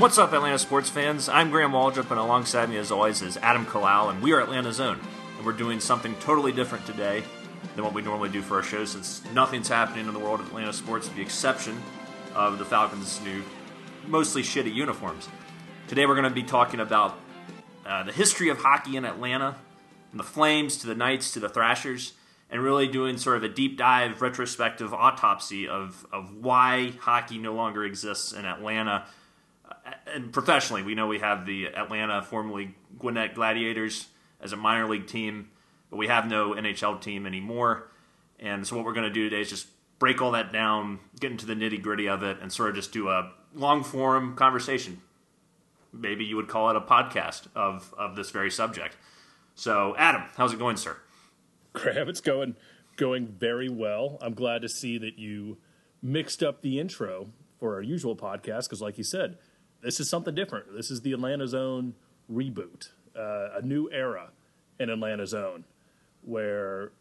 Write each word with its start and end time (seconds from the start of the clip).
What's 0.00 0.16
up, 0.16 0.32
Atlanta 0.32 0.58
sports 0.58 0.88
fans? 0.88 1.28
I'm 1.28 1.50
Graham 1.50 1.72
Waldrop, 1.72 2.10
and 2.10 2.18
alongside 2.18 2.70
me, 2.70 2.78
as 2.78 2.90
always, 2.90 3.20
is 3.20 3.36
Adam 3.36 3.66
Kalal, 3.66 4.08
and 4.08 4.22
we 4.22 4.32
are 4.32 4.40
Atlanta 4.40 4.72
Zone. 4.72 4.98
And 5.36 5.44
we're 5.44 5.52
doing 5.52 5.78
something 5.78 6.14
totally 6.20 6.52
different 6.52 6.86
today 6.86 7.22
than 7.74 7.84
what 7.84 7.92
we 7.92 8.00
normally 8.00 8.30
do 8.30 8.40
for 8.40 8.56
our 8.56 8.62
show, 8.62 8.86
since 8.86 9.22
nothing's 9.34 9.68
happening 9.68 10.06
in 10.06 10.14
the 10.14 10.18
world 10.18 10.40
of 10.40 10.46
Atlanta 10.46 10.72
sports, 10.72 11.06
with 11.06 11.16
the 11.16 11.22
exception 11.22 11.82
of 12.34 12.58
the 12.58 12.64
Falcons' 12.64 13.20
new, 13.22 13.42
mostly 14.06 14.40
shitty 14.40 14.72
uniforms. 14.72 15.28
Today, 15.86 16.06
we're 16.06 16.14
going 16.14 16.24
to 16.24 16.30
be 16.30 16.44
talking 16.44 16.80
about 16.80 17.18
uh, 17.84 18.02
the 18.02 18.12
history 18.12 18.48
of 18.48 18.56
hockey 18.56 18.96
in 18.96 19.04
Atlanta, 19.04 19.56
from 20.08 20.16
the 20.16 20.24
Flames 20.24 20.78
to 20.78 20.86
the 20.86 20.94
Knights 20.94 21.30
to 21.32 21.40
the 21.40 21.48
Thrashers, 21.50 22.14
and 22.50 22.62
really 22.62 22.88
doing 22.88 23.18
sort 23.18 23.36
of 23.36 23.44
a 23.44 23.50
deep 23.50 23.76
dive, 23.76 24.22
retrospective 24.22 24.94
autopsy 24.94 25.68
of, 25.68 26.06
of 26.10 26.34
why 26.36 26.94
hockey 27.00 27.36
no 27.36 27.52
longer 27.52 27.84
exists 27.84 28.32
in 28.32 28.46
Atlanta 28.46 29.04
and 30.06 30.32
professionally, 30.32 30.82
we 30.82 30.94
know 30.94 31.06
we 31.06 31.18
have 31.18 31.46
the 31.46 31.66
Atlanta, 31.66 32.22
formerly 32.22 32.74
Gwinnett 32.98 33.34
Gladiators, 33.34 34.08
as 34.40 34.52
a 34.52 34.56
minor 34.56 34.88
league 34.88 35.06
team, 35.06 35.50
but 35.90 35.96
we 35.96 36.06
have 36.06 36.26
no 36.26 36.54
NHL 36.54 37.00
team 37.00 37.26
anymore. 37.26 37.90
And 38.38 38.66
so, 38.66 38.76
what 38.76 38.84
we're 38.84 38.94
going 38.94 39.08
to 39.08 39.12
do 39.12 39.28
today 39.28 39.42
is 39.42 39.50
just 39.50 39.68
break 39.98 40.22
all 40.22 40.32
that 40.32 40.52
down, 40.52 40.98
get 41.20 41.30
into 41.30 41.46
the 41.46 41.54
nitty 41.54 41.82
gritty 41.82 42.08
of 42.08 42.22
it, 42.22 42.38
and 42.40 42.52
sort 42.52 42.70
of 42.70 42.74
just 42.74 42.92
do 42.92 43.08
a 43.08 43.30
long 43.54 43.84
form 43.84 44.34
conversation. 44.34 45.02
Maybe 45.92 46.24
you 46.24 46.36
would 46.36 46.48
call 46.48 46.70
it 46.70 46.76
a 46.76 46.80
podcast 46.80 47.48
of, 47.54 47.92
of 47.98 48.16
this 48.16 48.30
very 48.30 48.50
subject. 48.50 48.96
So, 49.54 49.94
Adam, 49.98 50.22
how's 50.36 50.52
it 50.52 50.58
going, 50.58 50.76
sir? 50.76 50.96
Graham, 51.72 52.08
it's 52.08 52.20
going 52.20 52.56
going 52.96 53.26
very 53.26 53.68
well. 53.68 54.18
I'm 54.20 54.34
glad 54.34 54.62
to 54.62 54.68
see 54.68 54.98
that 54.98 55.18
you 55.18 55.58
mixed 56.02 56.42
up 56.42 56.62
the 56.62 56.78
intro 56.78 57.30
for 57.58 57.74
our 57.74 57.82
usual 57.82 58.16
podcast 58.16 58.64
because, 58.64 58.80
like 58.80 58.98
you 58.98 59.04
said, 59.04 59.38
this 59.82 60.00
is 60.00 60.08
something 60.08 60.34
different. 60.34 60.74
This 60.74 60.90
is 60.90 61.00
the 61.02 61.12
Atlanta 61.12 61.46
Zone 61.46 61.94
reboot, 62.32 62.90
uh, 63.16 63.58
a 63.58 63.62
new 63.62 63.90
era 63.90 64.30
in 64.78 64.90
Atlanta 64.90 65.26
Zone, 65.26 65.64
where 66.22 66.92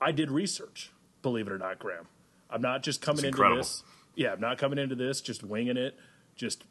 I 0.00 0.12
did 0.12 0.30
research. 0.30 0.90
Believe 1.22 1.46
it 1.46 1.52
or 1.52 1.58
not, 1.58 1.78
Graham, 1.78 2.06
I'm 2.50 2.62
not 2.62 2.82
just 2.82 3.00
coming 3.00 3.24
into 3.24 3.54
this. 3.56 3.84
Yeah, 4.14 4.32
I'm 4.32 4.40
not 4.40 4.58
coming 4.58 4.78
into 4.78 4.94
this 4.94 5.20
just 5.20 5.42
winging 5.42 5.76
it, 5.76 5.96
just 6.36 6.64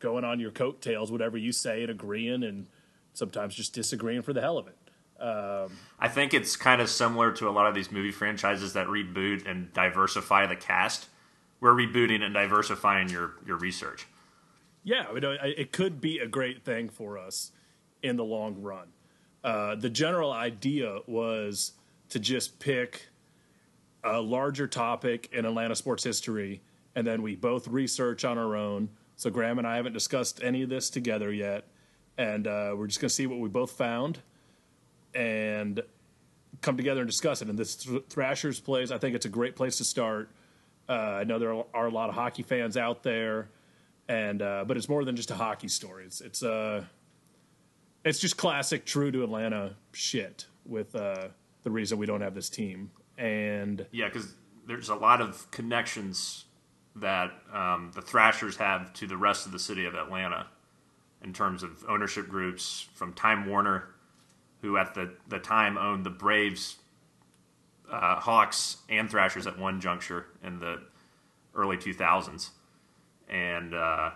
going 0.00 0.24
on 0.24 0.40
your 0.40 0.50
coattails, 0.50 1.12
whatever 1.12 1.36
you 1.36 1.52
say, 1.52 1.82
and 1.82 1.90
agreeing, 1.90 2.42
and 2.42 2.66
sometimes 3.12 3.54
just 3.54 3.74
disagreeing 3.74 4.22
for 4.22 4.32
the 4.32 4.40
hell 4.40 4.58
of 4.58 4.66
it. 4.68 4.76
Um, 5.20 5.72
I 5.98 6.08
think 6.08 6.32
it's 6.32 6.56
kind 6.56 6.80
of 6.80 6.88
similar 6.88 7.32
to 7.32 7.48
a 7.48 7.50
lot 7.50 7.66
of 7.66 7.74
these 7.74 7.90
movie 7.90 8.12
franchises 8.12 8.74
that 8.74 8.86
reboot 8.86 9.48
and 9.50 9.72
diversify 9.72 10.46
the 10.46 10.56
cast. 10.56 11.08
We're 11.60 11.74
rebooting 11.74 12.22
and 12.22 12.32
diversifying 12.32 13.08
your 13.08 13.34
your 13.44 13.56
research 13.56 14.06
yeah, 14.88 15.04
it 15.12 15.70
could 15.70 16.00
be 16.00 16.18
a 16.18 16.26
great 16.26 16.64
thing 16.64 16.88
for 16.88 17.18
us 17.18 17.52
in 18.02 18.16
the 18.16 18.24
long 18.24 18.62
run. 18.62 18.88
Uh, 19.44 19.74
the 19.74 19.90
general 19.90 20.32
idea 20.32 21.00
was 21.06 21.72
to 22.08 22.18
just 22.18 22.58
pick 22.58 23.08
a 24.02 24.18
larger 24.18 24.66
topic 24.66 25.28
in 25.30 25.44
Atlanta 25.44 25.76
sports 25.76 26.04
history, 26.04 26.62
and 26.94 27.06
then 27.06 27.20
we 27.20 27.36
both 27.36 27.68
research 27.68 28.24
on 28.24 28.38
our 28.38 28.56
own. 28.56 28.88
So 29.16 29.28
Graham 29.28 29.58
and 29.58 29.66
I 29.66 29.76
haven't 29.76 29.92
discussed 29.92 30.42
any 30.42 30.62
of 30.62 30.70
this 30.70 30.88
together 30.88 31.30
yet, 31.30 31.66
and 32.16 32.46
uh, 32.46 32.74
we're 32.74 32.86
just 32.86 32.98
going 32.98 33.10
to 33.10 33.14
see 33.14 33.26
what 33.26 33.40
we 33.40 33.50
both 33.50 33.72
found 33.72 34.20
and 35.14 35.82
come 36.62 36.78
together 36.78 37.02
and 37.02 37.10
discuss 37.10 37.42
it. 37.42 37.48
And 37.50 37.58
this 37.58 37.86
Thrashers 38.08 38.58
plays, 38.58 38.90
I 38.90 38.96
think 38.96 39.14
it's 39.14 39.26
a 39.26 39.30
great 39.30 39.54
place 39.54 39.76
to 39.76 39.84
start. 39.84 40.30
Uh, 40.88 40.92
I 40.92 41.24
know 41.24 41.38
there 41.38 41.52
are 41.74 41.86
a 41.86 41.90
lot 41.90 42.08
of 42.08 42.14
hockey 42.14 42.42
fans 42.42 42.78
out 42.78 43.02
there 43.02 43.50
and 44.08 44.40
uh, 44.40 44.64
but 44.66 44.76
it's 44.76 44.88
more 44.88 45.04
than 45.04 45.16
just 45.16 45.30
a 45.30 45.34
hockey 45.34 45.68
story. 45.68 46.04
It's 46.04 46.20
it's 46.20 46.42
uh, 46.42 46.84
it's 48.04 48.18
just 48.18 48.36
classic, 48.36 48.86
true 48.86 49.10
to 49.12 49.22
Atlanta 49.22 49.76
shit 49.92 50.46
with 50.64 50.94
uh, 50.94 51.28
the 51.62 51.70
reason 51.70 51.98
we 51.98 52.06
don't 52.06 52.22
have 52.22 52.34
this 52.34 52.48
team. 52.48 52.90
And 53.16 53.84
yeah, 53.92 54.06
because 54.06 54.34
there's 54.66 54.88
a 54.88 54.94
lot 54.94 55.20
of 55.20 55.50
connections 55.50 56.44
that 56.96 57.32
um, 57.52 57.90
the 57.94 58.02
Thrashers 58.02 58.56
have 58.56 58.92
to 58.94 59.06
the 59.06 59.16
rest 59.16 59.46
of 59.46 59.52
the 59.52 59.58
city 59.58 59.84
of 59.84 59.94
Atlanta 59.94 60.46
in 61.22 61.32
terms 61.32 61.62
of 61.62 61.84
ownership 61.88 62.28
groups 62.28 62.88
from 62.94 63.12
Time 63.12 63.46
Warner, 63.46 63.88
who 64.62 64.76
at 64.76 64.94
the, 64.94 65.12
the 65.28 65.38
time 65.38 65.76
owned 65.76 66.04
the 66.04 66.10
Braves, 66.10 66.76
uh, 67.90 68.16
Hawks, 68.16 68.78
and 68.88 69.10
Thrashers 69.10 69.46
at 69.46 69.58
one 69.58 69.80
juncture 69.80 70.26
in 70.42 70.58
the 70.60 70.80
early 71.54 71.76
2000s 71.76 72.50
and 73.28 73.74
uh, 73.74 74.10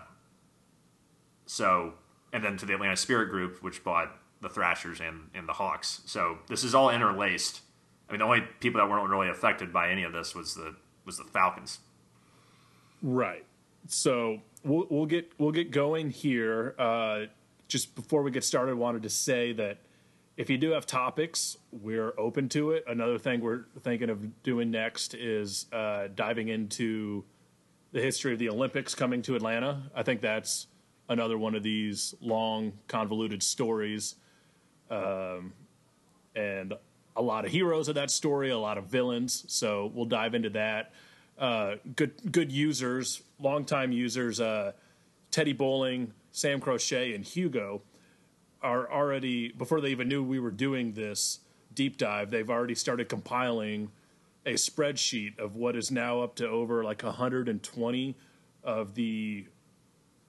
so 1.45 1.93
and 2.31 2.43
then 2.43 2.57
to 2.57 2.65
the 2.65 2.73
Atlanta 2.73 2.97
Spirit 2.97 3.29
Group, 3.29 3.61
which 3.61 3.83
bought 3.83 4.11
the 4.41 4.49
Thrashers 4.49 4.99
and, 4.99 5.29
and 5.33 5.47
the 5.47 5.53
Hawks. 5.53 6.01
So 6.05 6.39
this 6.47 6.63
is 6.63 6.75
all 6.75 6.89
interlaced. 6.89 7.61
I 8.09 8.11
mean, 8.11 8.19
the 8.19 8.25
only 8.25 8.41
people 8.59 8.81
that 8.81 8.89
weren't 8.89 9.09
really 9.09 9.29
affected 9.29 9.71
by 9.71 9.89
any 9.89 10.03
of 10.03 10.13
this 10.13 10.35
was 10.35 10.55
the 10.55 10.75
was 11.05 11.17
the 11.17 11.23
Falcons. 11.23 11.79
Right. 13.01 13.45
So 13.87 14.41
we'll 14.63 14.87
we'll 14.89 15.05
get 15.05 15.31
we'll 15.37 15.51
get 15.51 15.71
going 15.71 16.09
here. 16.09 16.75
Uh, 16.77 17.21
just 17.67 17.95
before 17.95 18.21
we 18.21 18.31
get 18.31 18.43
started, 18.43 18.75
wanted 18.75 19.03
to 19.03 19.09
say 19.09 19.53
that 19.53 19.79
if 20.35 20.49
you 20.49 20.57
do 20.57 20.71
have 20.71 20.85
topics, 20.85 21.57
we're 21.71 22.13
open 22.17 22.49
to 22.49 22.71
it. 22.71 22.83
Another 22.87 23.17
thing 23.17 23.41
we're 23.41 23.65
thinking 23.81 24.09
of 24.09 24.43
doing 24.43 24.71
next 24.71 25.13
is 25.13 25.67
uh, 25.71 26.07
diving 26.13 26.49
into 26.49 27.23
the 27.93 28.01
history 28.01 28.33
of 28.33 28.39
the 28.39 28.49
Olympics 28.49 28.95
coming 28.95 29.21
to 29.21 29.35
Atlanta. 29.35 29.83
I 29.95 30.03
think 30.03 30.19
that's 30.19 30.67
another 31.07 31.37
one 31.37 31.53
of 31.53 31.61
these 31.63 32.15
long, 32.19 32.73
convoluted 32.87 33.43
stories. 33.43 34.15
Um, 34.89 35.53
and 36.35 36.73
a 37.15 37.21
lot 37.21 37.45
of 37.45 37.51
heroes 37.51 37.87
of 37.87 37.95
that 37.95 38.09
story, 38.09 38.49
a 38.49 38.57
lot 38.57 38.79
of 38.79 38.85
villains. 38.85 39.45
So 39.47 39.91
we'll 39.93 40.05
dive 40.05 40.33
into 40.33 40.49
that. 40.49 40.91
Uh, 41.37 41.75
good, 41.95 42.31
good 42.31 42.51
users, 42.51 43.21
longtime 43.39 43.91
users, 43.91 44.41
uh, 44.41 44.71
Teddy 45.29 45.53
Bowling, 45.53 46.13
Sam 46.31 46.59
Crochet, 46.59 47.13
and 47.13 47.23
Hugo 47.23 47.83
are 48.63 48.91
already 48.91 49.51
before 49.51 49.81
they 49.81 49.89
even 49.89 50.07
knew 50.07 50.23
we 50.23 50.39
were 50.39 50.51
doing 50.51 50.93
this 50.93 51.39
deep 51.75 51.97
dive. 51.97 52.31
They've 52.31 52.49
already 52.49 52.75
started 52.75 53.07
compiling 53.09 53.91
a 54.45 54.53
spreadsheet 54.53 55.39
of 55.39 55.55
what 55.55 55.75
is 55.75 55.91
now 55.91 56.21
up 56.21 56.35
to 56.35 56.47
over 56.47 56.83
like 56.83 57.03
120 57.03 58.15
of 58.63 58.95
the 58.95 59.45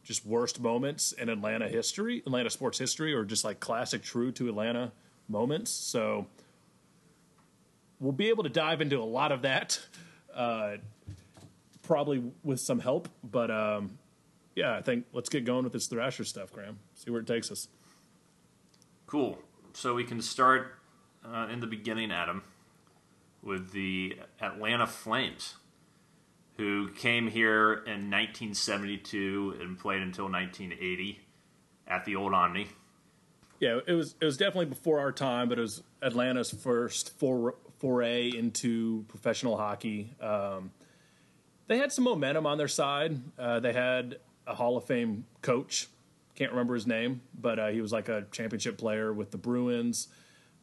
just 0.03 0.25
worst 0.27 0.61
moments 0.61 1.13
in 1.13 1.29
Atlanta 1.29 1.69
history, 1.69 2.23
Atlanta 2.27 2.51
sports 2.51 2.79
history, 2.79 3.15
or 3.15 3.25
just 3.25 3.45
like 3.45 3.59
classic 3.59 4.03
true 4.03 4.31
to 4.33 4.49
Atlanta 4.49 4.93
moments. 5.29 5.71
So 5.71 6.27
we'll 7.99 8.13
be 8.13 8.29
able 8.29 8.43
to 8.45 8.51
dive 8.51 8.81
into 8.81 8.99
a 8.99 9.05
lot 9.05 9.33
of 9.33 9.43
that, 9.43 9.81
uh, 10.35 10.77
probably 11.83 12.23
with 12.43 12.61
some 12.61 12.79
help. 12.79 13.09
But 13.25 13.51
um, 13.51 13.99
yeah, 14.55 14.77
I 14.77 14.83
think 14.83 15.07
let's 15.13 15.31
get 15.31 15.45
going 15.45 15.65
with 15.65 15.73
this 15.73 15.87
Thrasher 15.87 16.25
stuff, 16.25 16.53
Graham. 16.53 16.79
See 16.95 17.11
where 17.11 17.21
it 17.21 17.27
takes 17.27 17.51
us. 17.51 17.69
Cool. 19.07 19.39
So 19.73 19.95
we 19.95 20.05
can 20.05 20.21
start 20.21 20.75
uh, 21.25 21.49
in 21.51 21.61
the 21.61 21.67
beginning, 21.67 22.13
Adam 22.13 22.43
with 23.45 23.73
the 23.73 24.19
Atlanta 24.41 24.87
Flames, 24.87 25.57
who 26.57 26.89
came 26.89 27.29
here 27.29 27.73
in 27.73 28.11
1972 28.11 29.59
and 29.61 29.79
played 29.79 30.03
until 30.03 30.25
1980 30.25 31.21
at 31.87 32.05
the 32.05 32.17
Old 32.17 32.33
Omni. 32.33 32.69
Yeah, 33.61 33.81
it 33.87 33.93
was 33.93 34.15
it 34.21 34.25
was 34.25 34.37
definitely 34.37 34.67
before 34.67 34.99
our 34.99 35.13
time, 35.13 35.49
but 35.49 35.59
it 35.59 35.63
was 35.63 35.83
Atlanta's 36.03 36.51
first 36.51 37.17
for, 37.19 37.55
foray 37.79 38.31
into 38.31 39.05
professional 39.09 39.57
hockey. 39.57 40.15
Um, 40.21 40.73
they 41.67 41.79
had 41.79 41.93
some 41.93 42.05
momentum 42.05 42.47
on 42.47 42.59
their 42.59 42.69
side. 42.69 43.21
Uh, 43.39 43.61
they 43.61 43.73
had 43.73 44.19
a 44.47 44.55
Hall 44.55 44.77
of 44.77 44.85
Fame 44.85 45.25
coach. 45.41 45.89
Can't 46.35 46.51
remember 46.51 46.75
his 46.75 46.87
name, 46.87 47.23
but 47.39 47.59
uh, 47.59 47.69
he 47.69 47.81
was 47.81 47.93
like 47.93 48.09
a 48.09 48.27
championship 48.33 48.77
player 48.77 49.13
with 49.13 49.31
the 49.31 49.39
Bruins. 49.39 50.09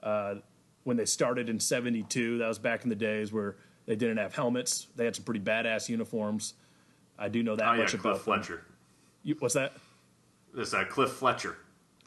Uh, 0.04 0.36
when 0.84 0.98
they 0.98 1.06
started 1.06 1.50
in 1.50 1.60
72. 1.60 2.38
That 2.40 2.48
was 2.48 2.60
back 2.60 2.84
in 2.84 2.90
the 2.90 2.96
days 2.96 3.32
where 3.32 3.56
they 3.86 3.96
didn't 3.96 4.18
have 4.18 4.34
helmets. 4.34 4.88
They 4.96 5.06
had 5.06 5.16
some 5.16 5.26
pretty 5.26 5.40
badass 5.40 5.90
uniforms. 5.90 6.54
I 7.18 7.30
do 7.30 7.44
know 7.44 7.56
that 7.56 7.68
oh, 7.68 7.78
much 7.78 7.94
yeah, 7.94 8.00
about 8.00 8.14
Cliff 8.14 8.22
Fletcher. 8.24 8.66
You, 9.24 9.36
what's 9.40 9.54
that? 9.54 9.74
This 10.54 10.74
uh, 10.74 10.86
Cliff 10.86 11.12
Fletcher. 11.12 11.58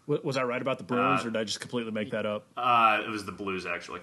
Was 0.07 0.37
I 0.37 0.43
right 0.43 0.61
about 0.61 0.77
the 0.77 0.85
Bruins, 0.85 1.25
uh, 1.25 1.29
or 1.29 1.31
did 1.31 1.41
I 1.41 1.45
just 1.45 1.61
completely 1.61 1.91
make 1.91 2.11
that 2.11 2.27
up? 2.27 2.47
Uh, 2.59 3.01
it 3.03 3.09
was 3.09 3.25
the 3.25 3.33
Blues, 3.33 3.65
actually. 3.65 4.01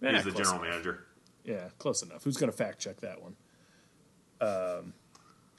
Yeah, 0.00 0.12
He's 0.12 0.24
the 0.24 0.30
general 0.30 0.54
enough. 0.54 0.70
manager. 0.70 1.04
Yeah, 1.44 1.68
close 1.78 2.02
enough. 2.02 2.24
Who's 2.24 2.38
going 2.38 2.50
to 2.50 2.56
fact 2.56 2.78
check 2.78 3.00
that 3.00 3.20
one? 3.20 3.36
Um, 4.40 4.94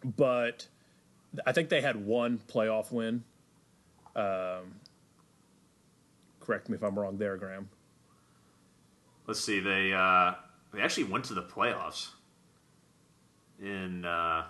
but 0.03 0.67
I 1.45 1.51
think 1.51 1.69
they 1.69 1.81
had 1.81 1.95
one 1.95 2.39
playoff 2.51 2.91
win. 2.91 3.23
Um, 4.15 4.79
correct 6.39 6.69
me 6.69 6.75
if 6.75 6.83
I'm 6.83 6.97
wrong 6.97 7.17
there, 7.17 7.37
Graham 7.37 7.69
let's 9.27 9.39
see, 9.39 9.59
they 9.59 9.93
uh, 9.93 10.33
they 10.73 10.81
actually 10.81 11.05
went 11.05 11.25
to 11.25 11.33
the 11.33 11.43
playoffs 11.43 12.09
in 13.61 14.05
uh, 14.05 14.45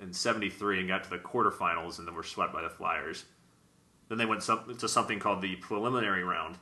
in 0.00 0.12
'73 0.12 0.80
and 0.80 0.88
got 0.88 1.04
to 1.04 1.10
the 1.10 1.18
quarterfinals, 1.18 1.98
and 1.98 2.06
then 2.06 2.14
were 2.14 2.22
swept 2.22 2.52
by 2.52 2.62
the 2.62 2.70
Flyers. 2.70 3.24
Then 4.08 4.18
they 4.18 4.26
went 4.26 4.42
some, 4.42 4.76
to 4.78 4.88
something 4.88 5.18
called 5.18 5.42
the 5.42 5.56
preliminary 5.56 6.22
round 6.22 6.58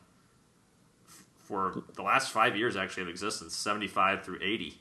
for 1.37 1.83
the 1.95 2.03
last 2.03 2.31
five 2.31 2.57
years, 2.57 2.75
actually 2.75 3.03
of 3.03 3.09
existence, 3.09 3.55
'75 3.55 4.25
through 4.25 4.39
'80. 4.41 4.81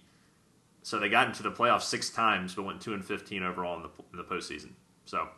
So 0.82 1.00
they 1.00 1.10
got 1.10 1.28
into 1.28 1.44
the 1.44 1.52
playoffs 1.52 1.84
six 1.84 2.10
times, 2.10 2.56
but 2.56 2.64
went 2.64 2.82
two 2.82 2.94
and 2.94 3.04
15 3.04 3.42
overall 3.44 3.78
in 3.78 3.84
the 3.84 3.90
in 4.12 4.18
the 4.18 4.24
postseason. 4.24 4.72
So 5.06 5.30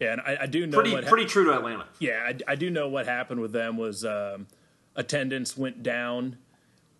Yeah, 0.00 0.12
and 0.12 0.20
I, 0.22 0.38
I 0.42 0.46
do 0.46 0.66
know 0.66 0.78
pretty 0.78 0.92
what 0.92 1.06
pretty 1.06 1.26
true 1.26 1.44
to 1.44 1.52
Atlanta. 1.54 1.86
Yeah, 1.98 2.20
I, 2.26 2.52
I 2.52 2.54
do 2.54 2.70
know 2.70 2.88
what 2.88 3.06
happened 3.06 3.40
with 3.40 3.52
them 3.52 3.76
was 3.76 4.04
um, 4.04 4.46
attendance 4.96 5.56
went 5.56 5.82
down 5.82 6.38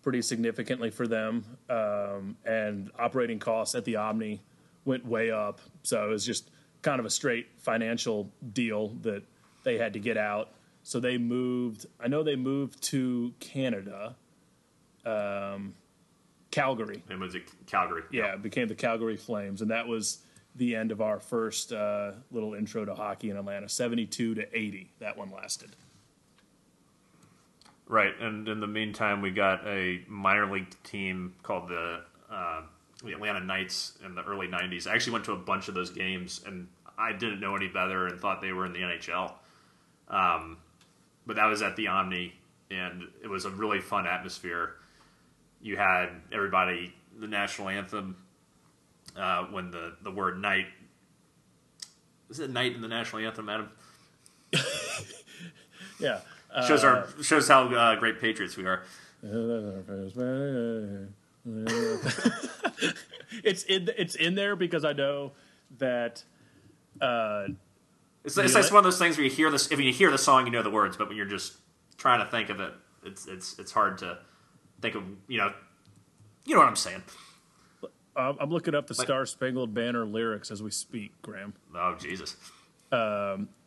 pretty 0.05 0.21
significantly 0.21 0.91
for 0.91 1.07
them, 1.07 1.43
um, 1.67 2.37
and 2.45 2.91
operating 2.99 3.39
costs 3.39 3.73
at 3.73 3.83
the 3.85 3.95
Omni 3.95 4.39
went 4.85 5.03
way 5.03 5.31
up. 5.31 5.59
So 5.81 6.05
it 6.05 6.09
was 6.09 6.23
just 6.23 6.51
kind 6.83 6.99
of 6.99 7.07
a 7.07 7.09
straight 7.09 7.47
financial 7.57 8.29
deal 8.53 8.89
that 9.01 9.23
they 9.63 9.79
had 9.79 9.93
to 9.93 9.99
get 9.99 10.15
out. 10.15 10.51
So 10.83 10.99
they 10.99 11.17
moved. 11.17 11.87
I 11.99 12.07
know 12.07 12.21
they 12.21 12.35
moved 12.35 12.83
to 12.83 13.33
Canada, 13.39 14.15
um, 15.07 15.73
Calgary. 16.51 17.01
It 17.09 17.17
was 17.17 17.35
Calgary. 17.65 18.03
Yeah, 18.11 18.33
it 18.33 18.43
became 18.43 18.67
the 18.67 18.75
Calgary 18.75 19.17
Flames, 19.17 19.63
and 19.63 19.71
that 19.71 19.87
was 19.87 20.19
the 20.55 20.75
end 20.75 20.91
of 20.91 21.01
our 21.01 21.19
first 21.19 21.73
uh, 21.73 22.11
little 22.29 22.53
intro 22.53 22.85
to 22.85 22.93
hockey 22.93 23.31
in 23.31 23.37
Atlanta. 23.37 23.67
Seventy-two 23.67 24.35
to 24.35 24.55
eighty, 24.55 24.91
that 24.99 25.17
one 25.17 25.31
lasted. 25.31 25.75
Right, 27.87 28.19
and 28.19 28.47
in 28.47 28.59
the 28.59 28.67
meantime, 28.67 29.21
we 29.21 29.29
got 29.29 29.65
a 29.67 30.01
minor 30.07 30.51
league 30.51 30.73
team 30.83 31.35
called 31.43 31.69
the 31.69 32.01
uh, 32.31 32.61
the 33.03 33.11
Atlanta 33.11 33.41
Knights 33.41 33.99
in 34.03 34.15
the 34.15 34.23
early 34.23 34.47
'90s. 34.47 34.87
I 34.87 34.95
actually 34.95 35.13
went 35.13 35.25
to 35.25 35.33
a 35.33 35.37
bunch 35.37 35.67
of 35.67 35.75
those 35.75 35.91
games, 35.91 36.41
and 36.47 36.67
I 36.97 37.13
didn't 37.13 37.39
know 37.39 37.55
any 37.55 37.67
better 37.67 38.07
and 38.07 38.19
thought 38.19 38.41
they 38.41 38.51
were 38.51 38.65
in 38.65 38.73
the 38.73 38.79
NHL. 38.79 39.33
Um, 40.07 40.57
but 41.27 41.35
that 41.35 41.45
was 41.45 41.61
at 41.61 41.75
the 41.75 41.87
Omni, 41.87 42.33
and 42.71 43.03
it 43.23 43.27
was 43.27 43.45
a 43.45 43.51
really 43.51 43.81
fun 43.81 44.07
atmosphere. 44.07 44.75
You 45.61 45.77
had 45.77 46.09
everybody 46.31 46.91
the 47.19 47.27
national 47.27 47.69
anthem 47.69 48.15
uh, 49.15 49.43
when 49.45 49.69
the 49.69 49.93
the 50.01 50.11
word 50.11 50.41
"night" 50.41 50.65
is 52.31 52.39
it 52.39 52.49
"night" 52.49 52.73
in 52.73 52.81
the 52.81 52.87
national 52.87 53.21
anthem, 53.23 53.47
Adam? 53.47 53.69
Yeah. 55.99 56.19
Shows 56.63 56.83
our 56.83 57.07
shows 57.21 57.47
how 57.47 57.67
uh, 57.73 57.95
great 57.95 58.19
patriots 58.21 58.55
we 58.55 58.65
are. 58.65 58.83
it's 63.43 63.63
in 63.63 63.89
it's 63.97 64.15
in 64.15 64.35
there 64.35 64.55
because 64.55 64.85
I 64.85 64.93
know 64.93 65.33
that 65.79 66.23
uh, 67.01 67.47
It's, 68.23 68.37
it's, 68.37 68.55
it's 68.55 68.71
one 68.71 68.79
of 68.79 68.83
those 68.83 68.97
things 68.99 69.17
where 69.17 69.25
you 69.25 69.31
hear 69.31 69.51
this. 69.51 69.71
If 69.71 69.79
you 69.79 69.91
hear 69.91 70.11
the 70.11 70.17
song, 70.17 70.45
you 70.45 70.51
know 70.51 70.63
the 70.63 70.69
words, 70.69 70.97
but 70.97 71.07
when 71.07 71.17
you're 71.17 71.25
just 71.25 71.57
trying 71.97 72.23
to 72.23 72.31
think 72.31 72.49
of 72.49 72.59
it, 72.59 72.73
it's 73.03 73.27
it's 73.27 73.59
it's 73.59 73.71
hard 73.71 73.97
to 73.99 74.17
think 74.81 74.95
of. 74.95 75.03
You 75.27 75.39
know, 75.39 75.53
you 76.45 76.53
know 76.53 76.59
what 76.59 76.69
I'm 76.69 76.75
saying. 76.75 77.03
I'm 78.17 78.49
looking 78.49 78.73
up 78.73 78.87
the 78.87 78.95
Star 78.95 79.25
Spangled 79.25 79.73
Banner 79.73 80.05
lyrics 80.05 80.49
as 80.49 80.63
we 80.63 80.71
speak, 80.71 81.11
Graham. 81.21 81.53
Oh 81.75 81.95
Jesus! 81.99 82.37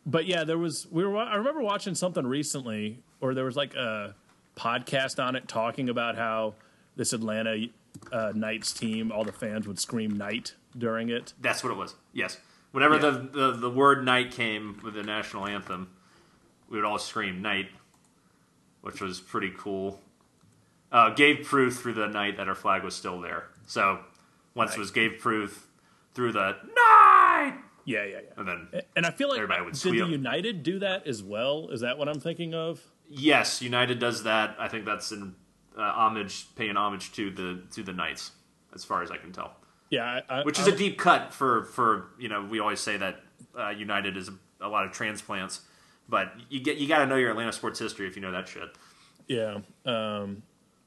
But 0.09 0.25
yeah, 0.25 0.43
there 0.43 0.57
was 0.57 0.87
we 0.89 1.05
were. 1.05 1.17
I 1.17 1.35
remember 1.35 1.61
watching 1.61 1.93
something 1.93 2.25
recently, 2.25 2.99
or 3.21 3.33
there 3.33 3.45
was 3.45 3.55
like 3.55 3.75
a 3.75 4.15
podcast 4.55 5.23
on 5.23 5.35
it 5.35 5.47
talking 5.47 5.87
about 5.89 6.15
how 6.15 6.55
this 6.95 7.13
Atlanta 7.13 7.67
uh, 8.11 8.31
Knights 8.33 8.73
team, 8.73 9.11
all 9.11 9.23
the 9.23 9.31
fans 9.31 9.67
would 9.67 9.77
scream 9.79 10.17
"night" 10.17 10.55
during 10.77 11.09
it. 11.09 11.33
That's 11.39 11.63
what 11.63 11.71
it 11.71 11.77
was. 11.77 11.95
Yes. 12.13 12.37
Whenever 12.71 12.95
Yeah. 12.95 13.01
the, 13.11 13.11
the 13.31 13.51
the 13.57 13.69
word 13.69 14.03
"night" 14.03 14.31
came 14.31 14.79
with 14.83 14.95
the 14.95 15.03
national 15.03 15.45
anthem, 15.45 15.89
we 16.69 16.77
would 16.77 16.85
all 16.85 16.97
scream 16.97 17.41
"night," 17.43 17.69
which 18.81 19.01
was 19.01 19.19
pretty 19.21 19.51
cool. 19.55 20.01
Uh, 20.91 21.11
gave 21.11 21.45
proof 21.45 21.77
through 21.81 21.93
the 21.93 22.07
night 22.07 22.37
that 22.37 22.47
our 22.47 22.55
flag 22.55 22.83
was 22.83 22.95
still 22.95 23.21
there. 23.21 23.43
So 23.67 23.99
once 24.55 24.73
it 24.73 24.79
was 24.79 24.89
gave 24.89 25.19
proof 25.19 25.67
through 26.15 26.31
the 26.31 26.55
night, 26.63 27.08
Yeah, 27.89 28.03
yeah, 28.05 28.17
yeah. 28.23 28.33
and 28.37 28.47
then 28.47 28.81
And 28.95 29.05
I 29.05 29.11
feel 29.11 29.29
like 29.29 29.37
Everybody 29.39 29.63
would 29.65 29.73
did 29.73 29.93
the 29.93 30.05
United 30.05 30.61
do 30.61 30.77
that 30.79 31.07
as 31.07 31.23
well? 31.23 31.69
Is 31.71 31.81
that 31.81 31.97
what 31.97 32.07
I'm 32.07 32.19
thinking 32.19 32.53
of? 32.53 32.81
Yes, 33.07 33.61
United 33.63 33.97
does 33.97 34.23
that. 34.23 34.55
I 34.59 34.67
think 34.67 34.85
that's 34.85 35.11
in 35.11 35.33
uh, 35.75 35.81
homage, 35.81 36.45
paying 36.55 36.77
homage 36.77 37.11
to 37.13 37.31
the 37.31 37.63
to 37.73 37.81
the 37.81 37.93
Knights, 37.93 38.31
as 38.75 38.83
far 38.83 39.01
as 39.01 39.09
I 39.09 39.17
can 39.17 39.31
tell. 39.31 39.55
Yeah, 39.89 40.21
I, 40.29 40.41
I, 40.41 40.43
Which 40.43 40.59
is 40.59 40.67
I'm- 40.67 40.75
a 40.75 40.77
deep 40.77 40.99
cut 40.99 41.33
for 41.33 41.63
for 41.63 42.09
you 42.19 42.29
know 42.29 42.43
we 42.45 42.59
always 42.59 42.79
say 42.79 42.97
that 42.97 43.21
uh, 43.57 43.69
United 43.69 44.15
is 44.17 44.29
a, 44.29 44.33
a 44.61 44.69
lot 44.69 44.85
of 44.85 44.91
transplants, 44.91 45.61
but 46.07 46.31
you 46.49 46.59
get 46.59 46.77
you 46.77 46.87
got 46.87 46.99
to 46.99 47.07
know 47.07 47.15
your 47.15 47.31
Atlanta 47.31 47.51
sports 47.53 47.79
history 47.79 48.05
if 48.07 48.15
you 48.15 48.21
know 48.21 48.31
that 48.31 48.47
shit. 48.47 48.69
Yeah. 49.27 49.59
Um, 49.85 50.43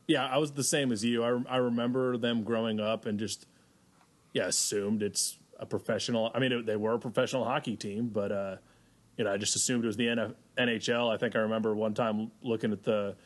yeah, 0.07 0.27
I 0.27 0.39
was 0.39 0.53
the 0.53 0.65
same 0.65 0.93
as 0.93 1.05
you. 1.05 1.25
I, 1.25 1.41
I 1.49 1.57
remember 1.57 2.17
them 2.17 2.43
growing 2.45 2.79
up 2.81 3.07
and 3.07 3.19
just, 3.19 3.47
yeah, 4.33 4.47
assumed 4.47 5.03
it's 5.03 5.39
a 5.59 5.67
professional. 5.67 6.31
I 6.35 6.39
mean, 6.39 6.53
it, 6.53 6.67
they 6.67 6.77
were 6.77 6.95
a 6.95 6.99
professional 6.99 7.45
hockey 7.45 7.77
team, 7.77 8.09
but, 8.09 8.33
uh, 8.33 8.57
you 9.17 9.25
know, 9.25 9.33
I 9.33 9.37
just 9.37 9.57
assumed 9.57 9.85
it 9.85 9.87
was 9.87 9.97
the 9.97 10.07
NF, 10.07 10.35
NHL. 10.59 11.13
I 11.13 11.17
think 11.17 11.37
I 11.37 11.41
remember 11.41 11.75
one 11.75 11.95
time 11.95 12.31
looking 12.43 12.73
at 12.73 12.83
the 12.83 13.17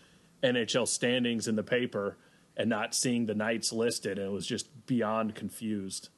NHL 0.43 0.87
standings 0.89 1.49
in 1.49 1.57
the 1.57 1.63
paper 1.63 2.17
and 2.57 2.69
not 2.69 2.95
seeing 2.95 3.27
the 3.27 3.35
Knights 3.35 3.73
listed, 3.73 4.19
and 4.19 4.29
it 4.29 4.33
was 4.33 4.47
just 4.47 4.87
beyond 4.87 5.35
confused. 5.35 6.09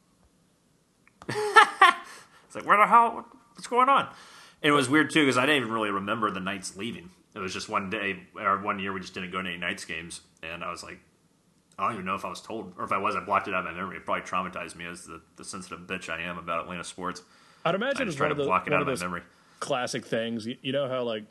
It's 2.49 2.57
like 2.57 2.65
where 2.65 2.79
the 2.79 2.87
hell 2.87 3.27
what's 3.55 3.67
going 3.67 3.89
on? 3.89 4.09
And 4.63 4.71
it 4.71 4.73
was 4.73 4.89
weird 4.89 5.11
too 5.11 5.23
because 5.23 5.37
I 5.37 5.47
didn't 5.47 5.63
even 5.63 5.73
really 5.73 5.91
remember 5.91 6.31
the 6.31 6.41
Knights 6.41 6.77
leaving. 6.77 7.11
It 7.35 7.41
was 7.41 7.53
just 7.53 7.69
one 7.69 7.91
day 7.91 8.21
or 8.37 8.59
one 8.59 8.79
year 8.79 8.93
we 8.93 9.01
just 9.01 9.15
didn't 9.15 9.31
go 9.31 9.43
to 9.43 9.49
any 9.49 9.59
Knights 9.59 9.85
games, 9.85 10.23
and 10.43 10.65
I 10.65 10.71
was 10.71 10.83
like, 10.83 10.99
I 11.79 11.85
don't 11.85 11.93
even 11.95 12.05
know 12.07 12.15
if 12.17 12.25
I 12.25 12.29
was 12.29 12.41
told 12.41 12.73
or 12.77 12.85
if 12.85 12.93
I 12.93 12.99
was. 12.99 13.15
I 13.15 13.21
blocked 13.21 13.47
it 13.49 13.55
out 13.55 13.67
of 13.67 13.73
my 13.73 13.81
memory. 13.81 13.99
It 13.99 14.05
probably 14.05 14.23
traumatized 14.23 14.75
me 14.75 14.87
as 14.87 15.05
the, 15.05 15.21
the 15.37 15.45
sensitive 15.45 15.81
bitch 15.81 16.09
I 16.09 16.21
am 16.23 16.37
about 16.39 16.63
Atlanta 16.63 16.85
sports. 16.85 17.23
I'd 17.65 17.75
I 17.75 17.77
imagine 17.77 18.07
just 18.07 18.09
it's 18.09 18.17
try 18.17 18.29
to 18.29 18.33
of, 18.33 18.39
the, 18.39 18.45
block 18.45 18.67
it 18.67 18.73
out 18.73 18.83
of 18.83 18.89
of 18.89 18.99
my 18.99 19.05
memory. 19.05 19.23
classic 19.61 20.05
things. 20.05 20.47
You, 20.47 20.57
you 20.63 20.73
know 20.73 20.89
how 20.89 21.05
like 21.05 21.25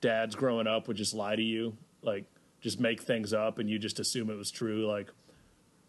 dads 0.00 0.34
growing 0.36 0.66
up 0.66 0.86
would 0.88 0.96
just 0.96 1.14
lie 1.14 1.36
to 1.36 1.42
you, 1.42 1.76
like 2.02 2.24
just 2.60 2.78
make 2.80 3.02
things 3.02 3.32
up, 3.32 3.58
and 3.58 3.68
you 3.68 3.78
just 3.78 3.98
assume 3.98 4.30
it 4.30 4.36
was 4.36 4.50
true. 4.50 4.86
Like 4.86 5.10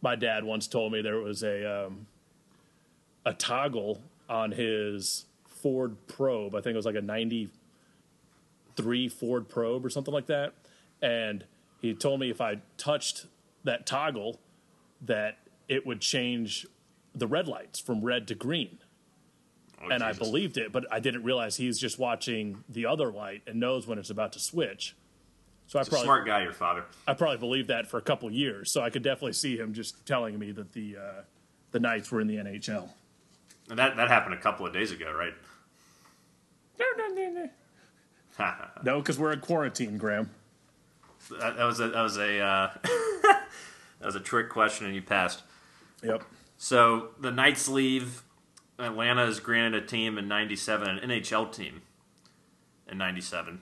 my 0.02 0.16
dad 0.16 0.44
once 0.44 0.68
told 0.68 0.92
me 0.92 1.02
there 1.02 1.20
was 1.20 1.44
a 1.44 1.86
um, 1.86 2.08
a 3.26 3.34
toggle 3.34 4.02
on 4.28 4.52
his 4.52 5.26
Ford 5.48 5.96
Probe. 6.08 6.56
I 6.56 6.62
think 6.62 6.74
it 6.74 6.78
was 6.78 6.86
like 6.86 6.96
a 6.96 7.02
ninety 7.02 7.50
three 8.76 9.08
Ford 9.08 9.50
Probe 9.50 9.86
or 9.86 9.90
something 9.90 10.14
like 10.14 10.26
that, 10.28 10.54
and 11.02 11.46
he 11.82 11.94
told 11.94 12.20
me 12.20 12.32
if 12.32 12.42
I 12.42 12.58
touched 12.78 13.28
that 13.64 13.86
toggle, 13.86 14.40
that 15.02 15.38
it 15.68 15.86
would 15.86 16.02
change 16.02 16.66
the 17.16 17.28
red 17.28 17.48
lights 17.48 17.80
from 17.80 18.02
red 18.02 18.28
to 18.28 18.36
green 18.36 18.80
Oh, 19.84 19.90
and 19.90 20.04
I 20.04 20.14
believed 20.14 20.58
it, 20.58 20.72
but 20.72 20.86
I 20.92 21.00
didn't 21.00 21.24
realize 21.24 21.58
he's 21.58 21.80
just 21.80 22.00
watching 22.00 22.64
the 22.70 22.86
other 22.86 23.12
light 23.12 23.42
and 23.48 23.60
knows 23.60 23.86
when 23.88 24.00
it's 24.00 24.10
about 24.10 24.34
to 24.34 24.40
switch. 24.40 24.96
So 25.68 25.80
I 25.80 25.82
He's 25.82 25.88
a 25.88 25.92
probably 25.92 26.06
smart 26.06 26.26
guy, 26.26 26.44
your 26.44 26.54
father. 26.54 26.86
I 27.08 27.14
probably 27.14 27.38
believed 27.38 27.70
that 27.70 27.88
for 27.88 27.98
a 27.98 28.02
couple 28.02 28.32
years. 28.32 28.72
So 28.72 28.82
I 28.82 28.90
could 28.90 29.04
definitely 29.04 29.34
see 29.34 29.58
him 29.58 29.74
just 29.74 30.06
telling 30.06 30.38
me 30.38 30.52
that 30.52 30.72
the 30.74 30.98
uh, 30.98 31.22
the 31.72 31.80
Knights 31.80 32.12
were 32.12 32.22
in 32.22 32.28
the 32.28 32.36
NHL. 32.36 32.90
And 33.70 33.80
that 33.80 33.96
that 33.98 34.10
happened 34.10 34.36
a 34.36 34.42
couple 34.42 34.66
of 34.66 34.74
days 34.74 34.92
ago, 34.92 35.12
right? 35.12 35.34
No, 36.80 36.86
no, 36.98 37.14
no, 37.14 37.30
no. 37.30 37.50
no, 38.84 39.00
because 39.00 39.18
we're 39.18 39.34
in 39.34 39.40
quarantine, 39.40 39.98
Graham. 39.98 40.30
That, 41.30 41.58
that 41.58 41.64
was 41.64 41.80
a 41.80 41.90
that 41.90 42.02
was 42.02 42.18
a 42.18 42.40
uh, 42.40 42.72
that 42.84 44.06
was 44.06 44.16
a 44.16 44.20
trick 44.20 44.50
question, 44.50 44.86
and 44.86 44.96
you 44.96 45.02
passed. 45.02 45.44
Yep. 46.04 46.24
So 46.58 47.10
the 47.20 47.32
Knights 47.32 47.68
leave. 47.68 48.24
Atlanta 48.80 49.26
is 49.26 49.40
granted 49.40 49.84
a 49.84 49.86
team 49.86 50.18
in 50.18 50.28
'97, 50.28 50.88
an 50.88 51.10
NHL 51.10 51.52
team 51.52 51.82
in 52.90 52.98
'97, 52.98 53.62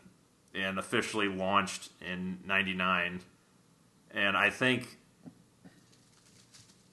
and 0.56 0.80
officially 0.80 1.28
launched 1.28 1.90
in 2.02 2.40
'99. 2.46 3.22
And 4.14 4.36
I 4.36 4.50
think, 4.50 4.98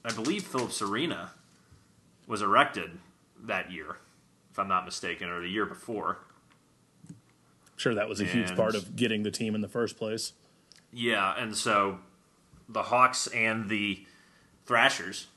I 0.05 0.13
believe 0.13 0.45
Philips 0.45 0.83
Arena 0.83 1.33
was 2.27 2.43
erected 2.43 2.99
that 3.45 3.73
year, 3.73 3.97
if 4.51 4.59
I'm 4.59 4.69
not 4.69 4.85
mistaken, 4.85 5.29
or 5.29 5.41
the 5.41 5.49
year 5.49 5.67
before. 5.67 6.19
Sure, 7.77 7.95
that 7.95 8.09
was 8.09 8.21
a 8.21 8.25
huge 8.25 8.55
part 8.57 8.75
of 8.75 8.97
getting 8.97 9.23
the 9.23 9.31
team 9.31 9.55
in 9.55 9.61
the 9.61 9.69
first 9.69 9.97
place. 9.97 10.33
Yeah, 10.93 11.35
and 11.37 11.57
so 11.57 11.99
the 12.69 12.85
Hawks 12.85 13.27
and 13.29 13.69
the 13.69 14.05
Thrashers 14.67 15.29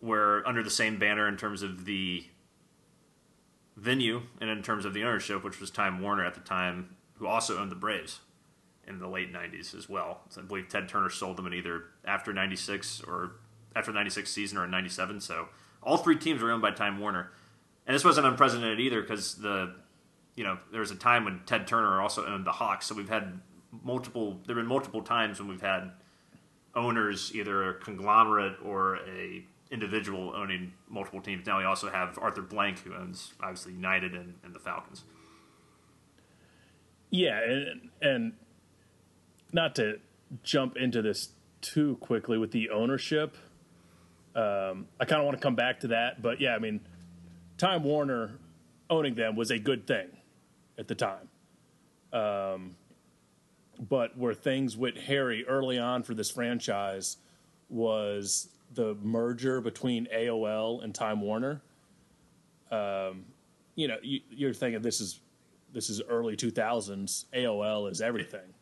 were 0.00 0.42
under 0.46 0.62
the 0.62 0.70
same 0.70 0.98
banner 0.98 1.28
in 1.28 1.36
terms 1.36 1.62
of 1.62 1.84
the 1.84 2.24
venue 3.76 4.22
and 4.40 4.50
in 4.50 4.62
terms 4.62 4.84
of 4.84 4.94
the 4.94 5.04
ownership, 5.04 5.44
which 5.44 5.60
was 5.60 5.70
Time 5.70 6.00
Warner 6.00 6.24
at 6.24 6.34
the 6.34 6.40
time, 6.40 6.96
who 7.14 7.26
also 7.26 7.58
owned 7.58 7.70
the 7.70 7.76
Braves 7.76 8.20
in 8.86 8.98
the 8.98 9.08
late 9.08 9.32
'90s 9.32 9.74
as 9.74 9.88
well. 9.88 10.20
So 10.28 10.40
I 10.40 10.44
believe 10.44 10.68
Ted 10.68 10.88
Turner 10.88 11.10
sold 11.10 11.36
them 11.36 11.46
in 11.46 11.54
either 11.54 11.84
after 12.04 12.32
'96 12.32 13.02
or 13.06 13.32
after 13.74 13.92
'96 13.92 14.30
season 14.30 14.58
or 14.58 14.64
in 14.64 14.70
'97. 14.70 15.20
So 15.20 15.48
all 15.82 15.96
three 15.96 16.16
teams 16.16 16.42
were 16.42 16.50
owned 16.50 16.62
by 16.62 16.70
Time 16.70 16.98
Warner, 16.98 17.32
and 17.86 17.94
this 17.94 18.04
wasn't 18.04 18.26
unprecedented 18.26 18.80
either 18.80 19.00
because 19.00 19.36
the 19.36 19.74
you 20.34 20.44
know 20.44 20.58
there 20.70 20.80
was 20.80 20.90
a 20.90 20.96
time 20.96 21.24
when 21.24 21.40
Ted 21.46 21.66
Turner 21.66 22.00
also 22.00 22.26
owned 22.26 22.44
the 22.44 22.52
Hawks, 22.52 22.86
so 22.86 22.94
we've 22.94 23.08
had 23.08 23.40
multiple. 23.82 24.40
There've 24.46 24.56
been 24.56 24.66
multiple 24.66 25.02
times 25.02 25.38
when 25.38 25.48
we've 25.48 25.60
had 25.60 25.92
owners, 26.74 27.32
either 27.34 27.70
a 27.70 27.74
conglomerate 27.74 28.56
or 28.62 28.96
a 28.96 29.44
individual 29.70 30.32
owning 30.36 30.72
multiple 30.88 31.20
teams. 31.20 31.46
Now 31.46 31.58
we 31.58 31.64
also 31.64 31.90
have 31.90 32.18
Arthur 32.18 32.42
Blank, 32.42 32.80
who 32.80 32.94
owns 32.94 33.34
obviously 33.40 33.72
United 33.72 34.14
and, 34.14 34.34
and 34.44 34.54
the 34.54 34.60
Falcons. 34.60 35.04
Yeah, 37.10 37.40
and, 37.40 37.90
and 38.00 38.32
not 39.52 39.74
to 39.76 40.00
jump 40.42 40.76
into 40.76 41.02
this 41.02 41.30
too 41.60 41.96
quickly 42.00 42.38
with 42.38 42.52
the 42.52 42.70
ownership. 42.70 43.36
Um, 44.34 44.86
I 45.00 45.04
kind 45.06 45.20
of 45.20 45.24
want 45.24 45.38
to 45.38 45.42
come 45.42 45.56
back 45.56 45.80
to 45.80 45.88
that, 45.88 46.20
but 46.20 46.40
yeah, 46.40 46.54
I 46.54 46.58
mean, 46.58 46.80
Time 47.56 47.82
Warner 47.82 48.38
owning 48.90 49.14
them 49.14 49.34
was 49.34 49.50
a 49.50 49.58
good 49.58 49.86
thing 49.86 50.08
at 50.78 50.88
the 50.88 50.94
time. 50.94 51.28
Um, 52.12 52.76
but 53.78 54.16
where 54.16 54.34
things 54.34 54.76
went 54.76 54.96
hairy 54.96 55.44
early 55.46 55.78
on 55.78 56.02
for 56.02 56.14
this 56.14 56.30
franchise 56.30 57.18
was 57.68 58.48
the 58.74 58.94
merger 59.02 59.60
between 59.60 60.06
AOL 60.14 60.82
and 60.82 60.94
Time 60.94 61.20
Warner. 61.20 61.62
Um, 62.70 63.26
you 63.74 63.88
know, 63.88 63.98
you, 64.02 64.20
you're 64.30 64.54
thinking 64.54 64.82
this 64.82 65.00
is 65.00 65.20
this 65.72 65.90
is 65.90 66.00
early 66.08 66.36
2000s. 66.36 67.26
AOL 67.34 67.90
is 67.90 68.00
everything. 68.00 68.54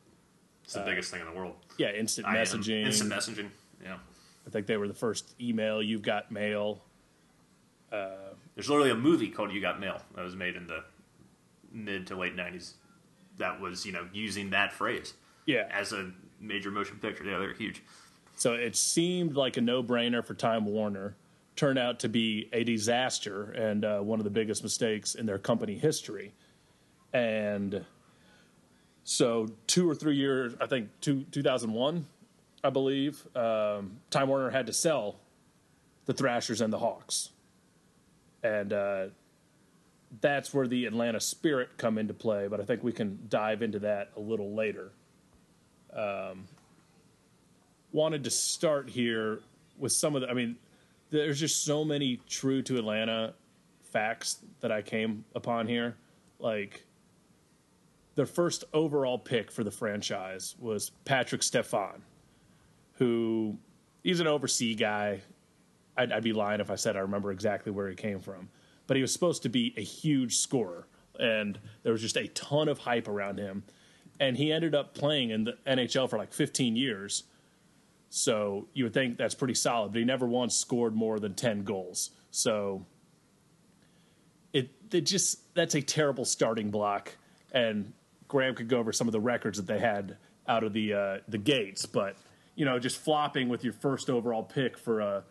It's 0.64 0.75
the 0.75 0.80
uh, 0.80 0.85
biggest 0.85 1.11
thing 1.11 1.21
in 1.21 1.26
the 1.26 1.33
world. 1.33 1.56
Yeah, 1.78 1.92
instant 1.92 2.26
messaging. 2.26 2.87
Instant 2.87 3.12
messaging. 3.12 3.49
Yeah. 3.83 3.99
I 4.47 4.50
think 4.50 4.66
they 4.66 4.76
were 4.76 4.88
the 4.88 4.94
first 4.94 5.35
email. 5.40 5.83
You've 5.83 6.02
got 6.02 6.30
mail. 6.33 6.83
Uh, 7.92 8.33
There's 8.54 8.68
literally 8.68 8.90
a 8.90 8.97
movie 8.97 9.28
called 9.28 9.52
You 9.52 9.61
Got 9.61 9.80
Mail 9.80 10.00
that 10.16 10.23
was 10.23 10.35
made 10.35 10.56
in 10.56 10.66
the 10.66 10.85
mid 11.73 12.06
to 12.09 12.16
late 12.16 12.37
90s 12.37 12.73
that 13.38 13.61
was, 13.61 13.85
you 13.85 13.93
know, 13.93 14.09
using 14.12 14.50
that 14.50 14.73
phrase. 14.73 15.14
Yeah. 15.47 15.69
As 15.71 15.93
a 15.93 16.12
major 16.41 16.71
motion 16.71 16.99
picture. 16.99 17.25
Yeah, 17.25 17.38
they're 17.38 17.55
huge. 17.55 17.83
So 18.37 18.55
it 18.55 18.76
seemed 18.76 19.37
like 19.37 19.57
a 19.57 19.61
no 19.61 19.83
brainer 19.83 20.25
for 20.25 20.35
Time 20.35 20.67
Warner. 20.67 21.17
Turned 21.57 21.79
out 21.79 22.00
to 22.00 22.09
be 22.09 22.49
a 22.53 22.64
disaster 22.64 23.53
and 23.53 23.85
uh, 23.85 24.00
one 24.00 24.19
of 24.19 24.25
the 24.25 24.31
biggest 24.31 24.62
mistakes 24.62 25.14
in 25.14 25.26
their 25.26 25.38
company 25.38 25.79
history. 25.79 26.35
And 27.12 27.85
so, 29.05 29.47
two 29.69 29.88
or 29.88 29.95
three 29.95 30.17
years, 30.17 30.55
I 30.61 30.67
think 30.67 30.88
two, 31.00 31.25
2001, 31.31 32.07
I 32.64 32.71
believe, 32.71 33.25
um, 33.37 33.99
Time 34.11 34.29
Warner 34.29 34.50
had 34.50 34.67
to 34.67 34.73
sell 34.73 35.21
the 36.07 36.12
Thrashers 36.12 36.61
and 36.61 36.73
the 36.73 36.79
Hawks. 36.79 37.31
And 38.43 38.73
uh, 38.73 39.07
that's 40.21 40.52
where 40.52 40.66
the 40.66 40.87
Atlanta 40.87 41.21
Spirit 41.21 41.71
come 41.76 41.99
into 41.99 42.14
play, 42.14 42.49
but 42.49 42.61
I 42.61 42.64
think 42.64 42.83
we 42.83 42.92
can 42.92 43.18
dive 43.28 43.62
into 43.62 43.78
that 43.80 44.11
a 44.16 44.21
little 44.21 44.54
later. 44.54 44.92
Um, 45.92 46.44
wanted 47.92 48.25
to 48.25 48.30
start 48.30 48.88
here 48.90 49.40
with 49.78 49.92
some 49.92 50.14
of 50.14 50.23
the. 50.23 50.28
I 50.28 50.35
mean, 50.35 50.56
there's 51.11 51.40
just 51.40 51.64
so 51.64 51.85
many 51.85 52.21
true 52.28 52.62
to 52.62 52.76
Atlanta 52.76 53.35
facts 53.83 54.38
that 54.61 54.73
I 54.73 54.83
came 54.83 55.25
upon 55.35 55.68
here. 55.68 55.97
Like, 56.38 56.85
their 58.16 58.26
first 58.26 58.64
overall 58.73 59.18
pick 59.18 59.50
for 59.50 59.64
the 59.64 59.71
franchise 59.71 60.56
was 60.59 60.90
Patrik 61.04 61.42
Stefan, 61.42 62.02
who 62.94 63.56
he's 64.02 64.21
an 64.21 64.26
overseas 64.26 64.76
guy. 64.76 65.21
I'd, 65.97 66.12
I'd, 66.12 66.25
be 66.25 66.33
lying 66.33 66.61
if 66.61 66.71
I 66.71 66.75
said 66.75 66.97
I 66.97 67.00
remember 67.00 67.30
exactly 67.30 67.71
where 67.71 67.88
he 67.88 67.94
came 67.94 68.18
from, 68.18 68.49
but 68.87 68.97
he 68.97 69.03
was 69.03 69.12
supposed 69.12 69.43
to 69.43 69.49
be 69.49 69.75
a 69.76 69.83
huge 69.83 70.37
scorer, 70.37 70.87
and 71.19 71.59
there 71.83 71.93
was 71.93 72.03
just 72.03 72.17
a 72.17 72.29
ton 72.29 72.69
of 72.69 72.79
hype 72.79 73.09
around 73.09 73.38
him. 73.38 73.64
And 74.21 74.37
he 74.37 74.53
ended 74.53 74.75
up 74.75 74.95
playing 74.95 75.31
in 75.31 75.45
the 75.45 75.59
NHL 75.67 76.09
for 76.09 76.19
like 76.19 76.33
15 76.33 76.76
years 76.76 77.25
so 78.17 78.69
you 78.75 78.85
would 78.85 78.95
think 78.95 79.17
that's 79.17 79.35
pretty 79.35 79.55
solid, 79.55 79.91
but 79.91 79.99
he 79.99 80.05
never 80.05 80.25
once 80.25 80.55
scored 80.55 80.95
more 80.95 81.19
than 81.19 81.35
10 81.35 81.64
goals. 81.64 82.11
So 82.31 82.87
it, 84.53 84.71
it 84.93 85.00
just, 85.00 85.53
that's 85.57 85.75
a 85.75 85.83
terrible 85.83 86.25
starting 86.25 86.71
block. 86.71 87.17
And 87.50 87.93
Graham 88.29 88.55
could 88.55 88.69
go 88.69 88.79
over 88.79 88.93
some 88.93 89.09
of 89.09 89.12
the 89.12 89.19
records 89.19 89.57
that 89.57 89.67
they 89.67 89.81
had 89.81 90.17
out 90.47 90.62
of 90.62 90.73
the, 90.73 90.95
uh, 90.95 91.19
the 91.26 91.38
gates, 91.38 91.87
but, 91.87 92.17
you 92.55 92.64
know, 92.64 92.79
just 92.79 92.99
flopping 92.99 93.49
with 93.49 93.64
your 93.64 93.73
first 93.73 94.09
overall 94.09 94.45
pick 94.45 94.79
for 94.79 95.00
a 95.00 95.25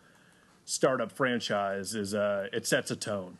startup 0.65 1.13
franchise 1.13 1.95
is, 1.95 2.13
uh, 2.13 2.49
it 2.51 2.67
sets 2.67 2.91
a 2.91 2.97
tone. 2.97 3.37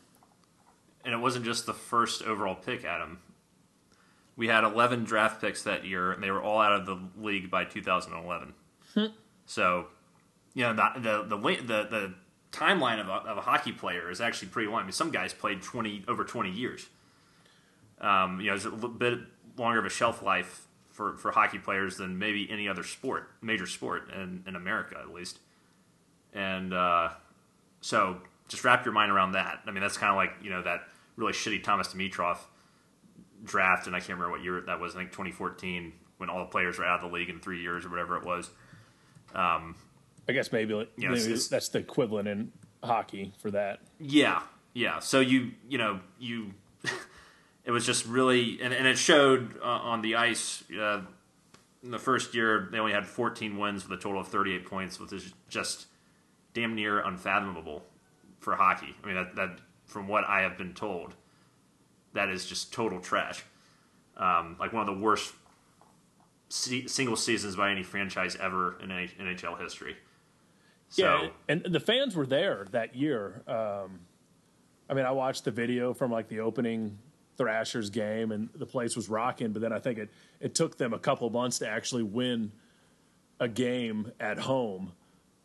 And 1.03 1.13
it 1.13 1.17
wasn't 1.17 1.45
just 1.45 1.65
the 1.65 1.73
first 1.73 2.21
overall 2.23 2.55
pick, 2.55 2.85
Adam. 2.85 3.19
We 4.35 4.47
had 4.47 4.63
11 4.63 5.03
draft 5.03 5.41
picks 5.41 5.63
that 5.63 5.85
year, 5.85 6.11
and 6.11 6.23
they 6.23 6.31
were 6.31 6.41
all 6.41 6.59
out 6.59 6.73
of 6.73 6.85
the 6.85 6.97
league 7.21 7.51
by 7.51 7.65
2011. 7.65 8.53
So, 9.45 9.87
you 10.53 10.63
know, 10.63 10.73
the 10.73 10.99
the 10.99 11.35
the 11.35 11.37
the, 11.37 11.87
the 11.89 12.13
timeline 12.51 12.99
of 12.99 13.07
a, 13.09 13.29
of 13.29 13.37
a 13.37 13.41
hockey 13.41 13.71
player 13.71 14.09
is 14.09 14.21
actually 14.21 14.47
pretty 14.49 14.69
long. 14.69 14.81
I 14.81 14.83
mean, 14.83 14.91
some 14.91 15.11
guys 15.11 15.33
played 15.33 15.61
twenty 15.61 16.03
over 16.07 16.23
twenty 16.23 16.51
years. 16.51 16.87
Um, 17.99 18.39
you 18.39 18.47
know, 18.47 18.55
it's 18.55 18.65
a 18.65 18.69
little 18.69 18.89
bit 18.89 19.19
longer 19.57 19.79
of 19.79 19.85
a 19.85 19.89
shelf 19.89 20.21
life 20.21 20.67
for, 20.89 21.17
for 21.17 21.31
hockey 21.31 21.57
players 21.57 21.97
than 21.97 22.19
maybe 22.19 22.47
any 22.51 22.67
other 22.67 22.83
sport, 22.83 23.29
major 23.41 23.65
sport 23.65 24.09
in, 24.13 24.43
in 24.45 24.55
America 24.55 24.97
at 24.99 25.13
least. 25.13 25.39
And 26.33 26.73
uh, 26.73 27.09
so, 27.81 28.17
just 28.47 28.63
wrap 28.63 28.85
your 28.85 28.93
mind 28.93 29.11
around 29.11 29.33
that. 29.33 29.61
I 29.65 29.71
mean, 29.71 29.81
that's 29.81 29.97
kind 29.97 30.09
of 30.09 30.15
like 30.15 30.31
you 30.41 30.49
know 30.49 30.61
that 30.63 30.81
really 31.15 31.33
shitty 31.33 31.63
Thomas 31.63 31.89
Dimitroff 31.89 32.39
draft, 33.43 33.87
and 33.87 33.95
I 33.95 33.99
can't 33.99 34.17
remember 34.17 34.31
what 34.31 34.43
year 34.43 34.61
that 34.61 34.79
was. 34.79 34.95
I 34.95 34.99
think 34.99 35.11
2014 35.11 35.93
when 36.17 36.29
all 36.29 36.39
the 36.39 36.45
players 36.45 36.77
were 36.77 36.85
out 36.85 37.03
of 37.03 37.09
the 37.09 37.15
league 37.15 37.29
in 37.29 37.39
three 37.39 37.61
years 37.61 37.85
or 37.85 37.89
whatever 37.89 38.17
it 38.17 38.23
was. 38.23 38.49
Um, 39.35 39.75
I 40.27 40.31
guess 40.31 40.51
maybe, 40.51 40.73
you 40.73 40.87
know, 40.97 41.11
maybe 41.15 41.35
that's 41.49 41.69
the 41.69 41.79
equivalent 41.79 42.27
in 42.27 42.51
hockey 42.83 43.33
for 43.39 43.51
that. 43.51 43.79
Yeah, 43.99 44.41
yeah. 44.73 44.99
So 44.99 45.19
you 45.19 45.51
you 45.67 45.77
know 45.77 45.99
you 46.19 46.53
it 47.65 47.71
was 47.71 47.85
just 47.85 48.05
really 48.05 48.59
and, 48.61 48.73
and 48.73 48.87
it 48.87 48.97
showed 48.97 49.59
uh, 49.61 49.65
on 49.65 50.01
the 50.01 50.15
ice. 50.15 50.63
Uh, 50.71 51.01
in 51.83 51.91
the 51.91 51.99
first 51.99 52.33
year, 52.33 52.69
they 52.71 52.79
only 52.79 52.93
had 52.93 53.05
14 53.05 53.57
wins 53.57 53.87
with 53.87 53.99
a 53.99 54.01
total 54.01 54.21
of 54.21 54.29
38 54.29 54.65
points, 54.65 55.01
which 55.01 55.11
is 55.11 55.33
just 55.49 55.87
damn 56.53 56.75
near 56.75 57.01
unfathomable 57.01 57.83
for 58.39 58.55
hockey. 58.55 58.95
I 59.03 59.07
mean, 59.07 59.15
that, 59.15 59.35
that 59.35 59.59
from 59.93 60.07
what 60.07 60.25
I 60.25 60.41
have 60.41 60.57
been 60.57 60.73
told, 60.73 61.13
that 62.13 62.27
is 62.29 62.47
just 62.47 62.73
total 62.73 62.99
trash. 62.99 63.43
Um, 64.17 64.57
like 64.59 64.73
one 64.73 64.87
of 64.87 64.95
the 64.95 65.01
worst 65.01 65.33
single 66.49 67.15
seasons 67.15 67.55
by 67.55 67.71
any 67.71 67.83
franchise 67.83 68.35
ever 68.39 68.79
in 68.81 68.89
NHL 68.89 69.59
history. 69.61 69.95
So, 70.89 71.03
yeah, 71.03 71.29
and 71.47 71.63
the 71.63 71.79
fans 71.79 72.15
were 72.15 72.25
there 72.25 72.67
that 72.71 72.95
year. 72.95 73.43
Um, 73.47 74.01
I 74.89 74.93
mean, 74.93 75.05
I 75.05 75.11
watched 75.11 75.45
the 75.45 75.51
video 75.51 75.93
from 75.93 76.11
like 76.11 76.27
the 76.27 76.41
opening 76.41 76.99
Thrashers 77.37 77.89
game, 77.89 78.31
and 78.31 78.49
the 78.53 78.67
place 78.67 78.95
was 78.95 79.09
rocking. 79.09 79.53
But 79.53 79.61
then 79.61 79.73
I 79.73 79.79
think 79.79 79.97
it 79.97 80.09
it 80.39 80.53
took 80.53 80.77
them 80.77 80.93
a 80.93 80.99
couple 80.99 81.29
months 81.29 81.59
to 81.59 81.67
actually 81.67 82.03
win 82.03 82.51
a 83.39 83.47
game 83.47 84.11
at 84.19 84.37
home, 84.37 84.91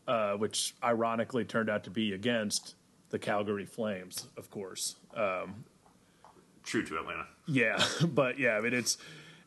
uh, 0.06 0.32
which 0.34 0.74
ironically 0.84 1.44
turned 1.46 1.70
out 1.70 1.84
to 1.84 1.90
be 1.90 2.12
against 2.12 2.74
the 3.10 3.18
Calgary 3.18 3.66
Flames, 3.66 4.28
of 4.36 4.50
course. 4.50 4.96
Um, 5.14 5.64
True 6.62 6.84
to 6.84 6.98
Atlanta. 6.98 7.26
Yeah, 7.46 7.82
but 8.06 8.38
yeah, 8.38 8.56
I 8.56 8.60
mean 8.60 8.74
it's 8.74 8.98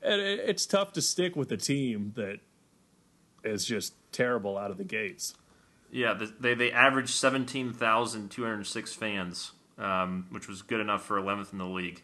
it's 0.01 0.65
tough 0.65 0.93
to 0.93 1.01
stick 1.01 1.35
with 1.35 1.51
a 1.51 1.57
team 1.57 2.13
that 2.15 2.39
is 3.43 3.65
just 3.65 3.93
terrible 4.11 4.57
out 4.57 4.71
of 4.71 4.77
the 4.77 4.83
gates. 4.83 5.35
Yeah, 5.91 6.17
they 6.39 6.53
they 6.53 6.71
averaged 6.71 7.11
seventeen 7.11 7.73
thousand 7.73 8.31
two 8.31 8.43
hundred 8.43 8.65
six 8.65 8.93
fans, 8.93 9.51
um, 9.77 10.27
which 10.31 10.47
was 10.47 10.61
good 10.61 10.79
enough 10.79 11.03
for 11.03 11.17
eleventh 11.17 11.51
in 11.51 11.59
the 11.59 11.65
league 11.65 12.01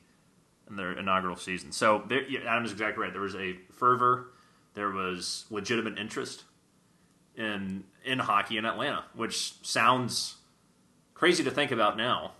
in 0.70 0.76
their 0.76 0.92
inaugural 0.92 1.38
season. 1.38 1.72
So 1.72 2.04
yeah, 2.10 2.64
is 2.64 2.72
exactly 2.72 3.04
right. 3.04 3.14
There 3.14 3.22
was 3.22 3.36
a 3.36 3.56
fervor, 3.72 4.32
there 4.74 4.90
was 4.90 5.46
legitimate 5.50 5.98
interest 5.98 6.44
in 7.36 7.86
in 8.04 8.20
hockey 8.20 8.58
in 8.58 8.66
Atlanta, 8.66 9.06
which 9.16 9.54
sounds 9.66 10.36
crazy 11.18 11.44
to 11.44 11.52
think 11.52 11.72
about 11.72 11.98
now. 11.98 12.34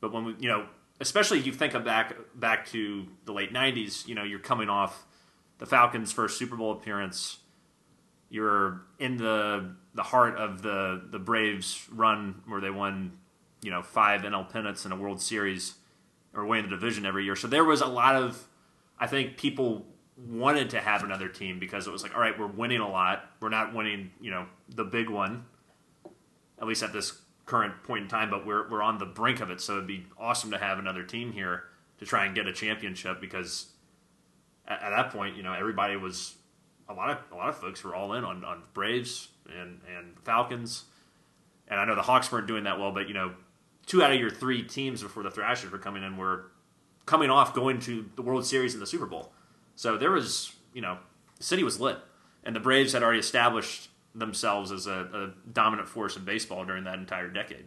But 0.00 0.12
when 0.12 0.24
we, 0.24 0.34
you 0.38 0.48
know, 0.48 0.66
especially 1.00 1.40
you 1.40 1.52
think 1.52 1.72
back 1.84 2.14
back 2.34 2.66
to 2.68 3.06
the 3.24 3.32
late 3.32 3.52
'90s. 3.52 4.06
You 4.06 4.14
know, 4.14 4.24
you're 4.24 4.38
coming 4.38 4.68
off 4.68 5.06
the 5.58 5.66
Falcons' 5.66 6.12
first 6.12 6.38
Super 6.38 6.56
Bowl 6.56 6.72
appearance. 6.72 7.38
You're 8.28 8.82
in 8.98 9.16
the 9.16 9.74
the 9.94 10.02
heart 10.02 10.36
of 10.36 10.62
the 10.62 11.02
the 11.10 11.18
Braves' 11.18 11.86
run 11.90 12.42
where 12.46 12.60
they 12.60 12.70
won, 12.70 13.18
you 13.62 13.70
know, 13.70 13.82
five 13.82 14.22
NL 14.22 14.50
pennants 14.50 14.84
in 14.84 14.92
a 14.92 14.96
World 14.96 15.20
Series 15.20 15.74
or 16.34 16.44
winning 16.44 16.68
the 16.68 16.76
division 16.76 17.06
every 17.06 17.24
year. 17.24 17.36
So 17.36 17.48
there 17.48 17.64
was 17.64 17.80
a 17.80 17.86
lot 17.86 18.14
of, 18.14 18.46
I 18.98 19.06
think, 19.06 19.38
people 19.38 19.86
wanted 20.18 20.68
to 20.70 20.80
have 20.80 21.02
another 21.02 21.28
team 21.28 21.58
because 21.58 21.86
it 21.86 21.90
was 21.90 22.02
like, 22.02 22.14
all 22.14 22.20
right, 22.20 22.38
we're 22.38 22.46
winning 22.46 22.80
a 22.80 22.88
lot. 22.88 23.24
We're 23.40 23.48
not 23.48 23.74
winning, 23.74 24.10
you 24.20 24.30
know, 24.30 24.46
the 24.68 24.84
big 24.84 25.08
one, 25.08 25.46
at 26.60 26.66
least 26.66 26.82
at 26.82 26.92
this 26.92 27.18
current 27.46 27.82
point 27.84 28.02
in 28.02 28.08
time, 28.08 28.28
but 28.28 28.44
we're 28.44 28.68
we're 28.68 28.82
on 28.82 28.98
the 28.98 29.06
brink 29.06 29.40
of 29.40 29.50
it. 29.50 29.60
So 29.60 29.74
it'd 29.74 29.86
be 29.86 30.06
awesome 30.18 30.50
to 30.50 30.58
have 30.58 30.78
another 30.78 31.02
team 31.02 31.32
here 31.32 31.64
to 31.98 32.04
try 32.04 32.26
and 32.26 32.34
get 32.34 32.46
a 32.46 32.52
championship 32.52 33.20
because 33.20 33.66
at, 34.68 34.82
at 34.82 34.90
that 34.90 35.10
point, 35.10 35.36
you 35.36 35.42
know, 35.42 35.52
everybody 35.52 35.96
was 35.96 36.34
a 36.88 36.94
lot 36.94 37.10
of 37.10 37.18
a 37.32 37.36
lot 37.36 37.48
of 37.48 37.56
folks 37.56 37.82
were 37.82 37.94
all 37.94 38.12
in 38.12 38.24
on, 38.24 38.44
on 38.44 38.62
Braves 38.74 39.28
and 39.48 39.80
and 39.96 40.18
Falcons, 40.24 40.84
and 41.68 41.80
I 41.80 41.84
know 41.84 41.94
the 41.94 42.02
Hawks 42.02 42.30
weren't 42.30 42.46
doing 42.46 42.64
that 42.64 42.78
well, 42.78 42.92
but 42.92 43.08
you 43.08 43.14
know, 43.14 43.32
two 43.86 44.02
out 44.02 44.12
of 44.12 44.20
your 44.20 44.30
three 44.30 44.62
teams 44.62 45.02
before 45.02 45.22
the 45.22 45.30
Thrashers 45.30 45.70
were 45.70 45.78
coming 45.78 46.02
in 46.02 46.16
were 46.16 46.50
coming 47.06 47.30
off 47.30 47.54
going 47.54 47.78
to 47.78 48.04
the 48.16 48.22
World 48.22 48.44
Series 48.44 48.74
and 48.74 48.82
the 48.82 48.86
Super 48.86 49.06
Bowl, 49.06 49.32
so 49.76 49.96
there 49.96 50.10
was 50.10 50.52
you 50.76 50.82
know, 50.82 50.98
the 51.38 51.42
city 51.42 51.64
was 51.64 51.80
lit, 51.80 51.96
and 52.44 52.54
the 52.54 52.60
Braves 52.60 52.92
had 52.92 53.02
already 53.02 53.18
established 53.18 53.88
themselves 54.16 54.72
as 54.72 54.86
a, 54.86 55.08
a 55.12 55.50
dominant 55.52 55.88
force 55.88 56.16
in 56.16 56.24
baseball 56.24 56.64
during 56.64 56.84
that 56.84 56.98
entire 56.98 57.28
decade. 57.28 57.66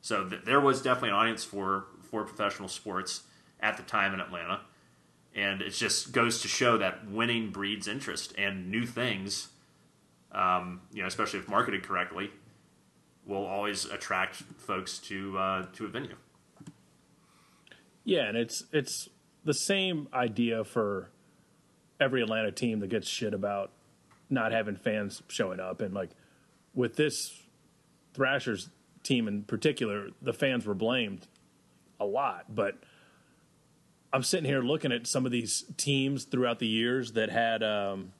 So 0.00 0.28
th- 0.28 0.42
there 0.44 0.60
was 0.60 0.82
definitely 0.82 1.10
an 1.10 1.16
audience 1.16 1.44
for 1.44 1.86
for 2.02 2.24
professional 2.24 2.68
sports 2.68 3.22
at 3.60 3.76
the 3.76 3.82
time 3.82 4.14
in 4.14 4.20
Atlanta 4.20 4.60
and 5.34 5.60
it 5.60 5.70
just 5.70 6.12
goes 6.12 6.40
to 6.42 6.48
show 6.48 6.78
that 6.78 7.08
winning 7.10 7.50
breeds 7.50 7.88
interest 7.88 8.32
and 8.38 8.70
new 8.70 8.86
things 8.86 9.48
um, 10.32 10.80
you 10.92 11.02
know 11.02 11.08
especially 11.08 11.38
if 11.38 11.48
marketed 11.48 11.82
correctly 11.82 12.30
will 13.26 13.44
always 13.44 13.86
attract 13.86 14.36
folks 14.36 14.98
to 14.98 15.36
uh, 15.38 15.66
to 15.72 15.84
a 15.84 15.88
venue 15.88 16.16
yeah 18.04 18.28
and 18.28 18.36
it's 18.36 18.64
it's 18.72 19.08
the 19.44 19.54
same 19.54 20.08
idea 20.12 20.64
for 20.64 21.10
every 22.00 22.22
atlanta 22.22 22.52
team 22.52 22.80
that 22.80 22.88
gets 22.88 23.08
shit 23.08 23.34
about 23.34 23.70
not 24.34 24.52
having 24.52 24.76
fans 24.76 25.22
showing 25.28 25.60
up 25.60 25.80
and 25.80 25.94
like 25.94 26.10
with 26.74 26.96
this 26.96 27.42
thrashers 28.12 28.68
team 29.02 29.28
in 29.28 29.42
particular 29.42 30.08
the 30.20 30.32
fans 30.32 30.66
were 30.66 30.74
blamed 30.74 31.26
a 32.00 32.04
lot 32.04 32.54
but 32.54 32.78
I'm 34.14 34.22
sitting 34.22 34.44
here 34.48 34.62
looking 34.62 34.92
at 34.92 35.08
some 35.08 35.26
of 35.26 35.32
these 35.32 35.64
teams 35.76 36.22
throughout 36.22 36.60
the 36.60 36.68
years 36.68 37.12
that 37.12 37.30
had 37.30 37.64
um, 37.64 38.12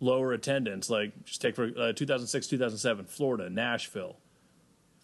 lower 0.00 0.32
attendance. 0.32 0.90
Like 0.90 1.24
just 1.24 1.40
take 1.40 1.54
for 1.54 1.70
uh, 1.78 1.92
2006, 1.92 2.48
2007, 2.48 3.04
Florida, 3.04 3.48
Nashville, 3.48 4.16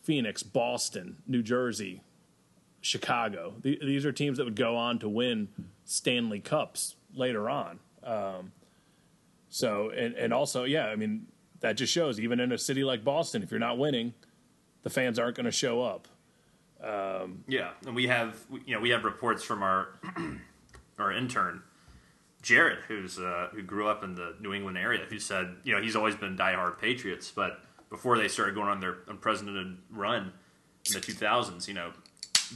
Phoenix, 0.02 0.42
Boston, 0.42 1.18
New 1.28 1.40
Jersey, 1.40 2.02
Chicago. 2.80 3.54
these 3.62 4.04
are 4.04 4.10
teams 4.10 4.38
that 4.38 4.44
would 4.44 4.56
go 4.56 4.76
on 4.76 4.98
to 4.98 5.08
win 5.08 5.48
Stanley 5.84 6.40
Cups 6.40 6.96
later 7.14 7.48
on. 7.48 7.78
Um, 8.02 8.50
so 9.52 9.90
and 9.90 10.14
and 10.14 10.32
also, 10.32 10.64
yeah, 10.64 10.86
I 10.86 10.96
mean 10.96 11.26
that 11.60 11.74
just 11.74 11.92
shows 11.92 12.18
even 12.18 12.40
in 12.40 12.52
a 12.52 12.58
city 12.58 12.84
like 12.84 13.04
Boston, 13.04 13.42
if 13.42 13.50
you're 13.50 13.60
not 13.60 13.76
winning, 13.76 14.14
the 14.82 14.88
fans 14.88 15.18
aren't 15.18 15.36
going 15.36 15.44
to 15.44 15.52
show 15.52 15.82
up. 15.82 16.08
Um, 16.82 17.44
yeah, 17.46 17.72
and 17.86 17.94
we 17.94 18.06
have 18.06 18.38
you 18.64 18.74
know 18.74 18.80
we 18.80 18.88
have 18.90 19.04
reports 19.04 19.44
from 19.44 19.62
our 19.62 20.00
our 20.98 21.12
intern 21.12 21.62
Jared, 22.40 22.78
who's 22.88 23.18
uh, 23.18 23.48
who 23.52 23.62
grew 23.62 23.86
up 23.86 24.02
in 24.02 24.14
the 24.14 24.34
New 24.40 24.54
England 24.54 24.78
area, 24.78 25.04
who 25.04 25.18
said 25.18 25.54
you 25.64 25.74
know 25.74 25.82
he's 25.82 25.96
always 25.96 26.16
been 26.16 26.34
diehard 26.34 26.78
Patriots, 26.78 27.30
but 27.30 27.60
before 27.90 28.16
they 28.16 28.28
started 28.28 28.54
going 28.54 28.68
on 28.68 28.80
their 28.80 29.00
unprecedented 29.06 29.76
run 29.90 30.32
in 30.86 30.94
the 30.94 31.00
2000s, 31.00 31.68
you 31.68 31.74
know 31.74 31.92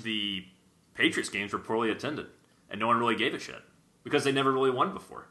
the 0.02 0.46
Patriots 0.94 1.28
games 1.28 1.52
were 1.52 1.58
poorly 1.58 1.90
attended, 1.90 2.28
and 2.70 2.80
no 2.80 2.86
one 2.86 2.96
really 2.96 3.16
gave 3.16 3.34
a 3.34 3.38
shit 3.38 3.60
because 4.02 4.24
they 4.24 4.32
never 4.32 4.50
really 4.50 4.70
won 4.70 4.94
before. 4.94 5.28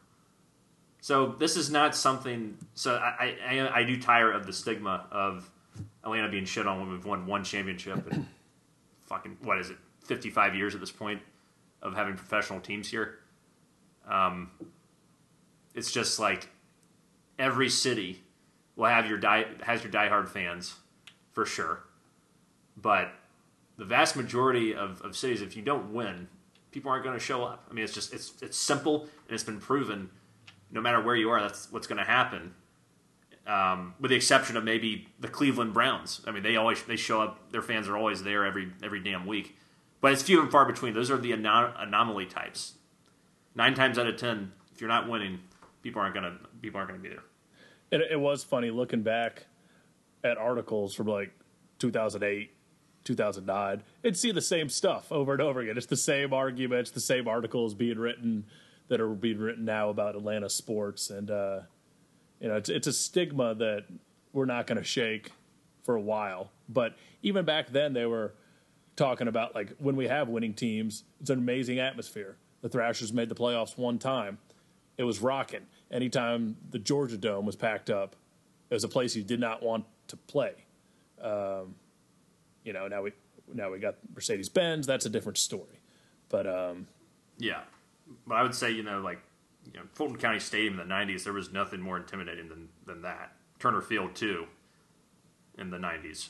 So 1.05 1.35
this 1.37 1.55
is 1.55 1.69
not 1.69 1.95
something. 1.95 2.57
So 2.73 2.95
I 2.95 3.35
I, 3.47 3.81
I 3.81 3.83
do 3.83 4.01
tire 4.01 4.31
of 4.31 4.47
the 4.47 4.51
stigma 4.51 5.05
of 5.11 5.47
Atlanta 6.03 6.29
being 6.29 6.45
shit 6.45 6.65
on 6.65 6.79
when 6.79 6.89
we've 6.89 7.05
won 7.05 7.27
one 7.27 7.43
championship 7.43 8.11
fucking 9.05 9.37
what 9.43 9.59
is 9.59 9.69
it, 9.69 9.77
55 10.05 10.55
years 10.55 10.73
at 10.73 10.81
this 10.81 10.91
point 10.91 11.21
of 11.83 11.93
having 11.93 12.15
professional 12.15 12.59
teams 12.59 12.89
here. 12.89 13.19
Um, 14.09 14.49
it's 15.75 15.91
just 15.91 16.17
like 16.17 16.49
every 17.37 17.69
city 17.69 18.23
will 18.75 18.87
have 18.87 19.07
your 19.07 19.19
die 19.19 19.45
has 19.61 19.83
your 19.83 19.91
diehard 19.91 20.27
fans 20.27 20.73
for 21.33 21.45
sure, 21.45 21.83
but 22.77 23.11
the 23.77 23.85
vast 23.85 24.15
majority 24.15 24.73
of, 24.73 25.03
of 25.03 25.15
cities, 25.15 25.43
if 25.43 25.55
you 25.55 25.61
don't 25.61 25.93
win, 25.93 26.27
people 26.71 26.89
aren't 26.89 27.03
going 27.03 27.15
to 27.15 27.23
show 27.23 27.43
up. 27.43 27.67
I 27.69 27.75
mean, 27.75 27.83
it's 27.83 27.93
just 27.93 28.11
it's 28.11 28.33
it's 28.41 28.57
simple 28.57 29.01
and 29.01 29.35
it's 29.35 29.43
been 29.43 29.59
proven. 29.59 30.09
No 30.71 30.81
matter 30.81 31.01
where 31.01 31.15
you 31.15 31.29
are, 31.29 31.41
that's 31.41 31.71
what's 31.71 31.87
going 31.87 31.99
to 31.99 32.05
happen 32.05 32.53
um, 33.47 33.93
with 33.99 34.09
the 34.09 34.15
exception 34.15 34.57
of 34.57 34.63
maybe 34.63 35.07
the 35.19 35.27
Cleveland 35.27 35.73
Browns. 35.73 36.21
I 36.25 36.31
mean, 36.31 36.43
they 36.43 36.55
always 36.55 36.81
they 36.83 36.95
show 36.95 37.21
up; 37.21 37.51
their 37.51 37.61
fans 37.61 37.87
are 37.87 37.95
always 37.95 38.23
there 38.23 38.45
every 38.45 38.71
every 38.83 38.99
damn 38.99 39.25
week. 39.25 39.57
But 40.01 40.13
it's 40.13 40.23
few 40.23 40.41
and 40.41 40.51
far 40.51 40.65
between. 40.65 40.93
Those 40.93 41.11
are 41.11 41.17
the 41.17 41.31
anom- 41.31 41.73
anomaly 41.77 42.25
types. 42.27 42.73
Nine 43.55 43.73
times 43.73 43.97
out 43.97 44.07
of 44.07 44.17
ten, 44.17 44.51
if 44.73 44.81
you're 44.81 44.87
not 44.87 45.09
winning, 45.09 45.39
people 45.81 46.01
aren't 46.01 46.15
gonna 46.15 46.37
people 46.61 46.79
aren't 46.79 46.89
gonna 46.89 47.01
be 47.01 47.09
there. 47.09 47.23
It, 47.91 48.01
it 48.11 48.19
was 48.19 48.43
funny 48.43 48.71
looking 48.71 49.03
back 49.03 49.45
at 50.23 50.37
articles 50.37 50.95
from 50.95 51.07
like 51.07 51.31
2008, 51.77 52.51
2009, 53.03 53.83
and 54.03 54.17
see 54.17 54.31
the 54.31 54.41
same 54.41 54.69
stuff 54.69 55.11
over 55.11 55.33
and 55.33 55.41
over 55.41 55.59
again. 55.59 55.77
It's 55.77 55.85
the 55.85 55.95
same 55.95 56.33
arguments, 56.33 56.89
the 56.89 56.99
same 56.99 57.27
articles 57.27 57.75
being 57.75 57.99
written 57.99 58.45
that 58.87 59.01
are 59.01 59.09
being 59.09 59.39
written 59.39 59.65
now 59.65 59.89
about 59.89 60.15
Atlanta 60.15 60.49
sports, 60.49 61.09
and 61.09 61.31
uh, 61.31 61.61
you 62.39 62.47
know, 62.47 62.55
it's 62.55 62.69
it's 62.69 62.87
a 62.87 62.93
stigma 62.93 63.55
that 63.55 63.85
we're 64.33 64.45
not 64.45 64.67
going 64.67 64.77
to 64.77 64.83
shake 64.83 65.31
for 65.83 65.95
a 65.95 66.01
while. 66.01 66.51
But 66.67 66.95
even 67.21 67.45
back 67.45 67.71
then, 67.71 67.93
they 67.93 68.05
were 68.05 68.33
talking 68.95 69.27
about 69.27 69.55
like 69.55 69.75
when 69.77 69.95
we 69.95 70.07
have 70.07 70.27
winning 70.27 70.53
teams, 70.53 71.03
it's 71.21 71.29
an 71.29 71.39
amazing 71.39 71.79
atmosphere. 71.79 72.37
The 72.61 72.69
Thrashers 72.69 73.13
made 73.13 73.29
the 73.29 73.35
playoffs 73.35 73.77
one 73.77 73.99
time; 73.99 74.37
it 74.97 75.03
was 75.03 75.19
rocking. 75.19 75.65
Anytime 75.91 76.57
the 76.71 76.79
Georgia 76.79 77.17
Dome 77.17 77.45
was 77.45 77.55
packed 77.55 77.89
up, 77.89 78.15
it 78.69 78.73
was 78.73 78.83
a 78.83 78.89
place 78.89 79.15
you 79.15 79.23
did 79.23 79.39
not 79.39 79.63
want 79.63 79.85
to 80.07 80.17
play. 80.17 80.53
Um, 81.21 81.75
you 82.63 82.73
know, 82.73 82.87
now 82.87 83.03
we 83.03 83.13
now 83.53 83.71
we 83.71 83.79
got 83.79 83.95
Mercedes 84.13 84.49
Benz. 84.49 84.85
That's 84.87 85.05
a 85.05 85.09
different 85.09 85.37
story. 85.37 85.79
But 86.29 86.47
um, 86.47 86.87
yeah, 87.37 87.61
but 88.27 88.35
I 88.35 88.43
would 88.43 88.55
say 88.55 88.71
you 88.71 88.83
know 88.83 89.01
like 89.01 89.19
you 89.73 89.79
know, 89.79 89.85
Fulton 89.93 90.17
County 90.17 90.39
Stadium 90.39 90.79
in 90.79 90.87
the 90.87 90.93
'90s, 90.93 91.23
there 91.23 91.33
was 91.33 91.51
nothing 91.51 91.81
more 91.81 91.97
intimidating 91.97 92.49
than 92.49 92.69
than 92.85 93.01
that. 93.01 93.33
Turner 93.59 93.81
Field 93.81 94.15
too, 94.15 94.47
in 95.57 95.69
the 95.69 95.77
'90s, 95.77 96.29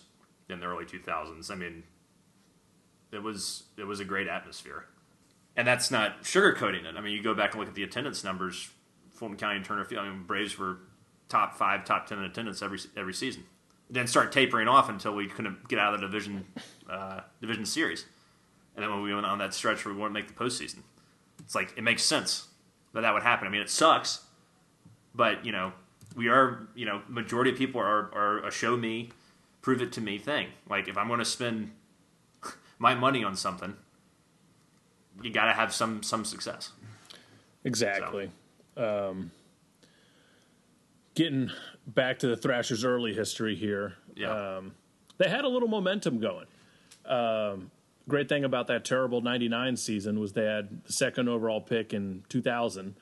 in 0.50 0.60
the 0.60 0.66
early 0.66 0.86
2000s. 0.86 1.52
I 1.52 1.56
mean, 1.56 1.84
it 3.12 3.22
was 3.22 3.64
it 3.78 3.86
was 3.86 4.00
a 4.00 4.06
great 4.06 4.28
atmosphere, 4.28 4.86
and 5.56 5.68
that's 5.68 5.92
not 5.92 6.24
sugarcoating 6.24 6.86
it. 6.86 6.96
I 6.96 7.02
mean, 7.02 7.14
you 7.14 7.22
go 7.22 7.34
back 7.34 7.52
and 7.52 7.60
look 7.60 7.70
at 7.70 7.76
the 7.76 7.84
attendance 7.84 8.24
numbers. 8.24 8.70
Fulton 9.12 9.38
County 9.38 9.58
and 9.58 9.66
Turner 9.66 9.86
Field. 9.86 10.06
I 10.06 10.10
mean, 10.10 10.24
Braves 10.24 10.58
were 10.58 10.80
top 11.30 11.56
five, 11.58 11.86
top 11.86 12.08
ten 12.08 12.20
in 12.20 12.26
attendance 12.26 12.62
every 12.62 12.80
every 12.96 13.14
season. 13.14 13.44
then 13.90 14.08
start 14.08 14.32
tapering 14.32 14.68
off 14.68 14.90
until 14.90 15.14
we 15.14 15.28
couldn't 15.28 15.68
get 15.68 15.80
out 15.80 15.94
of 15.94 16.02
the 16.02 16.08
division 16.08 16.46
uh, 16.90 17.22
division 17.42 17.66
series, 17.66 18.06
and 18.76 18.84
then 18.84 18.92
when 18.92 19.02
we 19.02 19.14
went 19.14 19.26
on 19.26 19.40
that 19.40 19.54
stretch 19.54 19.86
we 19.86 19.94
to 19.94 20.10
make 20.10 20.28
the 20.28 20.34
postseason, 20.34 20.80
it's 21.46 21.56
like 21.56 21.74
it 21.78 21.84
makes 21.84 22.04
sense 22.04 22.48
that 22.94 23.02
that 23.02 23.14
would 23.14 23.24
happen. 23.24 23.48
I 23.48 23.52
mean, 23.52 23.62
it 23.62 23.70
sucks, 23.70 24.26
but 25.14 25.46
you 25.46 25.52
know, 25.52 25.72
we 26.16 26.28
are 26.28 26.68
you 26.76 26.86
know, 26.86 27.02
majority 27.08 27.52
of 27.52 27.58
people 27.58 27.80
are 27.80 28.12
are 28.14 28.46
a 28.46 28.52
show 28.52 28.76
me, 28.76 29.12
prove 29.62 29.82
it 29.82 29.92
to 29.94 30.02
me 30.02 30.18
thing. 30.18 30.48
Like 30.70 30.88
if 30.88 30.98
I'm 30.98 31.08
going 31.08 31.20
to 31.20 31.26
spend 31.26 31.72
my 32.80 32.96
money 32.96 33.24
on 33.24 33.36
something, 33.36 33.76
you 35.22 35.32
got 35.32 35.46
to 35.46 35.54
have 35.54 35.74
some 35.74 36.04
some 36.04 36.26
success. 36.26 36.72
Exactly. 37.64 38.30
So. 38.76 39.10
Um, 39.12 39.32
getting 41.16 41.50
back 41.88 42.20
to 42.20 42.28
the 42.28 42.38
Thrashers' 42.38 42.84
early 42.84 43.14
history 43.14 43.56
here, 43.56 43.96
yeah. 44.16 44.58
Um, 44.58 44.74
they 45.18 45.30
had 45.30 45.46
a 45.46 45.48
little 45.48 45.70
momentum 45.70 46.20
going. 46.20 46.46
Um, 47.06 47.72
great 48.08 48.30
thing 48.30 48.44
about 48.44 48.68
that 48.68 48.86
terrible 48.86 49.22
99 49.22 49.78
season 49.78 50.20
was 50.20 50.34
they 50.34 50.46
had 50.46 50.84
the 50.84 50.94
second 50.94 51.28
overall 51.28 51.62
pick 51.62 51.94
in 51.94 52.24
2000 52.30 52.96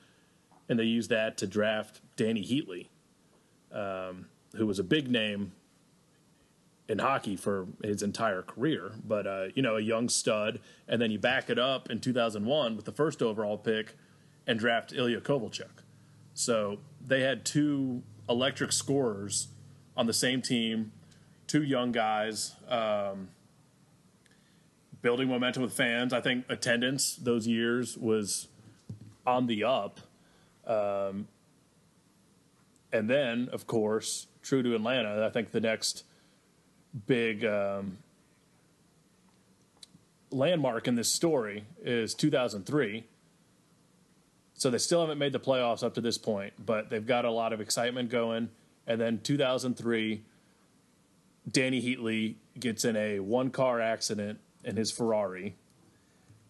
and 0.70 0.80
they 0.80 0.84
used 0.84 1.10
that 1.10 1.38
to 1.38 1.48
draft 1.48 2.02
Dany 2.18 2.44
Heatley 2.48 2.88
um, 3.78 4.28
who 4.56 4.66
was 4.66 4.80
a 4.80 4.84
big 4.84 5.10
name 5.10 5.54
in 6.88 7.00
hockey 7.00 7.36
for 7.36 7.68
his 7.84 8.04
entire 8.04 8.42
career. 8.42 8.92
But 9.06 9.28
uh, 9.28 9.46
you 9.56 9.62
know 9.62 9.78
a 9.78 9.82
young 9.82 10.10
stud 10.10 10.60
and 10.88 11.02
then 11.02 11.12
you 11.12 11.20
back 11.20 11.50
it 11.50 11.60
up 11.60 11.90
in 11.90 12.00
2001 12.00 12.76
with 12.76 12.86
the 12.86 12.92
first 12.92 13.22
overall 13.22 13.58
pick 13.58 13.96
and 14.46 14.60
draft 14.60 14.94
Ilya 14.94 15.22
Kovalchuk. 15.22 15.84
So 16.34 16.80
they 17.06 17.22
had 17.22 17.46
two 17.46 18.04
electric 18.30 18.72
scorers 18.72 19.50
on 19.96 20.08
the 20.08 20.14
same 20.14 20.42
team 20.42 20.92
two 21.48 21.64
young 21.64 21.92
guys 21.92 22.56
um, 22.68 23.30
building 25.04 25.28
momentum 25.28 25.62
with 25.62 25.74
fans. 25.74 26.14
I 26.14 26.22
think 26.22 26.46
attendance 26.50 27.16
those 27.18 27.46
years 27.46 27.96
was 27.96 28.48
on 29.28 29.46
the 29.46 29.64
up. 29.64 30.00
Um, 30.66 31.28
and 32.92 33.10
then, 33.10 33.50
of 33.52 33.68
course, 33.68 34.28
true 34.42 34.64
to 34.64 34.74
Atlanta, 34.74 35.24
I 35.26 35.30
think 35.30 35.52
the 35.52 35.60
next 35.60 36.06
big 37.06 37.44
um, 37.44 37.98
landmark 40.32 40.88
in 40.88 40.96
this 40.96 41.12
story 41.12 41.66
is 41.84 42.14
2003. 42.14 43.04
So 44.54 44.70
they 44.70 44.78
still 44.78 45.02
haven't 45.02 45.18
made 45.18 45.34
the 45.34 45.40
playoffs 45.40 45.84
up 45.84 45.96
to 45.96 46.02
this 46.02 46.18
point, 46.18 46.54
but 46.66 46.90
they've 46.90 47.06
got 47.06 47.26
a 47.26 47.32
lot 47.32 47.52
of 47.52 47.60
excitement 47.60 48.10
going. 48.10 48.50
And 48.88 49.02
then 49.02 49.20
2003, 49.22 50.22
Dany 51.50 51.84
Heatley 51.84 52.36
gets 52.58 52.86
in 52.86 52.96
a 52.96 53.20
one 53.20 53.50
car 53.50 53.82
accident 53.82 54.40
in 54.64 54.76
his 54.76 54.92
Ferrari, 54.92 55.56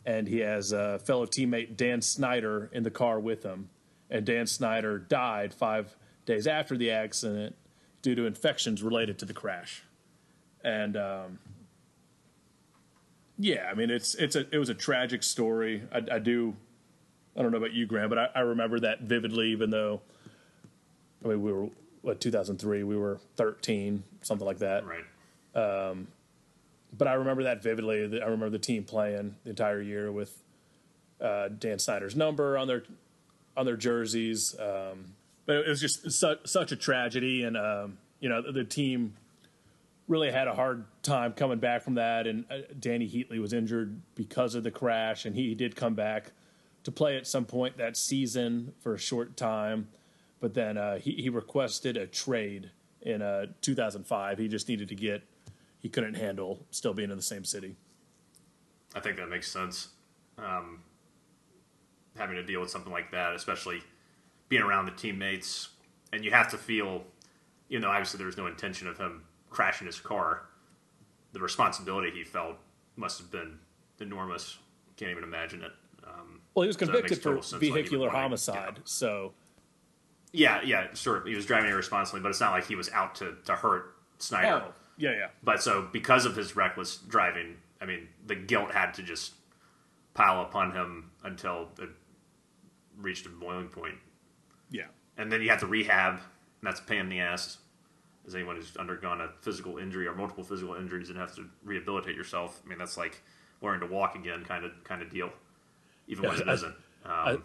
and 0.05 0.27
he 0.27 0.39
has 0.39 0.71
a 0.71 0.99
fellow 0.99 1.25
teammate 1.25 1.77
Dan 1.77 2.01
Snyder 2.01 2.69
in 2.73 2.83
the 2.83 2.91
car 2.91 3.19
with 3.19 3.43
him. 3.43 3.69
And 4.09 4.25
Dan 4.25 4.47
Snyder 4.47 4.99
died 4.99 5.53
five 5.53 5.95
days 6.25 6.45
after 6.45 6.77
the 6.77 6.91
accident 6.91 7.55
due 8.01 8.15
to 8.15 8.25
infections 8.25 8.83
related 8.83 9.17
to 9.19 9.25
the 9.25 9.33
crash. 9.33 9.83
And 10.63 10.95
um, 10.95 11.39
yeah, 13.37 13.67
I 13.69 13.73
mean 13.73 13.89
it's 13.89 14.15
it's 14.15 14.35
a 14.35 14.45
it 14.51 14.57
was 14.57 14.69
a 14.69 14.73
tragic 14.73 15.23
story. 15.23 15.83
I, 15.91 16.01
I 16.11 16.19
do. 16.19 16.55
I 17.35 17.41
don't 17.41 17.51
know 17.51 17.57
about 17.57 17.73
you, 17.73 17.87
Graham, 17.87 18.09
but 18.09 18.19
I, 18.19 18.29
I 18.35 18.39
remember 18.41 18.79
that 18.81 19.01
vividly. 19.01 19.49
Even 19.49 19.71
though, 19.71 20.01
I 21.25 21.29
mean, 21.29 21.41
we 21.41 21.51
were 21.51 21.69
what 22.03 22.19
2003, 22.21 22.83
we 22.83 22.97
were 22.97 23.19
13, 23.37 24.03
something 24.21 24.45
like 24.45 24.59
that. 24.59 24.85
Right. 24.85 25.05
But 26.95 27.07
I 27.07 27.13
remember 27.13 27.43
that 27.43 27.63
vividly. 27.63 28.21
I 28.21 28.25
remember 28.25 28.49
the 28.49 28.59
team 28.59 28.83
playing 28.83 29.35
the 29.43 29.49
entire 29.49 29.81
year 29.81 30.11
with 30.11 30.43
uh, 31.19 31.47
Dan 31.47 31.79
Snyder's 31.79 32.15
number 32.15 32.57
on 32.57 32.67
their 32.67 32.83
on 33.57 33.65
their 33.65 33.77
jerseys. 33.77 34.55
Um, 34.59 35.13
but 35.45 35.57
it 35.57 35.67
was 35.67 35.81
just 35.81 36.11
su- 36.11 36.37
such 36.45 36.71
a 36.71 36.75
tragedy, 36.75 37.43
and 37.43 37.57
um, 37.57 37.97
you 38.19 38.29
know 38.29 38.41
the, 38.41 38.51
the 38.51 38.63
team 38.63 39.15
really 40.07 40.31
had 40.31 40.47
a 40.47 40.53
hard 40.53 40.85
time 41.01 41.33
coming 41.33 41.59
back 41.59 41.81
from 41.81 41.95
that. 41.95 42.27
And 42.27 42.45
uh, 42.51 42.57
Dany 42.77 43.09
Heatley 43.09 43.39
was 43.39 43.53
injured 43.53 44.01
because 44.15 44.55
of 44.55 44.63
the 44.63 44.71
crash, 44.71 45.25
and 45.25 45.35
he 45.35 45.55
did 45.55 45.75
come 45.75 45.93
back 45.93 46.31
to 46.83 46.91
play 46.91 47.17
at 47.17 47.25
some 47.25 47.45
point 47.45 47.77
that 47.77 47.95
season 47.95 48.73
for 48.81 48.93
a 48.93 48.99
short 48.99 49.37
time. 49.37 49.87
But 50.39 50.53
then 50.53 50.77
uh, 50.77 50.99
he, 50.99 51.11
he 51.11 51.29
requested 51.29 51.95
a 51.95 52.05
trade 52.05 52.71
in 53.01 53.21
uh, 53.21 53.47
2005. 53.61 54.37
He 54.37 54.47
just 54.47 54.67
needed 54.67 54.89
to 54.89 54.95
get, 54.95 55.23
he 55.83 55.89
couldn't 55.89 56.15
handle 56.15 56.65
still 56.71 56.93
being 56.93 57.11
in 57.11 57.17
the 57.17 57.21
same 57.21 57.43
city. 57.43 57.75
I 58.95 59.01
think 59.01 59.17
that 59.17 59.29
makes 59.29 59.51
sense. 59.51 59.89
Um, 60.37 60.81
having 62.17 62.35
to 62.37 62.43
deal 62.43 62.61
with 62.61 62.69
something 62.71 62.91
like 62.91 63.11
that, 63.11 63.35
especially 63.35 63.83
being 64.49 64.61
around 64.63 64.85
the 64.85 64.91
teammates, 64.91 65.69
and 66.13 66.23
you 66.23 66.31
have 66.31 66.49
to 66.51 66.57
feel, 66.57 67.03
you 67.67 67.79
know, 67.79 67.89
obviously 67.89 68.17
there 68.17 68.27
was 68.27 68.37
no 68.37 68.47
intention 68.47 68.87
of 68.87 68.97
him 68.97 69.23
crashing 69.49 69.85
his 69.85 69.99
car. 69.99 70.43
The 71.33 71.39
responsibility 71.39 72.11
he 72.11 72.23
felt 72.23 72.55
must 72.95 73.19
have 73.19 73.29
been 73.29 73.59
enormous. 73.99 74.57
Can't 74.95 75.11
even 75.11 75.23
imagine 75.23 75.63
it. 75.63 75.71
Um, 76.07 76.39
Well, 76.55 76.63
he 76.63 76.67
was 76.67 76.77
convicted 76.77 77.11
makes 77.11 77.17
for 77.17 77.23
total 77.29 77.41
sense 77.41 77.59
why 77.61 77.65
he 77.65 77.71
would 77.71 77.77
vehicular 77.79 78.07
wanna- 78.07 78.19
homicide. 78.19 78.73
yeah. 78.77 78.81
So, 78.85 79.33
yeah, 80.31 80.61
yeah, 80.63 80.93
sure. 80.93 81.25
He 81.27 81.35
was 81.35 81.45
driving 81.45 81.71
irresponsibly, 81.71 82.21
but 82.21 82.29
it's 82.29 82.39
not 82.39 82.51
like 82.51 82.67
he 82.67 82.75
was 82.75 82.89
out 82.91 83.15
to, 83.15 83.35
to 83.45 83.55
hurt 83.55 83.95
Snyder. 84.19 84.63
oh, 84.67 84.73
yeah, 84.97 85.11
yeah. 85.11 85.27
But 85.43 85.61
so 85.63 85.87
because 85.91 86.25
of 86.25 86.35
his 86.35 86.55
reckless 86.55 86.97
driving, 86.97 87.57
I 87.81 87.85
mean, 87.85 88.07
the 88.25 88.35
guilt 88.35 88.71
had 88.71 88.93
to 88.95 89.03
just 89.03 89.33
pile 90.13 90.41
upon 90.41 90.71
him 90.71 91.11
until 91.23 91.69
it 91.79 91.89
reached 92.97 93.25
a 93.25 93.29
boiling 93.29 93.67
point. 93.67 93.95
Yeah. 94.69 94.85
And 95.17 95.31
then 95.31 95.41
you 95.41 95.49
have 95.49 95.59
to 95.59 95.67
rehab, 95.67 96.13
and 96.15 96.21
that's 96.61 96.79
a 96.79 96.83
pain 96.83 96.99
in 96.99 97.09
the 97.09 97.19
ass. 97.19 97.57
As 98.25 98.35
anyone 98.35 98.55
who's 98.55 98.77
undergone 98.77 99.19
a 99.19 99.29
physical 99.41 99.77
injury 99.79 100.07
or 100.07 100.15
multiple 100.15 100.43
physical 100.45 100.75
injuries 100.75 101.09
and 101.09 101.17
has 101.19 101.35
to 101.35 101.45
rehabilitate 101.63 102.15
yourself, 102.15 102.61
I 102.65 102.69
mean, 102.69 102.77
that's 102.77 102.95
like 102.95 103.21
learning 103.61 103.81
to 103.87 103.93
walk 103.93 104.15
again, 104.15 104.45
kind 104.45 104.63
of 104.63 104.71
kind 104.85 105.01
of 105.01 105.09
deal, 105.09 105.29
even 106.07 106.29
when 106.29 106.37
Yeah, 106.37 106.43
it 106.43 106.47
I- 106.49 106.53
isn't. 106.53 106.75
Um, 107.05 107.43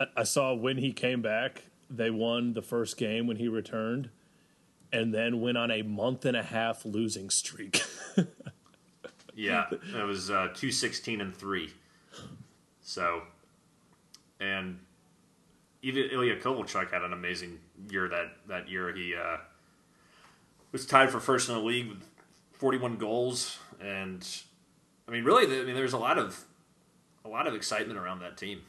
I, 0.00 0.06
I 0.18 0.22
saw 0.22 0.54
when 0.54 0.78
he 0.78 0.92
came 0.92 1.20
back, 1.20 1.64
they 1.90 2.08
won 2.10 2.54
the 2.54 2.62
first 2.62 2.96
game 2.96 3.26
when 3.26 3.36
he 3.36 3.48
returned, 3.48 4.08
and 4.92 5.12
then 5.14 5.40
went 5.40 5.58
on 5.58 5.70
a 5.70 5.82
month 5.82 6.24
and 6.24 6.36
a 6.36 6.42
half 6.42 6.84
losing 6.84 7.30
streak. 7.30 7.82
Yeah, 9.38 9.66
it 9.70 10.04
was 10.04 10.30
uh, 10.32 10.48
two 10.52 10.72
sixteen 10.72 11.20
and 11.20 11.32
three. 11.32 11.72
So, 12.82 13.22
and 14.40 14.80
even 15.80 16.10
Ilya 16.10 16.40
Kovalchuk 16.40 16.90
had 16.90 17.02
an 17.02 17.12
amazing 17.12 17.60
year 17.88 18.08
that 18.08 18.32
that 18.48 18.68
year. 18.68 18.92
He 18.92 19.14
uh, 19.14 19.36
was 20.72 20.86
tied 20.86 21.10
for 21.10 21.20
first 21.20 21.48
in 21.48 21.54
the 21.54 21.60
league 21.60 21.88
with 21.88 22.02
forty 22.52 22.78
one 22.78 22.96
goals, 22.96 23.60
and 23.80 24.26
I 25.06 25.12
mean, 25.12 25.22
really, 25.22 25.44
I 25.44 25.62
mean, 25.62 25.76
there's 25.76 25.92
a 25.92 25.98
lot 25.98 26.18
of 26.18 26.44
a 27.24 27.28
lot 27.28 27.46
of 27.46 27.54
excitement 27.54 27.96
around 27.96 28.18
that 28.22 28.36
team, 28.36 28.62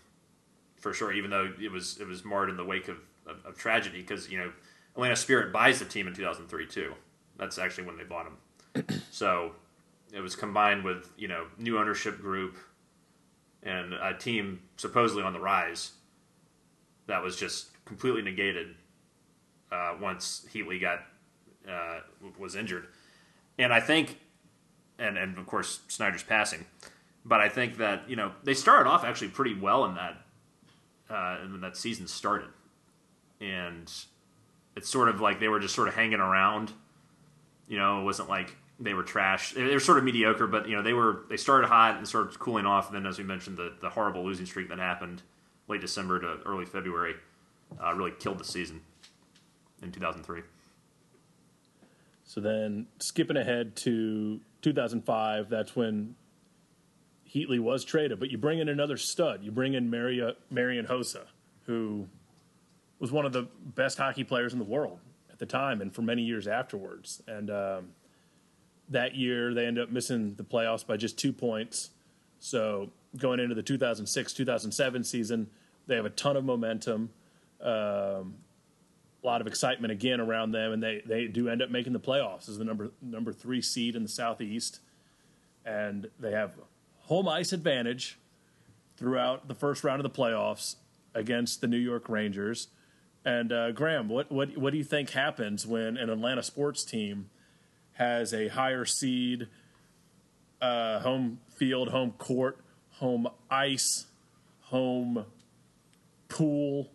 for 0.78 0.94
sure. 0.94 1.12
Even 1.12 1.32
though 1.32 1.52
it 1.60 1.72
was 1.72 1.98
it 2.00 2.06
was 2.06 2.24
marred 2.24 2.48
in 2.48 2.58
the 2.58 2.66
wake 2.66 2.90
of, 2.90 2.98
of, 3.26 3.44
of 3.44 3.58
tragedy, 3.58 4.02
because 4.02 4.30
you 4.30 4.38
know 4.38 4.52
Atlanta 4.96 5.16
Spirit 5.16 5.54
buys 5.54 5.80
the 5.80 5.86
team 5.86 6.08
in 6.08 6.14
two 6.14 6.24
thousand 6.24 6.48
three 6.48 6.68
too. 6.68 6.94
That's 7.38 7.58
actually 7.58 7.86
when 7.86 7.98
they 7.98 8.04
bought 8.04 8.28
him. 8.28 9.02
so 9.12 9.54
it 10.14 10.22
was 10.22 10.36
combined 10.36 10.84
with 10.84 11.10
you 11.18 11.28
know 11.28 11.46
new 11.58 11.78
ownership 11.78 12.20
group 12.20 12.58
and 13.64 13.94
a 13.94 14.14
team 14.14 14.62
supposedly 14.78 15.24
on 15.24 15.34
the 15.34 15.40
rise 15.40 15.92
that 17.08 17.22
was 17.22 17.36
just 17.36 17.70
completely 17.86 18.22
negated 18.22 18.76
uh, 19.72 19.96
once 20.00 20.46
Heatley 20.54 20.80
got 20.80 21.00
uh, 21.68 22.00
was 22.38 22.56
injured, 22.56 22.88
and 23.58 23.74
I 23.74 23.80
think, 23.80 24.20
and 24.98 25.18
and 25.18 25.38
of 25.38 25.46
course 25.46 25.82
Snyder's 25.88 26.24
passing, 26.24 26.66
but 27.26 27.40
I 27.40 27.50
think 27.50 27.78
that 27.78 28.10
you 28.10 28.16
know 28.16 28.32
they 28.44 28.54
started 28.54 28.90
off 28.90 29.04
actually 29.04 29.30
pretty 29.30 29.54
well 29.56 29.86
in 29.86 29.96
that 29.96 30.18
uh, 31.10 31.38
and 31.42 31.52
when 31.52 31.62
that 31.62 31.78
season 31.78 32.08
started, 32.08 32.50
and 33.42 33.92
it's 34.80 34.90
sort 34.90 35.10
of 35.10 35.20
like 35.20 35.42
they 35.42 35.50
were 35.50 35.60
just 35.60 35.76
sort 35.76 35.90
of 35.90 35.94
hanging 35.94 36.22
around. 36.22 36.72
You 37.68 37.78
know, 37.78 38.00
it 38.00 38.06
wasn't 38.06 38.30
like 38.30 38.56
they 38.80 38.94
were 38.94 39.04
trash. 39.04 39.52
They 39.52 39.62
were 39.62 39.80
sort 39.82 39.98
of 39.98 40.06
mediocre, 40.06 40.48
but 40.48 40.70
you 40.70 40.76
know 40.76 40.82
they 40.82 40.94
were 40.94 41.24
they 41.30 41.36
started 41.36 41.68
hot 41.68 41.98
and 41.98 42.08
started 42.08 42.40
cooling 42.40 42.66
off. 42.66 42.88
And 42.88 42.96
then, 42.96 43.06
as 43.06 43.18
we 43.18 43.26
mentioned, 43.26 43.58
the 43.58 43.74
the 43.82 43.90
horrible 43.90 44.24
losing 44.24 44.46
streak 44.46 44.70
that 44.70 44.80
happened 44.80 45.22
late 45.68 45.82
December 45.82 46.22
to 46.22 46.38
early 46.46 46.64
February 46.64 47.16
uh, 47.84 47.94
really 47.94 48.12
killed 48.12 48.38
the 48.40 48.46
season 48.46 48.80
in 49.84 49.92
2003. 49.92 50.44
So 52.24 52.40
then, 52.40 52.88
skipping 53.00 53.36
ahead 53.36 53.76
to 53.78 54.40
2005, 54.62 55.50
that's 55.50 55.76
when 55.76 56.16
Heatley 57.30 57.60
was 57.60 57.84
traded. 57.84 58.18
But 58.18 58.32
you 58.32 58.38
bring 58.38 58.60
in 58.60 58.70
another 58.70 58.96
stud. 58.96 59.44
You 59.44 59.52
bring 59.52 59.74
in 59.74 59.90
Maria, 59.90 60.36
Marian 60.50 60.86
Hossa, 60.86 61.26
who 61.66 62.08
was 63.00 63.12
one 63.12 63.26
of 63.26 63.34
the 63.34 63.48
best 63.76 63.98
hockey 63.98 64.24
players 64.24 64.54
in 64.54 64.60
the 64.60 64.66
world 64.66 65.00
at 65.32 65.40
the 65.40 65.46
time 65.46 65.82
and 65.82 65.94
for 65.94 66.02
many 66.02 66.22
years 66.22 66.48
afterwards. 66.48 67.22
And 67.28 67.50
um, 67.50 67.90
that 68.90 69.16
year, 69.16 69.54
they 69.54 69.66
end 69.66 69.80
up 69.80 69.90
missing 69.90 70.36
the 70.36 70.44
playoffs 70.44 70.86
by 70.86 70.98
just 70.98 71.18
two 71.18 71.32
points. 71.32 71.92
So 72.40 72.90
going 73.18 73.40
into 73.40 73.56
the 73.56 73.64
2006 73.64 74.34
2007 74.34 75.04
season, 75.04 75.50
they 75.88 75.96
have 75.96 76.06
a 76.06 76.10
ton 76.12 76.36
of 76.38 76.46
momentum 76.46 77.10
a 79.24 79.28
lot 79.28 79.42
of 79.42 79.48
excitement 79.48 79.92
again 79.92 80.20
around 80.20 80.52
them, 80.52 80.72
and 80.72 80.82
they, 80.82 81.02
they 81.06 81.28
do 81.28 81.50
end 81.50 81.62
up 81.62 81.70
making 81.70 81.94
the 81.94 82.00
playoffs 82.00 82.48
as 82.48 82.58
the 82.58 82.64
number 82.64 82.92
number 83.02 83.34
three 83.34 83.62
seed 83.62 83.96
in 83.96 84.04
the 84.04 84.10
Southeast, 84.10 84.80
and 85.66 86.10
they 86.20 86.32
have 86.32 86.54
home 87.02 87.28
ice 87.28 87.52
advantage 87.52 88.18
throughout 88.98 89.48
the 89.48 89.56
first 89.56 89.84
round 89.84 90.04
of 90.04 90.12
the 90.12 90.18
playoffs 90.18 90.76
against 91.14 91.62
the 91.62 91.68
New 91.68 91.78
York 91.78 92.08
Rangers. 92.08 92.68
And 93.26 93.52
uh, 93.52 93.72
Graham, 93.72 94.08
what, 94.10 94.32
what 94.32 94.58
what 94.58 94.72
do 94.72 94.78
you 94.78 94.84
think 94.84 95.10
happens 95.12 95.68
when 95.68 95.98
an 95.98 96.10
Atlanta 96.10 96.42
sports 96.42 96.84
team 96.86 97.30
has 97.94 98.34
a 98.34 98.48
higher 98.48 98.86
seed, 98.86 99.48
uh, 100.62 101.00
home 101.00 101.40
field, 101.56 101.90
home 101.90 102.12
court, 102.18 102.58
home 102.92 103.28
ice, 103.52 104.06
home 104.62 105.26
pool, 106.30 106.90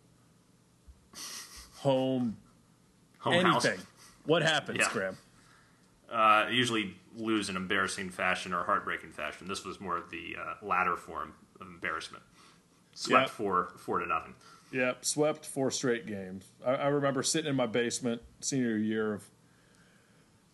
home 1.79 2.37
Home 3.19 3.33
anything. 3.35 3.53
house. 3.53 3.87
What 4.27 4.43
happens, 4.43 4.79
Yeah. 4.81 4.89
Graham? 4.93 5.17
Uh, 6.11 6.47
usually 6.51 6.95
lose 7.17 7.49
in 7.49 7.57
embarrassing 7.57 8.11
fashion 8.11 8.53
or 8.53 8.65
heartbreaking 8.65 9.13
fashion. 9.13 9.49
This 9.49 9.65
was 9.65 9.81
more 9.81 10.03
the 10.11 10.37
uh, 10.39 10.55
latter 10.67 10.97
form 10.97 11.35
of 11.61 11.67
embarrassment. 11.67 12.23
Swept 12.95 13.29
Yeah. 13.29 13.35
four 13.35 13.73
four 13.79 13.99
to 13.99 14.07
nothing. 14.07 14.35
Yep, 14.75 15.05
swept 15.05 15.47
four 15.47 15.71
straight 15.71 16.05
games. 16.05 16.47
I, 16.67 16.73
I 16.73 16.87
remember 16.89 17.23
sitting 17.23 17.49
in 17.49 17.55
my 17.55 17.67
basement 17.67 18.23
senior 18.41 18.77
year 18.77 19.15
of 19.15 19.31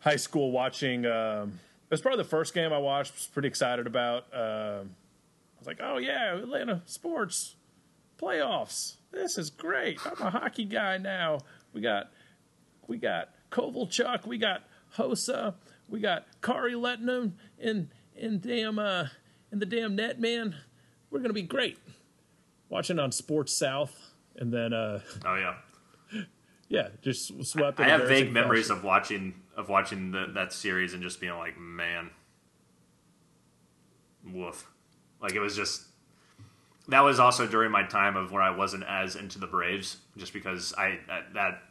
high 0.00 0.16
school 0.16 0.52
watching. 0.52 1.06
Um, 1.06 1.58
it 1.84 1.90
was 1.90 2.02
probably 2.02 2.22
the 2.22 2.28
first 2.28 2.52
game 2.52 2.70
I 2.70 2.76
watched. 2.76 3.14
Was 3.14 3.28
pretty 3.32 3.48
excited 3.48 3.86
about. 3.86 4.24
Um, 4.34 4.90
I 4.90 5.58
was 5.58 5.66
like, 5.66 5.78
"Oh 5.82 5.96
yeah, 5.96 6.36
Atlanta 6.36 6.82
sports 6.84 7.54
playoffs. 8.20 8.96
This 9.10 9.38
is 9.38 9.48
great. 9.48 9.98
I'm 10.04 10.26
a 10.26 10.30
hockey 10.30 10.66
guy 10.66 10.98
now. 10.98 11.38
We 11.72 11.80
got 11.80 12.10
we 12.88 12.98
got 12.98 13.30
Kovalchuk. 13.50 14.26
We 14.26 14.36
got 14.36 14.64
Hossa. 14.98 15.54
we 15.88 15.98
got 15.98 16.26
Kari 16.42 16.74
Lehtonen 16.74 17.32
and 17.58 17.88
and 18.20 18.42
damn 18.42 18.78
uh 18.78 19.06
and 19.50 19.62
the 19.62 19.66
damn 19.66 19.96
net 19.96 20.20
man. 20.20 20.56
We're 21.10 21.20
gonna 21.20 21.32
be 21.32 21.40
great. 21.40 21.78
Watching 22.68 22.98
on 22.98 23.10
Sports 23.12 23.52
South, 23.52 24.09
and 24.40 24.52
then 24.52 24.72
uh 24.72 25.00
Oh 25.24 25.36
yeah. 25.36 25.54
yeah, 26.68 26.88
just 27.02 27.44
swept. 27.44 27.78
I 27.78 27.88
have 27.88 28.08
vague 28.08 28.32
memories 28.32 28.70
of 28.70 28.82
watching 28.82 29.34
of 29.56 29.68
watching 29.68 30.10
the, 30.10 30.26
that 30.34 30.52
series 30.52 30.94
and 30.94 31.02
just 31.02 31.20
being 31.20 31.36
like, 31.36 31.58
man, 31.58 32.10
woof. 34.24 34.66
Like 35.20 35.34
it 35.34 35.40
was 35.40 35.54
just 35.54 35.84
that 36.88 37.00
was 37.00 37.20
also 37.20 37.46
during 37.46 37.70
my 37.70 37.84
time 37.84 38.16
of 38.16 38.32
when 38.32 38.42
I 38.42 38.50
wasn't 38.50 38.84
as 38.84 39.14
into 39.14 39.38
the 39.38 39.46
Braves, 39.46 39.98
just 40.16 40.32
because 40.32 40.74
I 40.76 40.98
that, 41.06 41.34
that 41.34 41.62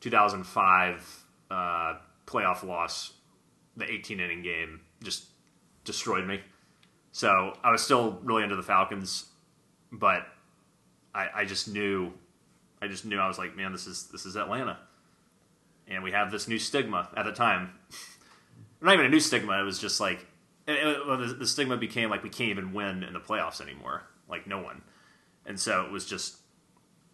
2005 0.00 1.24
uh, 1.50 1.94
playoff 2.26 2.62
loss, 2.62 3.14
the 3.76 3.90
18 3.90 4.20
inning 4.20 4.42
game, 4.42 4.80
just 5.02 5.26
destroyed 5.84 6.26
me. 6.26 6.40
So 7.12 7.54
I 7.64 7.70
was 7.70 7.82
still 7.82 8.18
really 8.22 8.42
into 8.42 8.56
the 8.56 8.62
Falcons, 8.62 9.26
but 9.90 10.26
I, 11.18 11.40
I 11.40 11.44
just 11.44 11.66
knew, 11.66 12.12
I 12.80 12.86
just 12.86 13.04
knew 13.04 13.18
I 13.18 13.26
was 13.26 13.38
like, 13.38 13.56
man, 13.56 13.72
this 13.72 13.88
is 13.88 14.06
this 14.12 14.24
is 14.24 14.36
Atlanta, 14.36 14.78
and 15.88 16.04
we 16.04 16.12
have 16.12 16.30
this 16.30 16.46
new 16.46 16.60
stigma 16.60 17.08
at 17.16 17.24
the 17.24 17.32
time. 17.32 17.72
Not 18.80 18.94
even 18.94 19.06
a 19.06 19.08
new 19.08 19.18
stigma. 19.18 19.60
It 19.60 19.64
was 19.64 19.80
just 19.80 19.98
like 19.98 20.24
it, 20.68 20.74
it, 20.74 21.38
the, 21.40 21.46
stigma 21.46 21.76
became 21.76 22.08
like 22.08 22.22
we 22.22 22.28
can't 22.28 22.50
even 22.50 22.72
win 22.72 23.02
in 23.02 23.14
the 23.14 23.20
playoffs 23.20 23.60
anymore. 23.60 24.04
Like 24.28 24.46
no 24.46 24.60
one, 24.60 24.82
and 25.44 25.58
so 25.58 25.84
it 25.84 25.90
was 25.90 26.06
just. 26.06 26.36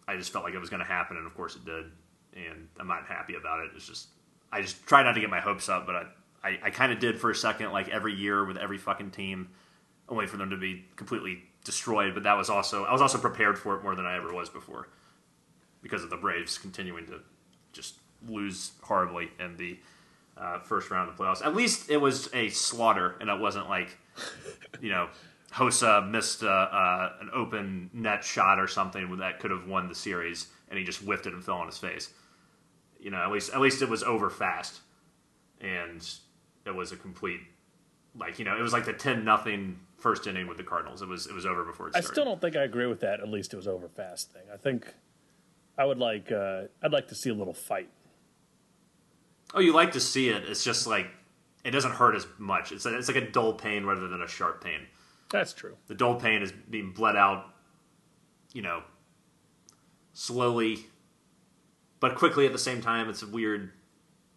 I 0.07 0.17
just 0.17 0.31
felt 0.31 0.45
like 0.45 0.53
it 0.53 0.59
was 0.59 0.69
going 0.69 0.81
to 0.81 0.85
happen, 0.87 1.17
and 1.17 1.25
of 1.25 1.33
course 1.33 1.55
it 1.55 1.65
did. 1.65 1.85
And 2.35 2.67
I'm 2.79 2.87
not 2.87 3.07
happy 3.07 3.33
about 3.35 3.61
it. 3.61 3.71
It's 3.75 3.87
just 3.87 4.09
I 4.51 4.61
just 4.61 4.85
try 4.85 5.01
not 5.01 5.13
to 5.13 5.19
get 5.19 5.31
my 5.31 5.39
hopes 5.39 5.67
up, 5.67 5.87
but 5.87 5.95
I 5.95 6.05
I, 6.43 6.59
I 6.65 6.69
kind 6.69 6.91
of 6.91 6.99
did 6.99 7.19
for 7.19 7.31
a 7.31 7.35
second, 7.35 7.71
like 7.71 7.89
every 7.89 8.13
year 8.13 8.45
with 8.45 8.57
every 8.57 8.77
fucking 8.77 9.09
team, 9.11 9.49
only 10.07 10.27
for 10.27 10.37
them 10.37 10.51
to 10.51 10.57
be 10.57 10.85
completely 10.95 11.41
destroyed. 11.65 12.13
But 12.13 12.23
that 12.23 12.37
was 12.37 12.49
also 12.49 12.85
I 12.85 12.93
was 12.93 13.01
also 13.01 13.17
prepared 13.17 13.59
for 13.59 13.75
it 13.75 13.83
more 13.83 13.95
than 13.95 14.05
I 14.05 14.15
ever 14.15 14.33
was 14.33 14.49
before, 14.49 14.87
because 15.81 16.03
of 16.03 16.09
the 16.09 16.17
Braves 16.17 16.57
continuing 16.57 17.05
to 17.07 17.19
just 17.73 17.95
lose 18.25 18.71
horribly 18.81 19.29
in 19.39 19.57
the 19.57 19.77
uh, 20.37 20.59
first 20.59 20.89
round 20.89 21.09
of 21.09 21.17
the 21.17 21.23
playoffs. 21.23 21.45
At 21.45 21.55
least 21.55 21.89
it 21.89 21.97
was 21.97 22.29
a 22.33 22.49
slaughter, 22.49 23.15
and 23.19 23.29
it 23.29 23.39
wasn't 23.39 23.67
like 23.67 23.97
you 24.79 24.89
know 24.89 25.09
Hossa 25.51 26.09
missed 26.09 26.43
uh, 26.43 26.47
uh, 26.47 27.13
an 27.19 27.29
open 27.33 27.89
net 27.91 28.23
shot 28.23 28.59
or 28.59 28.67
something 28.67 29.17
that 29.17 29.39
could 29.39 29.51
have 29.51 29.67
won 29.67 29.89
the 29.89 29.95
series, 29.95 30.47
and 30.69 30.79
he 30.79 30.85
just 30.85 31.01
whiffed 31.01 31.25
it 31.25 31.33
and 31.33 31.43
fell 31.43 31.57
on 31.57 31.67
his 31.67 31.77
face. 31.77 32.13
You 32.99 33.11
know, 33.11 33.17
at 33.17 33.31
least 33.31 33.53
at 33.53 33.59
least 33.59 33.81
it 33.81 33.89
was 33.89 34.03
over 34.03 34.29
fast, 34.29 34.79
and 35.59 36.07
it 36.65 36.73
was 36.73 36.91
a 36.91 36.95
complete 36.95 37.41
like 38.17 38.39
you 38.39 38.45
know 38.45 38.57
it 38.57 38.61
was 38.61 38.73
like 38.73 38.85
the 38.85 38.93
10 38.93 39.23
nothing 39.23 39.79
first 40.05 40.27
inning 40.27 40.45
with 40.45 40.57
the 40.57 40.63
Cardinals. 40.63 41.01
It 41.01 41.07
was 41.07 41.25
it 41.25 41.33
was 41.33 41.47
over 41.47 41.63
before 41.63 41.87
it 41.87 41.93
started. 41.93 42.07
I 42.07 42.13
still 42.13 42.25
don't 42.25 42.39
think 42.39 42.55
I 42.55 42.61
agree 42.61 42.85
with 42.85 42.99
that. 42.99 43.21
At 43.21 43.27
least 43.27 43.53
it 43.53 43.55
was 43.55 43.67
over 43.67 43.87
fast 43.87 44.31
thing. 44.31 44.43
I 44.53 44.55
think 44.55 44.93
I 45.79 45.85
would 45.85 45.97
like 45.97 46.31
uh, 46.31 46.65
I'd 46.83 46.91
like 46.91 47.07
to 47.07 47.15
see 47.15 47.31
a 47.31 47.33
little 47.33 47.55
fight. 47.55 47.89
Oh, 49.55 49.61
you 49.61 49.73
like 49.73 49.93
to 49.93 49.99
see 49.99 50.29
it. 50.29 50.43
It's 50.43 50.63
just 50.63 50.85
like 50.85 51.07
it 51.63 51.71
doesn't 51.71 51.93
hurt 51.93 52.15
as 52.15 52.27
much. 52.37 52.71
It's 52.71 52.85
a, 52.85 52.95
it's 52.95 53.07
like 53.07 53.17
a 53.17 53.31
dull 53.31 53.53
pain 53.53 53.83
rather 53.83 54.07
than 54.07 54.21
a 54.21 54.27
sharp 54.27 54.63
pain. 54.63 54.81
That's 55.31 55.53
true. 55.53 55.75
The 55.87 55.95
dull 55.95 56.19
pain 56.19 56.43
is 56.43 56.51
being 56.51 56.91
bled 56.91 57.15
out, 57.15 57.45
you 58.53 58.61
know, 58.61 58.83
slowly, 60.13 60.85
but 61.99 62.15
quickly 62.15 62.45
at 62.45 62.51
the 62.51 62.59
same 62.59 62.79
time. 62.79 63.09
It's 63.09 63.23
a 63.23 63.27
weird, 63.27 63.71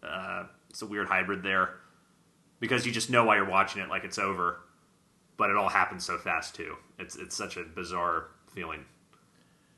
uh, 0.02 0.44
it's 0.70 0.80
a 0.80 0.86
weird 0.86 1.08
hybrid 1.08 1.42
there 1.42 1.74
because 2.58 2.86
you 2.86 2.92
just 2.92 3.10
know 3.10 3.24
while 3.24 3.36
you're 3.36 3.44
watching 3.44 3.82
it 3.82 3.90
like 3.90 4.04
it's 4.04 4.18
over, 4.18 4.60
but 5.38 5.48
it 5.48 5.56
all 5.56 5.70
happens 5.70 6.04
so 6.04 6.18
fast 6.18 6.54
too. 6.54 6.76
It's 6.98 7.16
it's 7.16 7.34
such 7.34 7.56
a 7.56 7.64
bizarre 7.64 8.26
feeling 8.52 8.84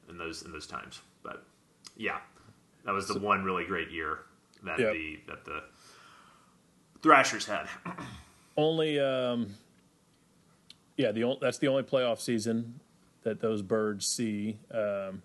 in 0.08 0.18
those 0.18 0.42
in 0.42 0.50
those 0.50 0.66
times. 0.66 1.00
But 1.22 1.44
yeah, 1.96 2.18
that 2.84 2.92
was 2.92 3.06
the 3.06 3.14
so, 3.14 3.20
one 3.20 3.44
really 3.44 3.64
great 3.64 3.90
year 3.90 4.20
that 4.64 4.78
the 4.78 5.20
that 5.28 5.44
the 5.44 5.62
Thrashers 7.02 7.46
had. 7.46 7.66
only, 8.56 8.98
um, 8.98 9.54
yeah, 10.96 11.12
the 11.12 11.36
that's 11.40 11.58
the 11.58 11.68
only 11.68 11.82
playoff 11.82 12.20
season 12.20 12.80
that 13.22 13.40
those 13.40 13.62
birds 13.62 14.06
see. 14.06 14.58
Um, 14.72 15.22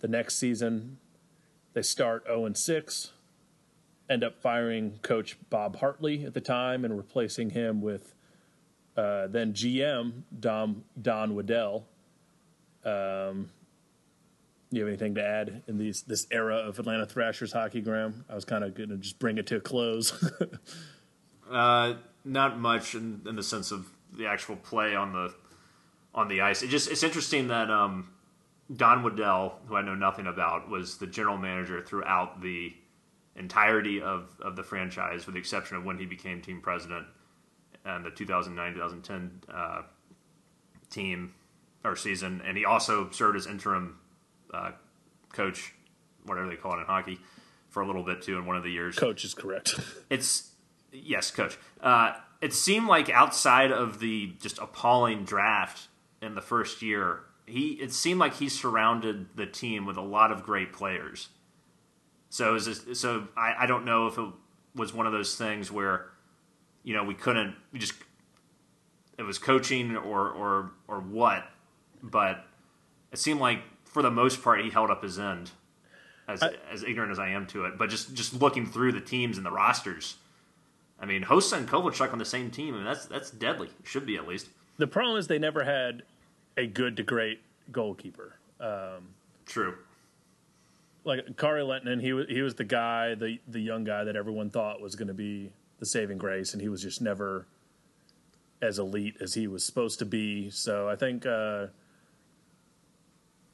the 0.00 0.08
next 0.08 0.36
season, 0.36 0.98
they 1.72 1.82
start 1.82 2.24
zero 2.24 2.42
oh 2.42 2.46
and 2.46 2.56
six 2.56 3.12
end 4.08 4.22
up 4.22 4.38
firing 4.40 4.98
Coach 5.02 5.38
Bob 5.50 5.76
Hartley 5.76 6.24
at 6.24 6.34
the 6.34 6.40
time 6.40 6.84
and 6.84 6.96
replacing 6.96 7.50
him 7.50 7.80
with 7.80 8.13
uh, 8.96 9.26
then 9.26 9.52
GM 9.52 10.22
Don 10.38 10.84
Don 11.00 11.34
Waddell. 11.34 11.86
Um, 12.84 13.50
you 14.70 14.80
have 14.80 14.88
anything 14.88 15.14
to 15.14 15.24
add 15.24 15.62
in 15.66 15.78
these 15.78 16.02
this 16.02 16.26
era 16.30 16.56
of 16.56 16.78
Atlanta 16.78 17.06
Thrashers 17.06 17.52
hockey, 17.52 17.80
Graham? 17.80 18.24
I 18.28 18.34
was 18.34 18.44
kind 18.44 18.64
of 18.64 18.74
going 18.74 18.90
to 18.90 18.96
just 18.96 19.18
bring 19.18 19.38
it 19.38 19.46
to 19.48 19.56
a 19.56 19.60
close. 19.60 20.12
uh, 21.50 21.94
not 22.24 22.58
much 22.58 22.94
in, 22.94 23.22
in, 23.26 23.36
the 23.36 23.42
sense 23.42 23.70
of 23.70 23.88
the 24.12 24.26
actual 24.26 24.56
play 24.56 24.94
on 24.94 25.12
the 25.12 25.34
on 26.14 26.28
the 26.28 26.40
ice. 26.40 26.62
It 26.62 26.68
just 26.68 26.90
it's 26.90 27.02
interesting 27.02 27.48
that 27.48 27.70
um, 27.70 28.10
Don 28.74 29.02
Waddell, 29.02 29.58
who 29.66 29.76
I 29.76 29.82
know 29.82 29.94
nothing 29.94 30.26
about, 30.26 30.68
was 30.68 30.98
the 30.98 31.06
general 31.06 31.36
manager 31.36 31.82
throughout 31.82 32.40
the 32.40 32.74
entirety 33.36 34.00
of, 34.00 34.28
of 34.40 34.56
the 34.56 34.62
franchise, 34.62 35.26
with 35.26 35.34
the 35.34 35.40
exception 35.40 35.76
of 35.76 35.84
when 35.84 35.98
he 35.98 36.06
became 36.06 36.40
team 36.40 36.60
president 36.60 37.06
and 37.84 38.04
the 38.04 38.10
2009-2010 38.10 39.30
uh, 39.52 39.82
team 40.90 41.34
or 41.84 41.96
season, 41.96 42.42
and 42.44 42.56
he 42.56 42.64
also 42.64 43.10
served 43.10 43.36
as 43.36 43.46
interim 43.46 43.98
uh, 44.52 44.72
coach, 45.32 45.74
whatever 46.24 46.48
they 46.48 46.56
call 46.56 46.76
it 46.76 46.80
in 46.80 46.86
hockey, 46.86 47.18
for 47.68 47.82
a 47.82 47.86
little 47.86 48.02
bit 48.02 48.22
too 48.22 48.38
in 48.38 48.46
one 48.46 48.56
of 48.56 48.62
the 48.62 48.70
years. 48.70 48.96
Coach 48.96 49.24
is 49.24 49.34
correct. 49.34 49.78
it's 50.10 50.50
yes, 50.92 51.30
coach. 51.30 51.58
Uh, 51.80 52.12
it 52.40 52.54
seemed 52.54 52.86
like 52.86 53.10
outside 53.10 53.70
of 53.70 54.00
the 54.00 54.32
just 54.40 54.58
appalling 54.58 55.24
draft 55.24 55.88
in 56.22 56.34
the 56.34 56.40
first 56.40 56.80
year, 56.80 57.20
he 57.46 57.72
it 57.72 57.92
seemed 57.92 58.20
like 58.20 58.34
he 58.34 58.48
surrounded 58.48 59.36
the 59.36 59.46
team 59.46 59.84
with 59.84 59.96
a 59.96 60.02
lot 60.02 60.32
of 60.32 60.42
great 60.42 60.72
players 60.72 61.28
so 62.34 62.58
this, 62.58 62.84
so 62.94 63.28
I, 63.36 63.54
I 63.60 63.66
don't 63.66 63.84
know 63.84 64.08
if 64.08 64.18
it 64.18 64.26
was 64.74 64.92
one 64.92 65.06
of 65.06 65.12
those 65.12 65.36
things 65.36 65.70
where, 65.70 66.06
you 66.84 66.94
know, 66.94 67.02
we 67.02 67.14
couldn't 67.14 67.56
we 67.72 67.78
just 67.78 67.94
it 69.18 69.22
was 69.22 69.38
coaching 69.38 69.96
or 69.96 70.30
or 70.30 70.70
or 70.86 71.00
what, 71.00 71.48
but 72.02 72.44
it 73.12 73.18
seemed 73.18 73.40
like 73.40 73.62
for 73.84 74.02
the 74.02 74.10
most 74.10 74.42
part 74.42 74.62
he 74.62 74.70
held 74.70 74.90
up 74.90 75.02
his 75.02 75.18
end. 75.18 75.50
As, 76.26 76.42
I, 76.42 76.52
as 76.72 76.82
ignorant 76.82 77.12
as 77.12 77.18
I 77.18 77.28
am 77.28 77.46
to 77.48 77.66
it, 77.66 77.76
but 77.76 77.90
just 77.90 78.14
just 78.14 78.40
looking 78.40 78.64
through 78.64 78.92
the 78.92 79.00
teams 79.00 79.36
and 79.36 79.44
the 79.44 79.50
rosters, 79.50 80.16
I 80.98 81.04
mean, 81.04 81.22
Hossa 81.22 81.58
and 81.58 81.68
Kovalchuk 81.68 82.12
on 82.12 82.18
the 82.18 82.24
same 82.24 82.50
team, 82.50 82.72
I 82.72 82.76
mean, 82.78 82.86
that's 82.86 83.04
that's 83.04 83.30
deadly. 83.30 83.68
Should 83.82 84.06
be 84.06 84.16
at 84.16 84.26
least. 84.26 84.48
The 84.78 84.86
problem 84.86 85.18
is 85.18 85.26
they 85.26 85.38
never 85.38 85.64
had 85.64 86.02
a 86.56 86.66
good 86.66 86.96
to 86.96 87.02
great 87.02 87.42
goalkeeper. 87.70 88.36
Um, 88.58 89.10
True 89.44 89.76
like 91.04 91.36
Kari 91.36 91.62
Lehtonen, 91.62 92.00
he 92.00 92.12
was 92.12 92.26
he 92.28 92.40
was 92.42 92.54
the 92.54 92.64
guy, 92.64 93.14
the 93.14 93.38
the 93.46 93.60
young 93.60 93.84
guy 93.84 94.04
that 94.04 94.16
everyone 94.16 94.50
thought 94.50 94.80
was 94.80 94.96
going 94.96 95.08
to 95.08 95.14
be 95.14 95.52
the 95.84 95.90
saving 95.90 96.16
grace, 96.16 96.54
and 96.54 96.62
he 96.62 96.68
was 96.70 96.82
just 96.82 97.02
never 97.02 97.46
as 98.62 98.78
elite 98.78 99.16
as 99.20 99.34
he 99.34 99.46
was 99.46 99.62
supposed 99.62 99.98
to 99.98 100.06
be. 100.06 100.48
So 100.48 100.88
I 100.88 100.96
think 100.96 101.26
uh, 101.26 101.66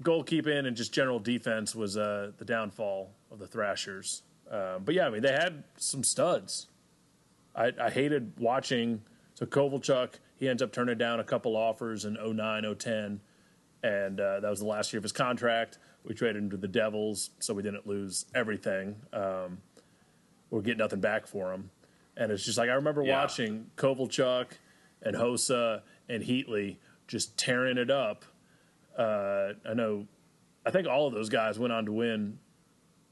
goalkeeping 0.05 0.67
and 0.67 0.77
just 0.77 0.93
general 0.95 1.19
defense 1.19 1.75
was 1.75 1.97
uh, 1.97 2.31
the 2.39 2.45
downfall 2.45 3.11
of 3.33 3.41
the 3.41 3.49
Thrashers. 3.49 4.23
Uh, 4.49 4.79
but 4.79 4.95
yeah, 4.95 5.09
I 5.09 5.11
mean 5.11 5.23
they 5.23 5.33
had 5.33 5.65
some 5.77 6.05
studs. 6.05 6.69
I, 7.57 7.73
I 7.81 7.91
hated 7.91 8.33
watching. 8.39 9.03
So 9.35 9.45
Kovalchuk, 9.45 10.15
he 10.37 10.49
ends 10.49 10.63
up 10.63 10.73
turning 10.73 10.99
down 10.99 11.19
a 11.19 11.25
couple 11.25 11.57
offers 11.57 12.05
in 12.05 12.15
09, 12.15 12.77
010, 12.77 13.21
and 13.83 14.21
uh, 14.21 14.39
that 14.39 14.49
was 14.49 14.61
the 14.61 14.67
last 14.67 14.93
year 14.93 14.99
of 14.99 15.03
his 15.03 15.13
contract. 15.13 15.79
We 16.05 16.15
traded 16.15 16.45
him 16.45 16.51
to 16.51 16.57
the 16.57 16.69
Devils, 16.69 17.31
so 17.41 17.55
we 17.55 17.65
didn't 17.65 17.89
lose 17.89 18.27
everything. 18.35 18.95
Um, 19.13 19.59
we'll 20.51 20.63
get 20.63 20.77
nothing 20.77 21.01
back 21.01 21.27
for 21.27 21.53
him. 21.53 21.71
And 22.17 22.31
it's 22.33 22.45
just 22.45 22.59
like 22.59 22.69
I 22.69 22.75
remember 22.75 23.03
yeah. 23.03 23.21
watching 23.21 23.71
Kovalchuk 23.77 24.47
and 25.03 25.17
Hossa 25.17 25.83
and 26.09 26.23
Heatley 26.23 26.77
just 27.07 27.37
tearing 27.39 27.79
it 27.79 27.91
up. 27.91 28.25
Uh, 28.97 29.55
I 29.69 29.75
know, 29.75 30.07
I 30.67 30.71
think 30.71 30.87
all 30.87 31.07
of 31.07 31.15
those 31.15 31.29
guys 31.29 31.59
went 31.59 31.73
on 31.73 31.87
to 31.87 31.93
win 31.93 32.39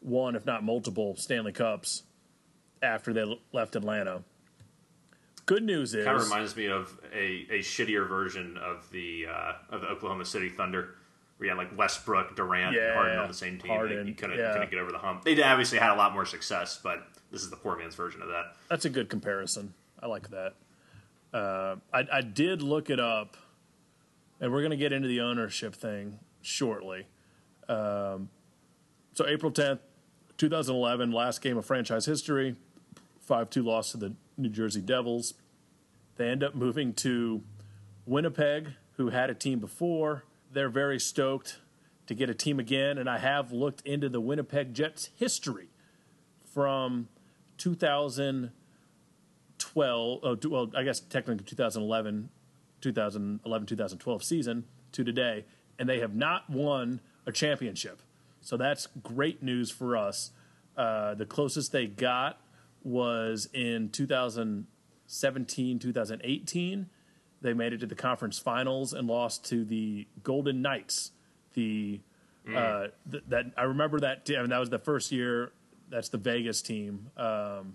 one, 0.01 0.37
if 0.37 0.45
not 0.45 0.63
multiple, 0.63 1.17
Stanley 1.17 1.53
Cups 1.53 2.03
after 2.83 3.13
they 3.13 3.25
left 3.53 3.77
Atlanta. 3.77 4.23
Good 5.47 5.63
news 5.63 5.95
is, 5.95 6.05
kind 6.05 6.19
of 6.19 6.25
reminds 6.25 6.55
me 6.57 6.67
of 6.67 6.99
a, 7.13 7.47
a 7.51 7.59
shittier 7.61 8.07
version 8.07 8.59
of 8.59 8.91
the 8.91 9.27
uh, 9.31 9.53
of 9.71 9.81
the 9.81 9.87
Oklahoma 9.87 10.27
City 10.27 10.51
Thunder 10.51 10.97
where 11.38 11.46
you 11.46 11.51
had 11.51 11.59
like 11.59 11.77
Westbrook, 11.79 12.37
Durant, 12.37 12.74
Yeah, 12.74 12.94
Harden 12.94 13.18
on 13.18 13.29
the 13.29 13.35
same 13.35 13.59
team. 13.59 13.70
Harden, 13.70 14.07
you 14.07 14.14
couldn't, 14.14 14.38
yeah. 14.38 14.53
couldn't 14.53 14.70
get 14.70 14.81
over 14.81 14.92
the 14.92 14.98
hump. 14.98 15.24
They 15.24 15.40
obviously 15.42 15.79
had 15.79 15.92
a 15.92 15.96
lot 15.96 16.12
more 16.12 16.27
success, 16.27 16.79
but 16.83 17.07
this 17.31 17.42
is 17.42 17.51
the 17.51 17.57
poor 17.57 17.77
man's 17.79 17.94
version 17.94 18.20
of 18.22 18.29
that. 18.29 18.57
That's 18.68 18.85
a 18.85 18.90
good 18.90 19.09
comparison. 19.09 19.72
I 20.03 20.07
like 20.07 20.29
that. 20.31 20.55
Uh, 21.33 21.77
I, 21.92 22.05
I 22.12 22.20
did 22.22 22.62
look 22.62 22.90
it 22.90 22.98
up, 22.98 23.37
and 24.40 24.53
we're 24.53 24.61
going 24.61 24.70
to 24.70 24.77
get 24.77 24.92
into 24.92 25.09
the 25.09 25.20
ownership 25.20 25.74
thing 25.74 26.18
shortly. 26.42 27.07
Um, 27.68 28.31
so 29.12 29.27
April 29.27 29.53
tenth, 29.53 29.81
two 30.37 30.48
thousand 30.48 30.74
eleven, 30.74 31.12
last 31.12 31.42
game 31.42 31.59
of 31.59 31.66
franchise 31.66 32.07
history, 32.07 32.57
five 33.20 33.51
two 33.51 33.62
loss 33.62 33.92
to 33.92 33.96
the 33.98 34.14
New 34.37 34.48
Jersey 34.48 34.81
Devils. 34.81 35.35
They 36.16 36.29
end 36.29 36.42
up 36.42 36.55
moving 36.55 36.94
to 36.94 37.42
Winnipeg, 38.07 38.70
who 38.96 39.11
had 39.11 39.29
a 39.31 39.35
team 39.35 39.59
before. 39.59 40.24
They're 40.51 40.71
very 40.71 40.99
stoked 40.99 41.59
to 42.07 42.15
get 42.15 42.31
a 42.31 42.35
team 42.35 42.59
again, 42.59 42.99
and 42.99 43.09
I 43.09 43.19
have 43.19 43.53
looked 43.53 43.83
into 43.83 44.09
the 44.09 44.21
Winnipeg 44.21 44.75
Jets 44.75 45.11
history 45.15 45.69
from 46.53 47.09
2012. 47.59 50.21
Oh, 50.23 50.39
well, 50.49 50.71
I 50.75 50.83
guess 50.85 51.01
technically 51.01 51.45
2011, 51.45 52.31
2011, 52.81 53.67
2012 53.67 54.25
season 54.25 54.65
to 54.93 55.05
today, 55.05 55.45
and 55.79 55.87
they 55.89 56.01
have 56.01 56.15
not 56.15 56.49
won 56.49 57.01
a 57.27 57.33
championship. 57.33 58.01
So 58.41 58.57
that's 58.57 58.87
great 59.03 59.43
news 59.43 59.71
for 59.71 59.97
us. 59.97 60.31
Uh, 60.77 61.15
the 61.15 61.27
closest 61.27 61.73
they 61.73 61.87
got 61.87 62.41
was 62.83 63.49
in 63.53 63.91
2017, 63.91 65.79
2018. 65.79 66.87
They 67.40 67.55
made 67.55 67.72
it 67.72 67.79
to 67.79 67.87
the 67.87 67.94
conference 67.94 68.38
finals 68.38 68.92
and 68.92 69.07
lost 69.07 69.44
to 69.46 69.64
the 69.64 70.07
Golden 70.22 70.61
Knights. 70.62 71.12
The 71.55 72.01
uh, 72.55 72.87
th- 73.11 73.24
that 73.29 73.46
I 73.57 73.64
remember 73.64 74.01
that. 74.01 74.29
I 74.29 74.40
mean, 74.40 74.51
that 74.51 74.59
was 74.59 74.70
the 74.70 74.79
first 74.79 75.12
year. 75.12 75.53
That's 75.90 76.09
the 76.09 76.18
Vegas 76.18 76.62
team, 76.62 77.11
um, 77.16 77.74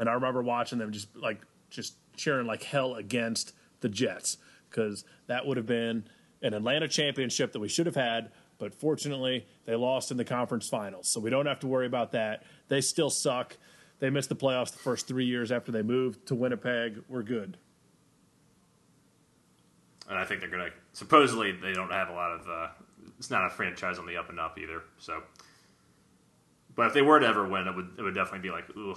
and 0.00 0.08
I 0.08 0.12
remember 0.12 0.42
watching 0.42 0.78
them 0.78 0.92
just 0.92 1.14
like 1.16 1.40
just 1.70 1.94
cheering 2.16 2.46
like 2.46 2.62
hell 2.62 2.94
against 2.94 3.54
the 3.80 3.88
Jets 3.88 4.38
because 4.70 5.04
that 5.26 5.46
would 5.46 5.56
have 5.56 5.66
been 5.66 6.04
an 6.42 6.54
Atlanta 6.54 6.88
championship 6.88 7.52
that 7.52 7.60
we 7.60 7.68
should 7.68 7.86
have 7.86 7.94
had. 7.96 8.30
But 8.58 8.74
fortunately, 8.74 9.46
they 9.66 9.76
lost 9.76 10.10
in 10.10 10.16
the 10.16 10.24
conference 10.24 10.68
finals, 10.68 11.08
so 11.08 11.20
we 11.20 11.30
don't 11.30 11.46
have 11.46 11.60
to 11.60 11.68
worry 11.68 11.86
about 11.86 12.12
that. 12.12 12.42
They 12.68 12.80
still 12.80 13.10
suck. 13.10 13.56
They 14.00 14.10
missed 14.10 14.28
the 14.28 14.36
playoffs 14.36 14.72
the 14.72 14.78
first 14.78 15.06
three 15.06 15.26
years 15.26 15.52
after 15.52 15.70
they 15.72 15.82
moved 15.82 16.26
to 16.26 16.34
Winnipeg. 16.34 17.02
We're 17.08 17.22
good. 17.22 17.56
And 20.08 20.18
I 20.18 20.24
think 20.24 20.40
they're 20.40 20.48
going 20.50 20.66
to. 20.70 20.72
Supposedly, 20.94 21.52
they 21.52 21.72
don't 21.74 21.90
have 21.92 22.08
a 22.08 22.12
lot 22.14 22.30
of. 22.32 22.48
Uh, 22.48 22.68
it's 23.18 23.30
not 23.30 23.44
a 23.46 23.50
franchise 23.50 23.98
on 23.98 24.06
the 24.06 24.16
up 24.16 24.30
and 24.30 24.40
up 24.40 24.58
either. 24.58 24.82
So, 24.98 25.22
but 26.74 26.86
if 26.86 26.94
they 26.94 27.02
were 27.02 27.18
to 27.20 27.26
ever 27.26 27.46
win, 27.46 27.66
it 27.68 27.74
would 27.76 27.90
it 27.98 28.02
would 28.02 28.14
definitely 28.14 28.48
be 28.48 28.50
like, 28.52 28.68
ooh, 28.76 28.96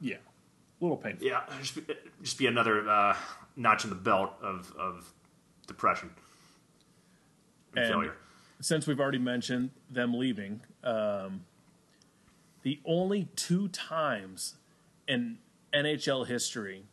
Yeah, 0.00 0.16
a 0.16 0.84
little 0.84 0.96
painful. 0.96 1.26
yeah, 1.26 1.40
just 1.60 1.74
be, 1.86 1.94
just 2.22 2.38
be 2.38 2.46
another 2.46 2.88
uh, 2.88 3.16
notch 3.56 3.84
in 3.84 3.90
the 3.90 3.96
belt 3.96 4.32
of 4.42 4.72
of 4.78 5.12
depression 5.66 6.10
and, 7.74 7.84
And- 7.84 7.92
failure. 7.92 8.14
since 8.60 8.86
we've 8.86 9.00
already 9.00 9.18
mentioned 9.18 9.70
them 9.90 10.14
leaving, 10.14 10.60
um, 10.84 11.44
the 12.62 12.78
only 12.84 13.28
two 13.36 13.66
times 13.68 14.54
in 15.08 15.38
NHL 15.72 16.26
history, 16.26 16.84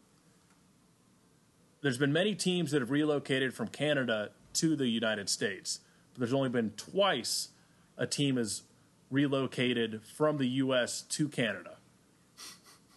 there's 1.82 1.98
been 1.98 2.14
many 2.14 2.36
teams 2.36 2.72
that 2.72 2.82
have 2.82 2.92
relocated 2.92 3.54
from 3.54 3.68
Canada 3.68 4.32
to 4.54 4.76
the 4.76 4.88
United 4.88 5.30
States, 5.30 5.80
but 6.14 6.20
there's 6.20 6.34
only 6.34 6.50
been 6.50 6.72
twice 6.72 7.50
a 7.98 8.08
team 8.08 8.38
has 8.38 8.64
relocated 9.10 10.02
from 10.04 10.38
the 10.38 10.48
U.S. 10.48 11.02
to 11.02 11.28
Canada. 11.28 11.78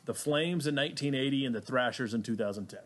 The 0.04 0.14
Flames 0.14 0.66
in 0.66 0.74
1980 0.74 1.46
and 1.46 1.54
the 1.54 1.60
Thrashers 1.60 2.14
in 2.14 2.22
2010. 2.22 2.80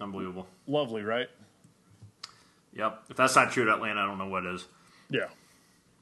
Unbelievable. 0.00 0.46
Lovely, 0.66 1.02
right? 1.02 1.28
Yep. 2.74 3.04
If 3.10 3.16
that's 3.16 3.34
not 3.36 3.52
true 3.52 3.64
to 3.64 3.72
Atlanta, 3.72 4.00
I 4.02 4.06
don't 4.06 4.18
know 4.18 4.28
what 4.28 4.44
is. 4.44 4.66
Yeah. 5.08 5.28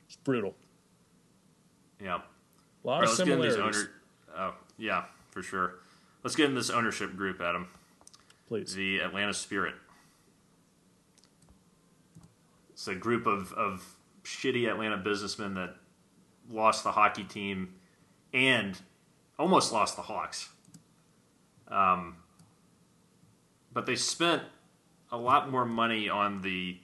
It's 0.07 0.17
brutal. 0.17 0.55
Yep. 2.01 2.25
A 2.85 2.87
lot 2.87 2.99
right, 2.99 3.05
of 3.05 3.11
let's 3.11 3.19
get 3.19 3.29
in 3.29 3.41
this 3.41 3.55
similarities. 3.55 3.89
Oh, 4.37 4.55
yeah, 4.79 5.05
for 5.31 5.43
sure. 5.43 5.75
Let's 6.23 6.37
get 6.37 6.47
in 6.47 6.55
this 6.55 6.71
ownership 6.71 7.17
group, 7.17 7.41
Adam. 7.41 7.69
Please. 8.47 8.75
The 8.75 9.01
Atlanta 9.01 9.35
Spirit. 9.35 9.75
It's 12.71 12.87
a 12.87 12.95
group 12.95 13.27
of, 13.27 13.53
of 13.55 13.97
shitty 14.23 14.69
Atlanta 14.69 14.97
businessmen 14.97 15.55
that 15.55 15.75
lost 16.49 16.85
the 16.85 16.93
hockey 16.93 17.25
team 17.25 17.75
and 18.33 18.79
almost 19.39 19.73
lost 19.73 19.97
the 19.97 20.03
Hawks. 20.03 20.49
Um, 21.69 22.17
but 23.73 23.87
they 23.87 23.97
spent 23.97 24.43
a 25.11 25.17
lot 25.17 25.51
more 25.51 25.65
money 25.65 26.09
on 26.09 26.43
the 26.43 26.79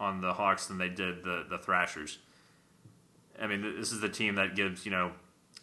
on 0.00 0.20
the 0.20 0.32
Hawks 0.32 0.66
than 0.66 0.78
they 0.78 0.88
did 0.88 1.24
the 1.24 1.44
the 1.48 1.58
Thrashers. 1.58 2.18
I 3.40 3.46
mean, 3.46 3.62
this 3.62 3.92
is 3.92 4.00
the 4.00 4.08
team 4.08 4.36
that 4.36 4.54
gives 4.54 4.84
you 4.84 4.90
know 4.90 5.12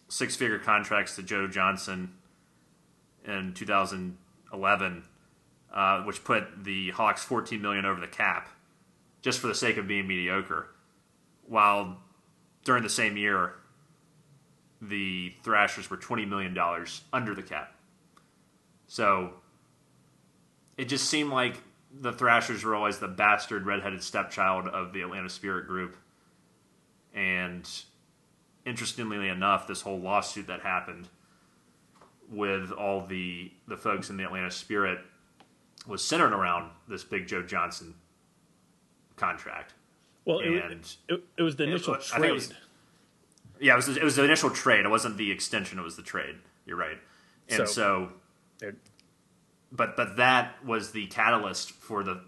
six 0.10 0.36
figure 0.36 0.60
contracts 0.60 1.16
to 1.16 1.24
Joe 1.24 1.48
Johnson 1.48 2.14
in 3.28 3.54
2011, 3.54 5.04
uh, 5.74 6.04
which 6.04 6.24
put 6.24 6.64
the 6.64 6.92
Hawks 6.92 7.24
14 7.24 7.62
million 7.62 7.86
over 7.86 8.00
the 8.00 8.08
cap, 8.08 8.50
just 9.22 9.40
for 9.40 9.48
the 9.48 9.56
sake 9.56 9.78
of 9.78 9.88
being 9.88 10.08
mediocre. 10.08 10.70
While 11.48 11.98
during 12.64 12.84
the 12.84 12.90
same 12.90 13.18
year, 13.18 13.54
the 14.82 15.34
Thrashers 15.44 15.90
were 15.90 15.98
20 15.98 16.26
million 16.26 16.54
dollars 16.54 17.02
under 17.14 17.34
the 17.34 17.44
cap. 17.44 17.76
So 18.88 19.34
it 20.78 20.86
just 20.86 21.10
seemed 21.10 21.32
like 21.32 21.56
the 21.92 22.12
Thrashers 22.12 22.64
were 22.64 22.76
always 22.76 23.00
the 23.00 23.08
bastard 23.08 23.66
redheaded 23.66 24.04
stepchild 24.04 24.68
of 24.68 24.94
the 24.94 25.02
Atlanta 25.02 25.30
Spirit 25.30 25.68
group. 25.68 25.96
And 27.14 27.68
interestingly 28.66 29.30
enough, 29.30 29.68
this 29.68 29.82
whole 29.82 30.00
lawsuit 30.00 30.48
that 30.48 30.62
happened 30.62 31.08
with 32.30 32.72
all 32.72 33.06
the 33.06 33.52
the 33.68 33.78
folks 33.78 34.10
in 34.10 34.18
the 34.18 34.24
Atlanta 34.24 34.52
Spirit 34.52 35.00
was 35.88 36.04
centered 36.04 36.34
around 36.34 36.72
this 36.88 37.04
Big 37.04 37.28
Joe 37.28 37.44
Johnson 37.44 37.94
contract. 39.16 39.74
Well, 40.26 40.40
it, 40.40 40.48
And- 40.48 40.96
it, 41.08 41.24
it 41.38 41.42
was 41.44 41.56
the 41.56 41.64
initial 41.66 41.94
was- 41.94 42.12
I 42.12 42.16
think 42.20 42.22
trade. 42.22 42.30
it 42.30 42.34
was- 42.34 42.54
Yeah, 43.60 43.74
it 43.74 43.76
was 43.78 43.98
it 43.98 44.04
was 44.04 44.16
the 44.16 44.24
initial 44.24 44.50
trade. 44.50 44.86
It 44.86 44.90
wasn't 44.90 45.18
the 45.18 45.32
extension. 45.32 45.80
It 45.80 45.84
was 45.84 45.96
the 45.96 46.02
trade. 46.04 46.36
You're 46.66 46.78
right. 46.78 46.98
And 47.50 47.58
So- 47.58 47.66
so 47.66 48.12
but 49.72 49.96
but 49.96 50.18
that 50.18 50.64
was 50.66 50.92
the 50.92 51.08
catalyst 51.08 51.72
for 51.72 52.04
the 52.04 52.22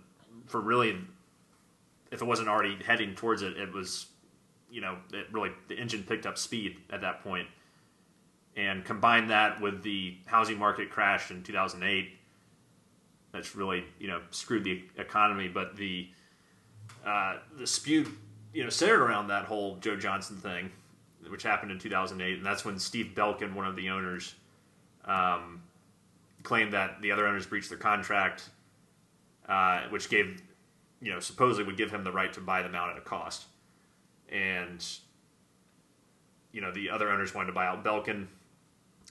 for 0.48 0.60
really 0.62 0.98
if 2.12 2.22
it 2.22 2.26
wasn't 2.26 2.48
already 2.50 2.76
heading 2.84 3.16
towards 3.16 3.42
it 3.42 3.56
it 3.58 3.72
was 3.74 4.08
you 4.70 4.82
know 4.82 4.98
it 5.14 5.28
really 5.32 5.52
the 5.70 5.76
engine 5.78 6.04
picked 6.04 6.26
up 6.26 6.38
speed 6.38 6.78
at 6.90 7.02
that 7.02 7.22
point 7.24 7.48
and 8.58 8.84
combine 8.84 9.28
that 9.28 9.62
with 9.62 9.84
the 9.84 10.18
housing 10.26 10.58
market 10.58 10.90
crash 10.90 11.32
in 11.32 11.42
2008 11.44 12.10
that's 13.32 13.56
really 13.56 13.86
you 14.00 14.08
know 14.08 14.20
screwed 14.32 14.66
the 14.66 14.84
economy 14.98 15.48
but 15.48 15.78
the 15.78 16.10
uh, 17.06 17.38
the 17.54 17.60
dispute 17.60 18.08
you 18.54 18.64
know 18.64 18.70
centered 18.70 19.02
around 19.02 19.28
that 19.28 19.46
whole 19.46 19.78
Joe 19.78 19.96
Johnson 19.96 20.36
thing 20.36 20.70
which 21.30 21.44
happened 21.44 21.72
in 21.72 21.80
2008 21.80 22.38
and 22.38 22.46
that's 22.46 22.66
when 22.66 22.78
Steve 22.78 23.14
Belkin 23.16 23.54
one 23.54 23.66
of 23.66 23.76
the 23.78 23.90
owners 23.90 24.36
um, 25.06 25.62
claimed 26.44 26.74
that 26.74 27.02
the 27.02 27.12
other 27.12 27.28
owners 27.28 27.46
breached 27.46 27.70
their 27.70 27.78
contract, 27.78 28.50
uh, 29.48 29.82
which 29.90 30.10
gave, 30.10 30.42
you 31.02 31.12
know, 31.12 31.20
supposedly 31.20 31.66
would 31.66 31.78
give 31.78 31.92
him 31.92 32.04
the 32.04 32.12
right 32.12 32.32
to 32.34 32.42
buy 32.42 32.62
them 32.62 32.76
out 32.76 32.90
at 32.90 32.98
a 32.98 33.02
cost. 33.02 33.46
And, 34.30 34.86
you 36.52 36.62
know, 36.62 36.72
the 36.72 36.90
other 36.90 37.10
owners 37.10 37.34
wanted 37.34 37.48
to 37.48 37.54
buy 37.54 37.68
out 37.68 37.84
Belkin, 37.84 38.28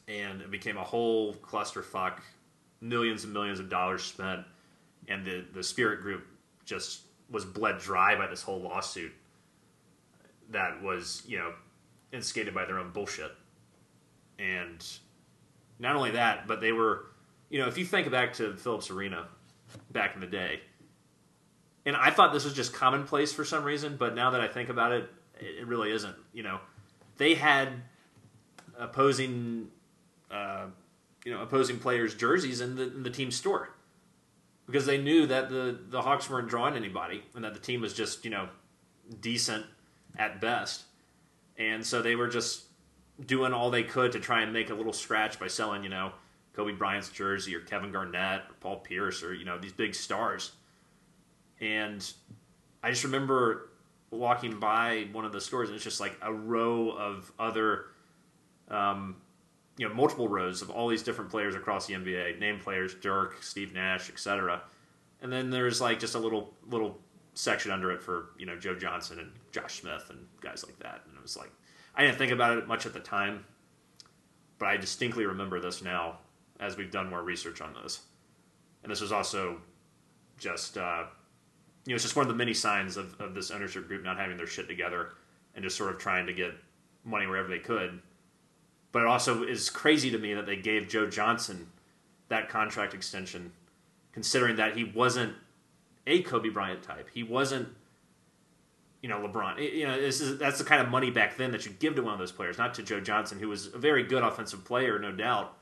and 0.08 0.40
it 0.40 0.50
became 0.50 0.76
a 0.76 0.84
whole 0.84 1.34
clusterfuck, 1.34 2.20
millions 2.80 3.24
and 3.24 3.32
millions 3.32 3.58
of 3.58 3.68
dollars 3.68 4.02
spent, 4.02 4.44
and 5.08 5.24
the, 5.24 5.44
the 5.52 5.62
Spirit 5.62 6.00
Group 6.00 6.26
just 6.64 7.02
was 7.30 7.44
bled 7.44 7.78
dry 7.78 8.16
by 8.16 8.26
this 8.26 8.42
whole 8.42 8.60
lawsuit 8.60 9.12
that 10.50 10.80
was, 10.82 11.22
you 11.26 11.38
know, 11.38 11.52
instigated 12.12 12.54
by 12.54 12.64
their 12.64 12.78
own 12.78 12.90
bullshit. 12.90 13.32
And 14.38 14.84
not 15.78 15.96
only 15.96 16.12
that, 16.12 16.46
but 16.46 16.60
they 16.60 16.72
were, 16.72 17.06
you 17.50 17.58
know, 17.58 17.66
if 17.66 17.78
you 17.78 17.84
think 17.84 18.10
back 18.10 18.34
to 18.34 18.56
Philips 18.56 18.90
Arena 18.90 19.26
back 19.90 20.14
in 20.14 20.20
the 20.20 20.26
day, 20.26 20.60
and 21.84 21.96
I 21.96 22.10
thought 22.10 22.32
this 22.32 22.44
was 22.44 22.54
just 22.54 22.72
commonplace 22.72 23.32
for 23.32 23.44
some 23.44 23.64
reason, 23.64 23.96
but 23.96 24.14
now 24.14 24.30
that 24.30 24.40
I 24.40 24.48
think 24.48 24.68
about 24.68 24.92
it, 24.92 25.10
it 25.40 25.60
it 25.60 25.66
really 25.66 25.90
isn't. 25.92 26.16
You 26.32 26.42
know, 26.42 26.60
they 27.16 27.34
had 27.34 27.68
opposing, 28.78 29.68
uh, 30.30 30.66
you 31.24 31.32
know, 31.32 31.42
opposing 31.42 31.78
players' 31.78 32.14
jerseys 32.14 32.60
in 32.60 32.76
the 32.76 32.84
in 32.94 33.02
the 33.02 33.10
team 33.10 33.30
store. 33.30 33.70
because 34.66 34.86
they 34.86 34.98
knew 34.98 35.26
that 35.26 35.48
the 35.48 35.78
the 35.88 36.02
Hawks 36.02 36.28
weren't 36.28 36.48
drawing 36.48 36.74
anybody 36.76 37.22
and 37.34 37.44
that 37.44 37.54
the 37.54 37.60
team 37.60 37.80
was 37.80 37.94
just 37.94 38.24
you 38.24 38.30
know 38.30 38.48
decent 39.20 39.64
at 40.18 40.40
best, 40.40 40.84
and 41.58 41.84
so 41.86 42.02
they 42.02 42.16
were 42.16 42.28
just 42.28 42.64
doing 43.24 43.52
all 43.52 43.70
they 43.70 43.82
could 43.82 44.12
to 44.12 44.20
try 44.20 44.42
and 44.42 44.52
make 44.52 44.70
a 44.70 44.74
little 44.74 44.92
scratch 44.92 45.38
by 45.38 45.46
selling 45.48 45.82
you 45.82 45.88
know 45.88 46.12
Kobe 46.52 46.72
Bryant's 46.72 47.08
jersey 47.10 47.54
or 47.54 47.60
Kevin 47.60 47.92
Garnett 47.92 48.42
or 48.48 48.54
Paul 48.60 48.78
Pierce 48.78 49.22
or 49.22 49.34
you 49.34 49.44
know 49.44 49.58
these 49.58 49.72
big 49.72 49.94
stars, 49.94 50.52
and 51.60 52.12
I 52.82 52.90
just 52.90 53.04
remember 53.04 53.70
walking 54.10 54.58
by 54.60 55.08
one 55.12 55.24
of 55.24 55.32
the 55.32 55.40
stores 55.40 55.68
and 55.68 55.74
it's 55.74 55.84
just 55.84 56.00
like 56.00 56.16
a 56.22 56.32
row 56.32 56.90
of 56.90 57.30
other 57.38 57.86
um, 58.68 59.16
you 59.76 59.88
know 59.88 59.94
multiple 59.94 60.28
rows 60.28 60.62
of 60.62 60.70
all 60.70 60.88
these 60.88 61.02
different 61.02 61.30
players 61.30 61.54
across 61.54 61.86
the 61.86 61.94
NBA, 61.94 62.38
name 62.38 62.58
players, 62.58 62.94
Dirk, 62.94 63.42
Steve 63.42 63.74
Nash, 63.74 64.08
etc. 64.08 64.62
And 65.20 65.32
then 65.32 65.50
there's 65.50 65.80
like 65.80 66.00
just 66.00 66.14
a 66.14 66.18
little 66.18 66.54
little 66.68 66.98
section 67.34 67.70
under 67.70 67.90
it 67.90 68.02
for 68.02 68.30
you 68.38 68.46
know 68.46 68.56
Joe 68.56 68.74
Johnson 68.74 69.18
and 69.18 69.30
Josh 69.52 69.80
Smith 69.80 70.06
and 70.10 70.26
guys 70.40 70.64
like 70.66 70.78
that. 70.78 71.02
And 71.06 71.16
it 71.16 71.22
was 71.22 71.36
like 71.36 71.50
I 71.94 72.02
didn't 72.02 72.18
think 72.18 72.32
about 72.32 72.56
it 72.58 72.66
much 72.66 72.86
at 72.86 72.94
the 72.94 73.00
time, 73.00 73.44
but 74.58 74.66
I 74.66 74.76
distinctly 74.76 75.26
remember 75.26 75.60
this 75.60 75.82
now 75.82 76.18
as 76.58 76.76
we've 76.76 76.90
done 76.90 77.10
more 77.10 77.22
research 77.22 77.60
on 77.60 77.74
this. 77.82 78.00
And 78.82 78.90
this 78.90 79.00
was 79.00 79.12
also 79.12 79.60
just 80.38 80.78
uh, 80.78 81.04
you 81.84 81.92
know 81.92 81.96
it's 81.96 82.04
just 82.04 82.16
one 82.16 82.24
of 82.24 82.28
the 82.28 82.36
many 82.36 82.54
signs 82.54 82.96
of, 82.96 83.18
of 83.20 83.34
this 83.34 83.50
ownership 83.50 83.88
group 83.88 84.02
not 84.02 84.16
having 84.16 84.38
their 84.38 84.46
shit 84.46 84.68
together 84.68 85.12
and 85.54 85.62
just 85.62 85.76
sort 85.76 85.90
of 85.90 85.98
trying 85.98 86.26
to 86.26 86.32
get 86.32 86.52
money 87.04 87.26
wherever 87.26 87.48
they 87.48 87.58
could 87.58 88.00
but 88.96 89.02
it 89.02 89.08
also 89.08 89.42
is 89.42 89.68
crazy 89.68 90.10
to 90.10 90.16
me 90.16 90.32
that 90.32 90.46
they 90.46 90.56
gave 90.56 90.88
Joe 90.88 91.06
Johnson 91.06 91.66
that 92.28 92.48
contract 92.48 92.94
extension, 92.94 93.52
considering 94.12 94.56
that 94.56 94.74
he 94.74 94.84
wasn't 94.84 95.34
a 96.06 96.22
Kobe 96.22 96.48
Bryant 96.48 96.82
type. 96.82 97.10
He 97.12 97.22
wasn't, 97.22 97.68
you 99.02 99.10
know, 99.10 99.18
LeBron. 99.18 99.58
You 99.60 99.86
know, 99.86 100.00
this 100.00 100.22
is 100.22 100.38
that's 100.38 100.56
the 100.56 100.64
kind 100.64 100.80
of 100.80 100.88
money 100.88 101.10
back 101.10 101.36
then 101.36 101.52
that 101.52 101.66
you 101.66 101.72
give 101.72 101.94
to 101.96 102.02
one 102.02 102.14
of 102.14 102.18
those 102.18 102.32
players, 102.32 102.56
not 102.56 102.72
to 102.76 102.82
Joe 102.82 102.98
Johnson, 103.00 103.38
who 103.38 103.50
was 103.50 103.66
a 103.66 103.76
very 103.76 104.02
good 104.02 104.22
offensive 104.22 104.64
player, 104.64 104.98
no 104.98 105.12
doubt, 105.12 105.58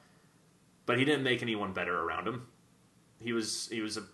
but 0.86 0.96
he 0.96 1.04
didn't 1.04 1.24
make 1.24 1.42
anyone 1.42 1.72
better 1.72 2.02
around 2.02 2.28
him. 2.28 2.46
He 3.18 3.32
was 3.32 3.68
he 3.68 3.80
was 3.80 3.96
a 3.96 4.04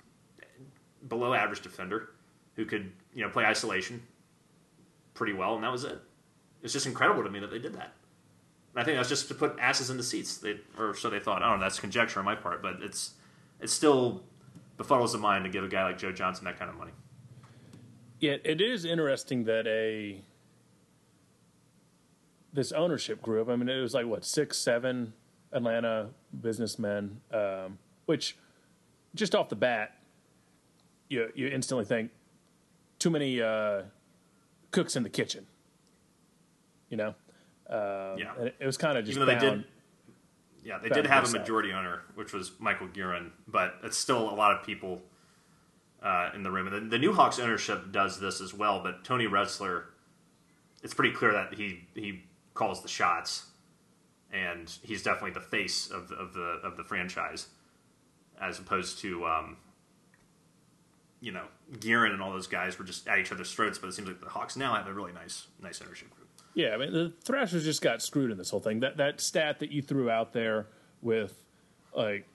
below 1.08 1.34
average 1.34 1.60
defender 1.60 2.08
who 2.56 2.64
could 2.64 2.90
you 3.12 3.22
know 3.22 3.28
play 3.28 3.44
isolation 3.44 4.02
pretty 5.12 5.34
well, 5.34 5.56
and 5.56 5.64
that 5.64 5.72
was 5.72 5.84
it. 5.84 6.00
It's 6.62 6.72
just 6.72 6.86
incredible 6.86 7.22
to 7.22 7.28
me 7.28 7.38
that 7.40 7.50
they 7.50 7.58
did 7.58 7.74
that. 7.74 7.92
I 8.76 8.84
think 8.84 8.96
that's 8.96 9.08
just 9.08 9.28
to 9.28 9.34
put 9.34 9.58
asses 9.58 9.90
in 9.90 9.96
the 9.96 10.02
seats. 10.02 10.38
They, 10.38 10.56
or 10.78 10.94
so 10.94 11.10
they 11.10 11.18
thought. 11.18 11.42
I 11.42 11.50
don't 11.50 11.58
know. 11.58 11.64
That's 11.64 11.80
conjecture 11.80 12.20
on 12.20 12.24
my 12.24 12.34
part, 12.34 12.62
but 12.62 12.76
it's 12.82 13.14
it's 13.60 13.72
still 13.72 14.22
befuddles 14.78 15.12
the 15.12 15.18
mind 15.18 15.44
to 15.44 15.50
give 15.50 15.64
a 15.64 15.68
guy 15.68 15.84
like 15.84 15.98
Joe 15.98 16.12
Johnson 16.12 16.44
that 16.44 16.58
kind 16.58 16.70
of 16.70 16.76
money. 16.76 16.92
Yeah, 18.20 18.36
it 18.44 18.60
is 18.60 18.84
interesting 18.84 19.44
that 19.44 19.66
a 19.66 20.22
this 22.52 22.72
ownership 22.72 23.22
group. 23.22 23.48
I 23.48 23.56
mean, 23.56 23.68
it 23.68 23.80
was 23.80 23.94
like 23.94 24.06
what 24.06 24.24
six, 24.24 24.58
seven 24.58 25.12
Atlanta 25.52 26.10
businessmen, 26.40 27.20
um, 27.32 27.78
which 28.06 28.36
just 29.14 29.34
off 29.34 29.48
the 29.48 29.56
bat, 29.56 29.96
you 31.08 31.30
you 31.34 31.48
instantly 31.48 31.84
think 31.84 32.10
too 32.98 33.10
many 33.10 33.40
uh, 33.40 33.82
cooks 34.70 34.96
in 34.96 35.02
the 35.02 35.08
kitchen. 35.08 35.46
You 36.88 36.96
know, 36.96 37.14
um, 37.70 38.18
yeah, 38.18 38.32
it, 38.58 38.66
was 38.66 38.76
kind 38.76 38.98
of 38.98 39.04
just. 39.04 39.16
Even 39.16 39.28
though 39.28 39.32
they 39.32 39.40
did, 39.40 39.64
yeah, 40.64 40.78
they 40.78 40.88
did 40.88 41.06
have 41.06 41.28
a 41.28 41.38
majority 41.38 41.72
owner, 41.72 42.02
which 42.16 42.32
was 42.32 42.52
Michael 42.58 42.88
Gearon, 42.88 43.30
but 43.46 43.76
it's 43.84 43.96
still 43.96 44.28
a 44.28 44.34
lot 44.34 44.52
of 44.52 44.66
people 44.66 45.00
uh, 46.02 46.30
in 46.34 46.42
the 46.42 46.50
room. 46.50 46.66
And 46.66 46.86
the, 46.86 46.96
the 46.96 46.98
New 46.98 47.12
Hawks 47.12 47.38
ownership 47.38 47.92
does 47.92 48.18
this 48.18 48.40
as 48.40 48.52
well, 48.52 48.82
but 48.82 49.04
Tony 49.04 49.26
Ressler, 49.26 49.84
it's 50.82 50.94
pretty 50.94 51.14
clear 51.14 51.32
that 51.32 51.54
he 51.54 51.86
he 51.94 52.24
calls 52.54 52.82
the 52.82 52.88
shots, 52.88 53.46
and 54.32 54.68
he's 54.82 55.04
definitely 55.04 55.32
the 55.32 55.46
face 55.46 55.88
of 55.90 56.08
the, 56.08 56.16
of 56.16 56.32
the 56.34 56.60
of 56.64 56.76
the 56.76 56.82
franchise, 56.82 57.46
as 58.40 58.58
opposed 58.58 58.98
to. 59.00 59.26
Um, 59.26 59.56
you 61.22 61.32
know, 61.32 61.44
Gearon 61.74 62.12
and 62.12 62.22
all 62.22 62.32
those 62.32 62.46
guys 62.46 62.78
were 62.78 62.84
just 62.84 63.06
at 63.06 63.18
each 63.18 63.30
other's 63.30 63.52
throats, 63.52 63.78
but 63.78 63.88
it 63.88 63.92
seems 63.92 64.08
like 64.08 64.20
the 64.20 64.28
Hawks 64.30 64.56
now 64.56 64.74
have 64.74 64.86
a 64.86 64.92
really 64.94 65.12
nice, 65.12 65.48
nice 65.62 65.82
ownership 65.82 66.08
group. 66.08 66.19
Yeah, 66.54 66.74
I 66.74 66.76
mean 66.78 66.92
the 66.92 67.12
Thrashers 67.22 67.64
just 67.64 67.82
got 67.82 68.02
screwed 68.02 68.30
in 68.30 68.38
this 68.38 68.50
whole 68.50 68.60
thing. 68.60 68.80
That 68.80 68.96
that 68.96 69.20
stat 69.20 69.60
that 69.60 69.70
you 69.70 69.82
threw 69.82 70.10
out 70.10 70.32
there 70.32 70.66
with 71.02 71.44
like 71.94 72.26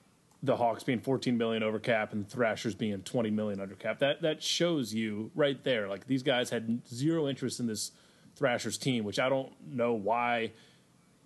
the 0.42 0.56
Hawks 0.56 0.82
being 0.82 1.00
14 1.00 1.36
million 1.36 1.62
over 1.62 1.78
cap 1.78 2.12
and 2.12 2.26
the 2.26 2.30
Thrashers 2.30 2.74
being 2.74 3.00
20 3.02 3.30
million 3.30 3.60
under 3.60 3.74
cap. 3.74 3.98
That 3.98 4.22
that 4.22 4.42
shows 4.42 4.94
you 4.94 5.30
right 5.34 5.62
there 5.64 5.88
like 5.88 6.06
these 6.06 6.22
guys 6.22 6.50
had 6.50 6.86
zero 6.88 7.28
interest 7.28 7.60
in 7.60 7.66
this 7.66 7.92
Thrashers 8.36 8.78
team, 8.78 9.04
which 9.04 9.18
I 9.18 9.28
don't 9.28 9.52
know 9.66 9.94
why 9.94 10.52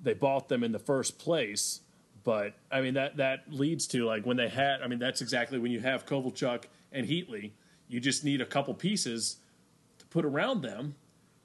they 0.02 0.14
bought 0.14 0.48
them 0.48 0.62
in 0.64 0.72
the 0.72 0.78
first 0.78 1.18
place, 1.18 1.80
but 2.24 2.54
I 2.70 2.80
mean 2.80 2.94
that 2.94 3.18
that 3.18 3.52
leads 3.52 3.86
to 3.88 4.04
like 4.04 4.24
when 4.24 4.36
they 4.36 4.48
had 4.48 4.82
I 4.82 4.88
mean 4.88 4.98
that's 4.98 5.20
exactly 5.20 5.58
when 5.58 5.70
you 5.70 5.80
have 5.80 6.06
Kovalchuk 6.06 6.64
and 6.92 7.06
Heatley, 7.06 7.52
you 7.88 8.00
just 8.00 8.24
need 8.24 8.40
a 8.40 8.46
couple 8.46 8.74
pieces 8.74 9.36
to 9.98 10.06
put 10.06 10.24
around 10.24 10.62
them 10.62 10.96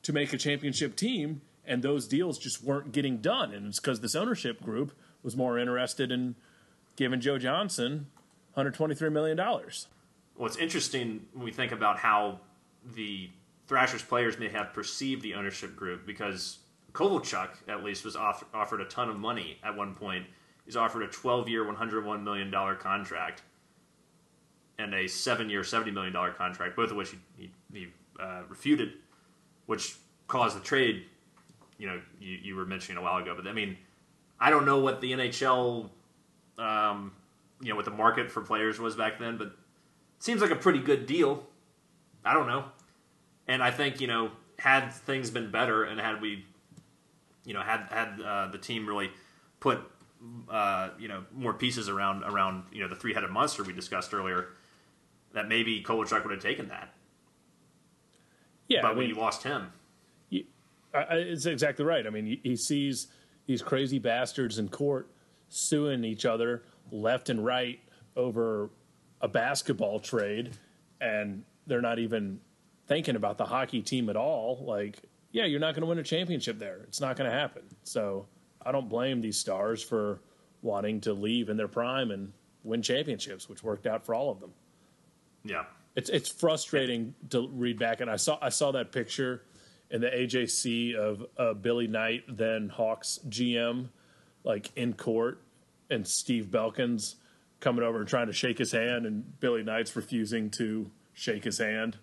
to 0.05 0.13
make 0.13 0.31
a 0.33 0.37
championship 0.37 0.95
team, 0.95 1.41
and 1.65 1.81
those 1.81 2.07
deals 2.07 2.37
just 2.37 2.63
weren't 2.63 2.91
getting 2.91 3.17
done. 3.17 3.51
And 3.51 3.65
it's 3.65 3.79
because 3.79 4.01
this 4.01 4.13
ownership 4.13 4.61
group 4.61 4.91
was 5.23 5.35
more 5.35 5.57
interested 5.57 6.11
in 6.11 6.35
giving 6.95 7.19
Joe 7.19 7.39
Johnson 7.39 8.05
$123 8.55 9.11
million. 9.11 9.39
It's 10.39 10.57
interesting 10.57 11.25
when 11.33 11.43
we 11.43 11.51
think 11.51 11.71
about 11.71 11.97
how 11.97 12.39
the 12.93 13.31
Thrashers 13.65 14.03
players 14.03 14.37
may 14.37 14.47
have 14.49 14.73
perceived 14.73 15.23
the 15.23 15.33
ownership 15.33 15.75
group 15.75 16.05
because 16.05 16.59
Kovalchuk, 16.93 17.49
at 17.67 17.83
least, 17.83 18.05
was 18.05 18.15
off- 18.15 18.45
offered 18.53 18.81
a 18.81 18.85
ton 18.85 19.09
of 19.09 19.17
money 19.17 19.57
at 19.63 19.75
one 19.75 19.95
point. 19.95 20.27
He's 20.65 20.75
offered 20.75 21.01
a 21.01 21.07
12 21.07 21.49
year, 21.49 21.65
$101 21.65 22.21
million 22.21 22.51
contract 22.77 23.41
and 24.77 24.93
a 24.93 25.07
seven 25.07 25.49
year, 25.49 25.61
$70 25.61 25.91
million 25.91 26.13
contract, 26.37 26.75
both 26.75 26.91
of 26.91 26.97
which 26.97 27.09
he, 27.09 27.17
he, 27.39 27.51
he 27.73 27.87
uh, 28.19 28.41
refuted 28.47 28.93
which 29.65 29.95
caused 30.27 30.55
the 30.55 30.63
trade. 30.63 31.05
You 31.77 31.87
know, 31.87 32.01
you, 32.19 32.37
you 32.41 32.55
were 32.55 32.65
mentioning 32.65 32.97
a 32.97 33.01
while 33.01 33.21
ago, 33.21 33.33
but 33.35 33.47
I 33.47 33.53
mean, 33.53 33.77
I 34.39 34.49
don't 34.49 34.65
know 34.65 34.79
what 34.79 35.01
the 35.01 35.11
NHL, 35.11 35.89
um, 36.57 37.11
you 37.61 37.69
know, 37.69 37.75
what 37.75 37.85
the 37.85 37.91
market 37.91 38.31
for 38.31 38.41
players 38.41 38.79
was 38.79 38.95
back 38.95 39.19
then, 39.19 39.37
but 39.37 39.47
it 39.47 39.53
seems 40.19 40.41
like 40.41 40.51
a 40.51 40.55
pretty 40.55 40.79
good 40.79 41.05
deal. 41.05 41.45
I 42.23 42.33
don't 42.33 42.47
know, 42.47 42.65
and 43.47 43.61
I 43.61 43.71
think 43.71 44.01
you 44.01 44.07
know, 44.07 44.31
had 44.57 44.89
things 44.91 45.29
been 45.29 45.51
better, 45.51 45.83
and 45.83 45.99
had 45.99 46.21
we, 46.21 46.45
you 47.45 47.53
know, 47.53 47.61
had 47.61 47.87
had 47.91 48.21
uh, 48.21 48.47
the 48.47 48.57
team 48.57 48.87
really 48.87 49.11
put, 49.59 49.79
uh, 50.49 50.89
you 50.97 51.07
know, 51.07 51.23
more 51.33 51.53
pieces 51.53 51.87
around 51.87 52.23
around 52.23 52.63
you 52.71 52.81
know 52.81 52.87
the 52.87 52.95
three 52.95 53.13
headed 53.13 53.29
monster 53.29 53.63
we 53.63 53.73
discussed 53.73 54.13
earlier, 54.13 54.47
that 55.33 55.47
maybe 55.47 55.83
Kovalchuk 55.83 56.23
would 56.23 56.31
have 56.31 56.41
taken 56.41 56.69
that. 56.69 56.93
Yeah, 58.67 58.81
but 58.81 58.87
I 58.87 58.91
mean, 58.91 58.97
when 58.97 59.09
you 59.09 59.15
lost 59.15 59.43
him, 59.43 59.71
you, 60.29 60.45
I, 60.93 61.15
it's 61.15 61.45
exactly 61.45 61.85
right. 61.85 62.05
I 62.05 62.09
mean, 62.09 62.39
he 62.43 62.55
sees 62.55 63.07
these 63.45 63.61
crazy 63.61 63.99
bastards 63.99 64.57
in 64.57 64.69
court 64.69 65.07
suing 65.49 66.03
each 66.03 66.25
other 66.25 66.63
left 66.91 67.29
and 67.29 67.45
right 67.45 67.79
over 68.15 68.69
a 69.21 69.27
basketball 69.27 69.99
trade, 69.99 70.51
and 71.01 71.43
they're 71.67 71.81
not 71.81 71.99
even 71.99 72.39
thinking 72.87 73.15
about 73.15 73.37
the 73.37 73.45
hockey 73.45 73.81
team 73.81 74.09
at 74.09 74.15
all. 74.15 74.63
Like, 74.65 74.99
yeah, 75.31 75.45
you're 75.45 75.59
not 75.59 75.73
going 75.73 75.81
to 75.81 75.87
win 75.87 75.99
a 75.99 76.03
championship 76.03 76.59
there. 76.59 76.81
It's 76.83 77.01
not 77.01 77.15
going 77.15 77.29
to 77.29 77.35
happen. 77.35 77.63
So 77.83 78.27
I 78.65 78.71
don't 78.71 78.89
blame 78.89 79.21
these 79.21 79.37
stars 79.37 79.83
for 79.83 80.21
wanting 80.61 81.01
to 81.01 81.13
leave 81.13 81.49
in 81.49 81.57
their 81.57 81.67
prime 81.67 82.11
and 82.11 82.31
win 82.63 82.81
championships, 82.81 83.47
which 83.49 83.63
worked 83.63 83.85
out 83.85 84.05
for 84.05 84.15
all 84.15 84.31
of 84.31 84.39
them. 84.39 84.51
Yeah. 85.43 85.65
It's 85.95 86.09
it's 86.09 86.29
frustrating 86.29 87.15
to 87.29 87.47
read 87.47 87.79
back, 87.79 88.01
and 88.01 88.09
I 88.09 88.17
saw 88.17 88.37
I 88.41 88.49
saw 88.49 88.71
that 88.71 88.91
picture 88.91 89.43
in 89.89 90.01
the 90.01 90.09
AJC 90.09 90.95
of 90.95 91.25
uh, 91.37 91.53
Billy 91.53 91.87
Knight, 91.87 92.23
then 92.27 92.69
Hawks 92.69 93.19
GM, 93.29 93.89
like 94.43 94.71
in 94.75 94.93
court, 94.93 95.41
and 95.89 96.07
Steve 96.07 96.47
Belkins 96.47 97.15
coming 97.59 97.83
over 97.83 97.99
and 97.99 98.07
trying 98.07 98.27
to 98.27 98.33
shake 98.33 98.57
his 98.57 98.71
hand, 98.71 99.05
and 99.05 99.39
Billy 99.39 99.63
Knight's 99.63 99.95
refusing 99.95 100.49
to 100.51 100.91
shake 101.13 101.43
his 101.43 101.59
hand, 101.59 101.97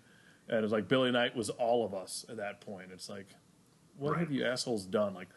and 0.49 0.63
it's 0.63 0.73
like 0.73 0.87
Billy 0.87 1.11
Knight 1.11 1.35
was 1.35 1.49
all 1.49 1.85
of 1.85 1.93
us 1.93 2.25
at 2.29 2.37
that 2.37 2.61
point. 2.61 2.89
It's 2.91 3.09
like, 3.09 3.27
what 3.97 4.11
right. 4.11 4.19
have 4.21 4.31
you 4.31 4.45
assholes 4.45 4.85
done? 4.85 5.13
Like, 5.13 5.29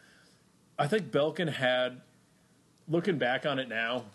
I 0.79 0.87
think 0.87 1.11
Belkin 1.11 1.51
had, 1.51 2.01
looking 2.87 3.17
back 3.17 3.45
on 3.45 3.59
it 3.59 3.69
now, 3.69 4.05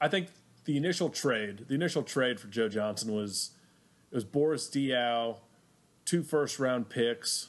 I 0.00 0.08
think 0.08 0.28
the 0.64 0.76
initial 0.76 1.08
trade, 1.08 1.66
the 1.68 1.74
initial 1.74 2.02
trade 2.02 2.38
for 2.38 2.48
Joe 2.48 2.68
Johnson 2.68 3.12
was 3.12 3.50
it 4.10 4.14
was 4.14 4.24
Boris 4.24 4.68
Diaw, 4.68 5.38
two 6.04 6.22
first 6.22 6.58
round 6.58 6.88
picks, 6.88 7.48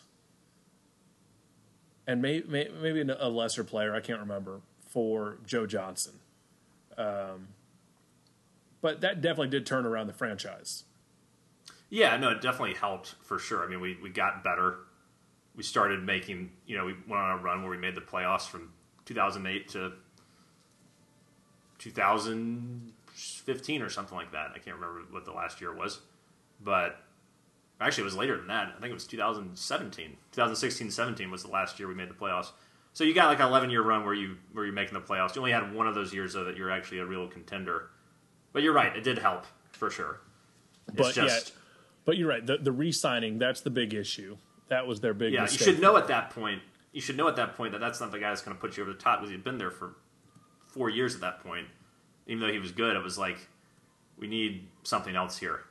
and 2.07 2.21
may, 2.21 2.41
may, 2.47 2.69
maybe 2.81 3.01
a 3.01 3.29
lesser 3.29 3.63
player 3.63 3.93
I 3.93 3.99
can't 3.99 4.19
remember 4.19 4.61
for 4.87 5.37
Joe 5.45 5.65
Johnson. 5.65 6.13
Um, 6.97 7.49
but 8.81 9.01
that 9.01 9.21
definitely 9.21 9.49
did 9.49 9.65
turn 9.65 9.85
around 9.85 10.07
the 10.07 10.13
franchise. 10.13 10.83
Yeah, 11.89 12.17
no, 12.17 12.29
it 12.29 12.41
definitely 12.41 12.75
helped 12.75 13.15
for 13.21 13.39
sure. 13.39 13.63
I 13.63 13.67
mean, 13.67 13.79
we, 13.79 13.97
we 14.01 14.09
got 14.09 14.43
better. 14.43 14.77
We 15.55 15.63
started 15.63 16.03
making, 16.03 16.51
you 16.65 16.77
know, 16.77 16.85
we 16.85 16.93
went 17.07 17.21
on 17.21 17.39
a 17.39 17.41
run 17.41 17.61
where 17.61 17.71
we 17.71 17.77
made 17.77 17.95
the 17.95 18.01
playoffs 18.01 18.47
from 18.47 18.71
2008 19.05 19.69
to 19.69 19.93
2015 23.13 23.81
or 23.81 23.89
something 23.89 24.17
like 24.17 24.31
that. 24.31 24.51
I 24.55 24.59
can't 24.59 24.75
remember 24.75 25.01
what 25.11 25.25
the 25.25 25.31
last 25.31 25.61
year 25.61 25.73
was, 25.73 25.99
but 26.61 26.97
actually 27.79 28.03
it 28.03 28.05
was 28.05 28.15
later 28.15 28.37
than 28.37 28.47
that. 28.47 28.73
I 28.75 28.79
think 28.79 28.91
it 28.91 28.93
was 28.93 29.07
2017. 29.07 30.17
2016 30.31 30.91
17 30.91 31.31
was 31.31 31.43
the 31.43 31.49
last 31.49 31.79
year 31.79 31.87
we 31.87 31.95
made 31.95 32.09
the 32.09 32.15
playoffs. 32.15 32.51
So 32.93 33.03
you 33.03 33.13
got 33.13 33.27
like 33.27 33.39
an 33.39 33.47
11 33.47 33.69
year 33.69 33.81
run 33.81 34.05
where 34.05 34.13
you 34.13 34.37
where 34.51 34.65
you're 34.65 34.73
making 34.73 34.93
the 34.93 35.01
playoffs. 35.01 35.35
You 35.35 35.41
only 35.41 35.51
had 35.51 35.73
one 35.73 35.87
of 35.87 35.95
those 35.95 36.13
years 36.13 36.33
though 36.33 36.43
that 36.43 36.57
you're 36.57 36.71
actually 36.71 36.99
a 36.99 37.05
real 37.05 37.27
contender. 37.27 37.89
But 38.51 38.61
you're 38.61 38.73
right, 38.73 38.95
it 38.95 39.03
did 39.03 39.17
help 39.17 39.45
for 39.71 39.89
sure. 39.89 40.21
It's 40.89 40.97
But 40.97 41.15
just 41.15 41.49
yeah, 41.49 41.55
but 42.05 42.17
you're 42.17 42.29
right. 42.29 42.45
The 42.45 42.57
the 42.57 42.71
re-signing 42.71 43.39
that's 43.39 43.61
the 43.61 43.71
big 43.71 43.93
issue. 43.93 44.37
That 44.69 44.87
was 44.87 45.01
their 45.01 45.13
big 45.13 45.33
yeah, 45.33 45.43
you 45.43 45.57
should 45.57 45.81
know 45.81 45.97
at 45.97 46.07
that 46.07 46.29
point. 46.29 46.61
You 46.91 47.01
should 47.01 47.17
know 47.17 47.27
at 47.27 47.35
that 47.35 47.55
point 47.57 47.71
that 47.73 47.79
that's 47.79 47.99
not 47.99 48.11
the 48.11 48.19
guy 48.19 48.29
that's 48.29 48.41
going 48.41 48.55
to 48.55 48.61
put 48.61 48.77
you 48.77 48.83
over 48.83 48.93
the 48.93 48.99
top 48.99 49.19
because 49.19 49.31
he'd 49.31 49.43
been 49.43 49.57
there 49.57 49.71
for 49.71 49.95
four 50.67 50.89
years 50.89 51.15
at 51.15 51.21
that 51.21 51.43
point. 51.43 51.67
Even 52.27 52.41
though 52.41 52.51
he 52.51 52.59
was 52.59 52.71
good, 52.71 52.95
it 52.95 53.03
was 53.03 53.17
like 53.17 53.37
we 54.17 54.27
need 54.27 54.67
something 54.83 55.15
else 55.15 55.37
here, 55.37 55.61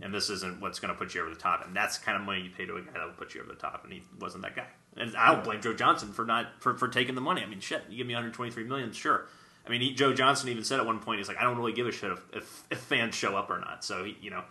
and 0.00 0.12
this 0.12 0.30
isn't 0.30 0.60
what's 0.60 0.78
going 0.78 0.92
to 0.92 0.98
put 0.98 1.14
you 1.14 1.20
over 1.20 1.30
the 1.30 1.36
top. 1.36 1.64
And 1.66 1.74
that's 1.76 1.98
the 1.98 2.04
kind 2.04 2.16
of 2.16 2.24
money 2.24 2.42
you 2.42 2.50
pay 2.50 2.66
to 2.66 2.76
a 2.76 2.82
guy 2.82 2.92
that 2.92 3.04
will 3.04 3.12
put 3.12 3.34
you 3.34 3.42
over 3.42 3.52
the 3.52 3.58
top, 3.58 3.84
and 3.84 3.92
he 3.92 4.02
wasn't 4.20 4.42
that 4.42 4.56
guy. 4.56 4.66
And 4.96 5.14
I 5.16 5.32
don't 5.32 5.44
blame 5.44 5.60
Joe 5.60 5.74
Johnson 5.74 6.12
for 6.12 6.24
not 6.24 6.46
for, 6.60 6.76
for 6.76 6.88
taking 6.88 7.14
the 7.14 7.20
money. 7.20 7.42
I 7.42 7.46
mean, 7.46 7.60
shit, 7.60 7.82
you 7.90 7.98
give 7.98 8.06
me 8.06 8.14
123 8.14 8.64
million, 8.64 8.92
sure. 8.92 9.26
I 9.66 9.70
mean, 9.70 9.80
he, 9.80 9.92
Joe 9.92 10.12
Johnson 10.12 10.48
even 10.48 10.64
said 10.64 10.78
at 10.78 10.86
one 10.86 11.00
point, 11.00 11.18
he's 11.18 11.28
like, 11.28 11.38
I 11.38 11.42
don't 11.42 11.56
really 11.56 11.72
give 11.72 11.86
a 11.86 11.92
shit 11.92 12.12
if, 12.12 12.20
if, 12.32 12.64
if 12.70 12.78
fans 12.78 13.14
show 13.14 13.36
up 13.36 13.50
or 13.50 13.58
not. 13.58 13.84
So 13.84 14.04
he, 14.04 14.16
you 14.22 14.30
know, 14.30 14.42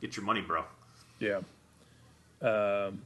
get 0.00 0.16
your 0.16 0.24
money, 0.24 0.42
bro. 0.42 0.64
Yeah. 1.18 1.40
Um, 2.40 3.02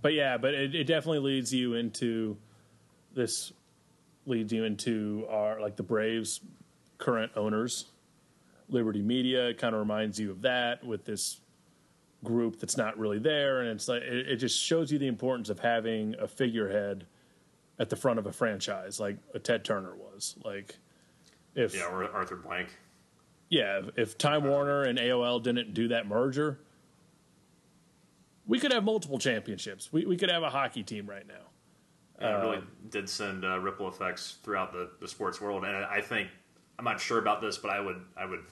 but 0.00 0.12
yeah, 0.12 0.36
but 0.36 0.54
it, 0.54 0.74
it 0.74 0.84
definitely 0.84 1.20
leads 1.20 1.52
you 1.52 1.74
into 1.74 2.36
this 3.14 3.52
leads 4.26 4.52
you 4.52 4.64
into 4.64 5.26
our 5.30 5.60
like 5.60 5.76
the 5.76 5.82
Braves 5.82 6.40
current 6.98 7.32
owners, 7.36 7.86
Liberty 8.68 9.02
Media. 9.02 9.48
It 9.48 9.58
kind 9.58 9.74
of 9.74 9.80
reminds 9.80 10.18
you 10.20 10.30
of 10.30 10.42
that 10.42 10.84
with 10.84 11.04
this 11.04 11.40
group 12.24 12.58
that's 12.58 12.76
not 12.76 12.98
really 12.98 13.18
there, 13.18 13.60
and 13.60 13.70
it's 13.70 13.88
like 13.88 14.02
it, 14.02 14.28
it 14.28 14.36
just 14.36 14.58
shows 14.60 14.90
you 14.92 14.98
the 14.98 15.06
importance 15.06 15.48
of 15.48 15.60
having 15.60 16.14
a 16.18 16.26
figurehead 16.26 17.06
at 17.78 17.88
the 17.90 17.96
front 17.96 18.18
of 18.18 18.26
a 18.26 18.32
franchise, 18.32 18.98
like 18.98 19.16
a 19.34 19.38
Ted 19.38 19.64
Turner 19.64 19.94
was. 19.94 20.36
Like 20.44 20.76
if 21.54 21.74
Yeah, 21.74 21.84
or 21.86 22.04
Arthur 22.10 22.36
Blank. 22.36 22.68
yeah, 23.48 23.78
if- 23.78 23.98
if 23.98 24.18
Time 24.18 24.44
Warner 24.44 24.82
and 24.82 24.98
AOL 24.98 25.40
didn't 25.42 25.74
do 25.74 25.88
that 25.88 26.06
merger, 26.08 26.58
we 28.46 28.58
could 28.58 28.72
have 28.72 28.82
multiple 28.84 29.18
championships. 29.18 29.92
We 29.92 30.04
we 30.06 30.16
could 30.16 30.30
have 30.30 30.42
a 30.42 30.50
hockey 30.50 30.82
team 30.82 31.06
right 31.08 31.26
now. 31.26 31.34
Yeah, 32.20 32.38
it 32.38 32.44
really 32.44 32.62
did 32.90 33.08
send 33.08 33.44
uh, 33.44 33.60
ripple 33.60 33.86
effects 33.86 34.38
throughout 34.42 34.72
the, 34.72 34.90
the 35.00 35.06
sports 35.06 35.40
world, 35.40 35.64
and 35.64 35.76
I 35.84 36.00
think 36.00 36.28
I'm 36.78 36.84
not 36.84 37.00
sure 37.00 37.18
about 37.18 37.40
this, 37.40 37.58
but 37.58 37.70
I 37.70 37.80
would 37.80 38.00
I 38.16 38.24
would 38.24 38.44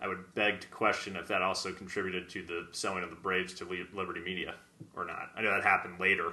I 0.00 0.06
would 0.06 0.32
beg 0.34 0.60
to 0.60 0.68
question 0.68 1.16
if 1.16 1.26
that 1.28 1.42
also 1.42 1.72
contributed 1.72 2.28
to 2.30 2.42
the 2.42 2.68
selling 2.72 3.02
of 3.02 3.10
the 3.10 3.16
Braves 3.16 3.52
to 3.54 3.86
Liberty 3.92 4.20
Media 4.20 4.54
or 4.94 5.04
not. 5.04 5.30
I 5.36 5.42
know 5.42 5.50
that 5.50 5.64
happened 5.64 5.98
later, 5.98 6.32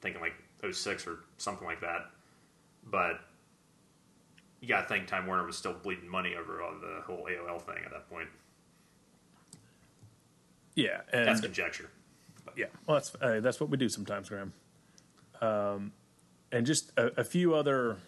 thinking 0.00 0.20
like 0.20 0.34
06 0.72 1.06
or 1.06 1.18
something 1.38 1.66
like 1.66 1.80
that, 1.80 2.06
but 2.90 3.20
you 4.60 4.68
got 4.68 4.82
to 4.82 4.88
think 4.88 5.06
Time 5.06 5.26
Warner 5.26 5.44
was 5.44 5.56
still 5.56 5.74
bleeding 5.74 6.08
money 6.08 6.34
over 6.34 6.60
all 6.62 6.72
the 6.80 7.02
whole 7.02 7.28
AOL 7.30 7.60
thing 7.60 7.82
at 7.84 7.92
that 7.92 8.08
point. 8.10 8.28
Yeah, 10.74 11.02
and 11.12 11.28
That's 11.28 11.40
conjecture. 11.40 11.90
yeah, 12.56 12.66
well, 12.86 12.96
that's 12.96 13.14
uh, 13.20 13.38
that's 13.40 13.60
what 13.60 13.70
we 13.70 13.76
do 13.76 13.88
sometimes, 13.88 14.28
Graham. 14.28 14.52
Um, 15.40 15.92
and 16.50 16.66
just 16.66 16.90
a, 16.96 17.20
a 17.20 17.24
few 17.24 17.54
other 17.54 17.98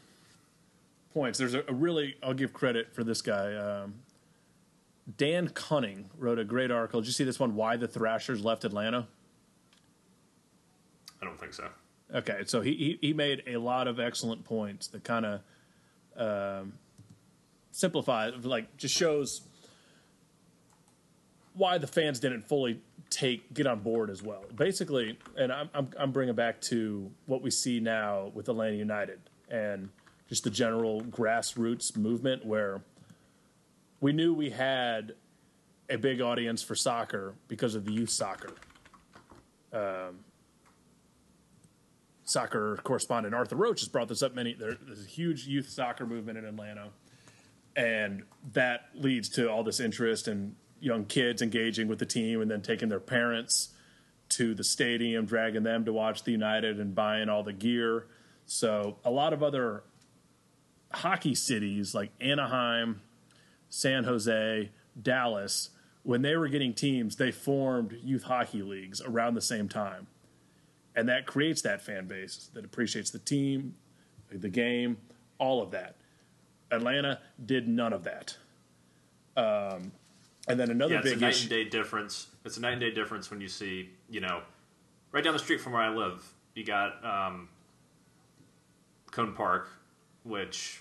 points. 1.16 1.38
There's 1.38 1.54
a, 1.54 1.64
a 1.66 1.72
really 1.72 2.14
I'll 2.22 2.34
give 2.34 2.52
credit 2.52 2.94
for 2.94 3.02
this 3.02 3.22
guy. 3.22 3.54
Um, 3.54 3.94
Dan 5.16 5.48
Cunning 5.48 6.10
wrote 6.18 6.38
a 6.38 6.44
great 6.44 6.70
article. 6.70 7.00
Did 7.00 7.06
you 7.06 7.14
see 7.14 7.24
this 7.24 7.40
one? 7.40 7.54
Why 7.54 7.78
the 7.78 7.88
Thrashers 7.88 8.44
left 8.44 8.66
Atlanta? 8.66 9.08
I 11.22 11.24
don't 11.24 11.40
think 11.40 11.54
so. 11.54 11.68
Okay, 12.14 12.42
so 12.44 12.60
he, 12.60 12.74
he 12.74 12.98
he 13.00 13.12
made 13.14 13.42
a 13.46 13.56
lot 13.56 13.88
of 13.88 13.98
excellent 13.98 14.44
points 14.44 14.88
that 14.88 15.04
kind 15.04 15.24
of 15.24 15.40
um, 16.18 16.74
simplify, 17.72 18.30
like 18.42 18.76
just 18.76 18.94
shows 18.94 19.40
why 21.54 21.78
the 21.78 21.86
fans 21.86 22.20
didn't 22.20 22.46
fully 22.46 22.82
take 23.08 23.54
get 23.54 23.66
on 23.66 23.80
board 23.80 24.10
as 24.10 24.22
well. 24.22 24.44
Basically, 24.54 25.18
and 25.38 25.50
I'm 25.50 25.70
I'm, 25.72 25.88
I'm 25.98 26.12
bringing 26.12 26.34
back 26.34 26.60
to 26.72 27.10
what 27.24 27.40
we 27.40 27.50
see 27.50 27.80
now 27.80 28.30
with 28.34 28.50
Atlanta 28.50 28.76
United 28.76 29.20
and 29.48 29.88
just 30.28 30.44
the 30.44 30.50
general 30.50 31.02
grassroots 31.02 31.96
movement 31.96 32.44
where 32.44 32.80
we 34.00 34.12
knew 34.12 34.34
we 34.34 34.50
had 34.50 35.14
a 35.88 35.96
big 35.96 36.20
audience 36.20 36.62
for 36.62 36.74
soccer 36.74 37.34
because 37.48 37.74
of 37.74 37.84
the 37.84 37.92
youth 37.92 38.10
soccer 38.10 38.52
um, 39.72 40.18
soccer 42.26 42.78
correspondent 42.82 43.34
Arthur 43.34 43.56
Roach 43.56 43.80
has 43.80 43.88
brought 43.88 44.08
this 44.08 44.22
up 44.22 44.34
many. 44.34 44.52
There, 44.52 44.76
there's 44.84 45.04
a 45.04 45.08
huge 45.08 45.46
youth 45.46 45.68
soccer 45.68 46.06
movement 46.06 46.38
in 46.38 46.44
Atlanta, 46.44 46.88
and 47.74 48.24
that 48.52 48.88
leads 48.94 49.28
to 49.30 49.50
all 49.50 49.62
this 49.62 49.80
interest 49.80 50.28
and 50.28 50.54
young 50.80 51.04
kids 51.04 51.40
engaging 51.40 51.88
with 51.88 51.98
the 51.98 52.06
team, 52.06 52.42
and 52.42 52.50
then 52.50 52.62
taking 52.62 52.88
their 52.88 53.00
parents 53.00 53.70
to 54.28 54.54
the 54.54 54.64
stadium, 54.64 55.24
dragging 55.24 55.62
them 55.62 55.84
to 55.84 55.92
watch 55.92 56.24
the 56.24 56.32
United, 56.32 56.80
and 56.80 56.94
buying 56.94 57.28
all 57.28 57.42
the 57.42 57.52
gear. 57.52 58.06
So 58.44 58.98
a 59.04 59.10
lot 59.10 59.32
of 59.32 59.42
other 59.42 59.84
hockey 60.96 61.34
cities 61.34 61.94
like 61.94 62.10
Anaheim, 62.20 63.00
San 63.68 64.04
Jose, 64.04 64.70
Dallas, 65.00 65.70
when 66.02 66.22
they 66.22 66.36
were 66.36 66.48
getting 66.48 66.72
teams, 66.72 67.16
they 67.16 67.32
formed 67.32 67.98
youth 68.02 68.24
hockey 68.24 68.62
leagues 68.62 69.00
around 69.00 69.34
the 69.34 69.40
same 69.40 69.68
time 69.68 70.06
and 70.96 71.08
that 71.10 71.26
creates 71.26 71.62
that 71.62 71.82
fan 71.82 72.06
base 72.06 72.48
that 72.54 72.64
appreciates 72.64 73.10
the 73.10 73.18
team, 73.18 73.74
the 74.30 74.48
game, 74.48 74.96
all 75.38 75.62
of 75.62 75.70
that. 75.70 75.96
Atlanta 76.70 77.20
did 77.44 77.68
none 77.68 77.92
of 77.92 78.04
that. 78.04 78.36
Um, 79.36 79.92
and 80.48 80.58
then 80.58 80.70
another 80.70 80.94
Yeah, 80.94 81.00
it's 81.00 81.08
a 81.08 81.12
big 81.12 81.20
night 81.20 81.40
and 81.40 81.50
day 81.50 81.64
difference. 81.64 82.28
It's 82.44 82.56
a 82.56 82.60
night 82.60 82.72
and 82.72 82.80
day 82.80 82.90
difference 82.90 83.30
when 83.30 83.40
you 83.42 83.48
see, 83.48 83.90
you 84.08 84.20
know, 84.20 84.40
right 85.12 85.22
down 85.22 85.34
the 85.34 85.38
street 85.38 85.60
from 85.60 85.74
where 85.74 85.82
I 85.82 85.90
live, 85.90 86.26
you 86.54 86.64
got 86.64 87.04
um, 87.04 87.50
Coan 89.12 89.36
Park, 89.36 89.68
which 90.24 90.80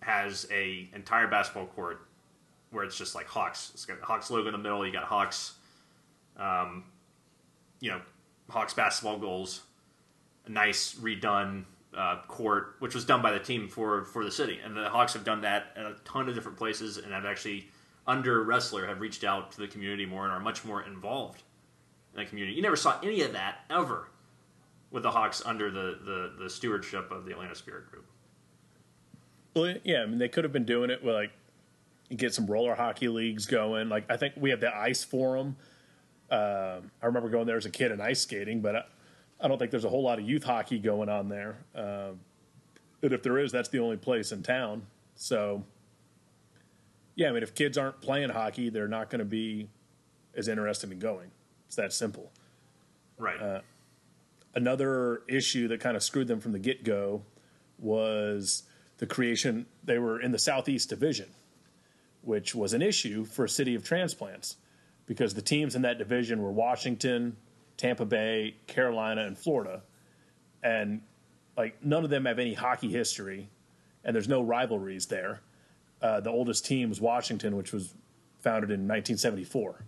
has 0.00 0.46
a 0.52 0.88
entire 0.94 1.26
basketball 1.26 1.66
court 1.66 2.00
where 2.70 2.84
it's 2.84 2.96
just 2.96 3.14
like 3.14 3.26
Hawks. 3.26 3.70
It's 3.74 3.84
got 3.84 4.00
Hawks 4.00 4.30
logo 4.30 4.48
in 4.48 4.52
the 4.52 4.58
middle. 4.58 4.86
You 4.86 4.92
got 4.92 5.04
Hawks, 5.04 5.54
um, 6.36 6.84
you 7.80 7.90
know, 7.90 8.00
Hawks 8.48 8.74
basketball 8.74 9.18
goals. 9.18 9.62
A 10.46 10.50
nice 10.50 10.94
redone 10.94 11.64
uh, 11.96 12.20
court, 12.26 12.76
which 12.78 12.94
was 12.94 13.04
done 13.04 13.22
by 13.22 13.32
the 13.32 13.38
team 13.38 13.68
for 13.68 14.04
for 14.04 14.24
the 14.24 14.30
city, 14.30 14.60
and 14.64 14.76
the 14.76 14.88
Hawks 14.88 15.12
have 15.12 15.24
done 15.24 15.42
that 15.42 15.72
at 15.76 15.84
a 15.84 15.94
ton 16.04 16.28
of 16.28 16.34
different 16.34 16.56
places, 16.56 16.96
and 16.96 17.12
have 17.12 17.24
actually 17.24 17.68
under 18.06 18.44
Ressler 18.44 18.88
have 18.88 19.00
reached 19.00 19.24
out 19.24 19.52
to 19.52 19.60
the 19.60 19.68
community 19.68 20.06
more 20.06 20.24
and 20.24 20.32
are 20.32 20.40
much 20.40 20.64
more 20.64 20.82
involved 20.82 21.42
in 22.14 22.20
the 22.20 22.26
community. 22.26 22.56
You 22.56 22.62
never 22.62 22.76
saw 22.76 22.98
any 23.02 23.20
of 23.22 23.32
that 23.32 23.60
ever 23.68 24.08
with 24.90 25.02
the 25.02 25.10
Hawks 25.10 25.42
under 25.44 25.70
the 25.70 25.98
the, 26.02 26.32
the 26.44 26.50
stewardship 26.50 27.10
of 27.10 27.24
the 27.24 27.32
Atlanta 27.32 27.54
Spirit 27.54 27.90
Group. 27.90 28.06
Well, 29.58 29.74
yeah, 29.84 30.02
I 30.02 30.06
mean, 30.06 30.18
they 30.18 30.28
could 30.28 30.44
have 30.44 30.52
been 30.52 30.64
doing 30.64 30.90
it 30.90 31.02
with 31.02 31.14
like 31.14 31.32
get 32.16 32.32
some 32.32 32.46
roller 32.46 32.74
hockey 32.74 33.08
leagues 33.08 33.46
going. 33.46 33.88
Like 33.88 34.10
I 34.10 34.16
think 34.16 34.34
we 34.36 34.50
have 34.50 34.60
the 34.60 34.74
ice 34.74 35.04
forum. 35.04 35.56
Um, 36.30 36.90
I 37.02 37.06
remember 37.06 37.28
going 37.28 37.46
there 37.46 37.56
as 37.56 37.66
a 37.66 37.70
kid 37.70 37.90
and 37.90 38.02
ice 38.02 38.20
skating, 38.20 38.60
but 38.60 38.76
I, 38.76 38.84
I 39.40 39.48
don't 39.48 39.58
think 39.58 39.70
there's 39.70 39.84
a 39.84 39.88
whole 39.88 40.02
lot 40.02 40.18
of 40.18 40.28
youth 40.28 40.44
hockey 40.44 40.78
going 40.78 41.08
on 41.08 41.28
there. 41.28 41.58
Um, 41.74 42.20
and 43.02 43.12
if 43.12 43.22
there 43.22 43.38
is, 43.38 43.52
that's 43.52 43.68
the 43.68 43.78
only 43.78 43.96
place 43.96 44.32
in 44.32 44.42
town. 44.42 44.82
So, 45.14 45.64
yeah, 47.14 47.28
I 47.28 47.32
mean, 47.32 47.42
if 47.42 47.54
kids 47.54 47.78
aren't 47.78 48.00
playing 48.00 48.30
hockey, 48.30 48.70
they're 48.70 48.88
not 48.88 49.10
going 49.10 49.20
to 49.20 49.24
be 49.24 49.68
as 50.36 50.48
interested 50.48 50.92
in 50.92 50.98
going. 50.98 51.30
It's 51.66 51.76
that 51.76 51.92
simple. 51.92 52.30
Right. 53.16 53.62
another 54.54 55.22
issue 55.28 55.66
that 55.68 55.80
kind 55.80 55.96
of 55.96 56.04
screwed 56.04 56.28
them 56.28 56.38
from 56.38 56.52
the 56.52 56.58
get 56.60 56.84
go 56.84 57.22
was 57.78 58.62
the 58.98 59.06
creation. 59.06 59.66
They 59.84 59.98
were 59.98 60.20
in 60.20 60.32
the 60.32 60.38
Southeast 60.38 60.88
Division, 60.90 61.30
which 62.22 62.54
was 62.54 62.72
an 62.72 62.82
issue 62.82 63.24
for 63.24 63.44
a 63.44 63.48
city 63.48 63.74
of 63.74 63.84
transplants 63.84 64.56
because 65.06 65.34
the 65.34 65.42
teams 65.42 65.74
in 65.74 65.82
that 65.82 65.98
division 65.98 66.42
were 66.42 66.52
Washington, 66.52 67.36
Tampa 67.76 68.04
Bay, 68.04 68.56
Carolina, 68.66 69.24
and 69.24 69.38
Florida. 69.38 69.82
And 70.62 71.00
like 71.56 71.82
none 71.84 72.04
of 72.04 72.10
them 72.10 72.26
have 72.26 72.38
any 72.38 72.54
hockey 72.54 72.90
history, 72.90 73.48
and 74.04 74.14
there's 74.14 74.28
no 74.28 74.42
rivalries 74.42 75.06
there. 75.06 75.40
uh, 76.02 76.20
the 76.20 76.30
oldest 76.30 76.64
team 76.64 76.88
was 76.88 77.00
Washington, 77.00 77.56
which 77.56 77.72
was 77.72 77.94
founded 78.40 78.70
in 78.70 78.86
1974. 78.86 79.84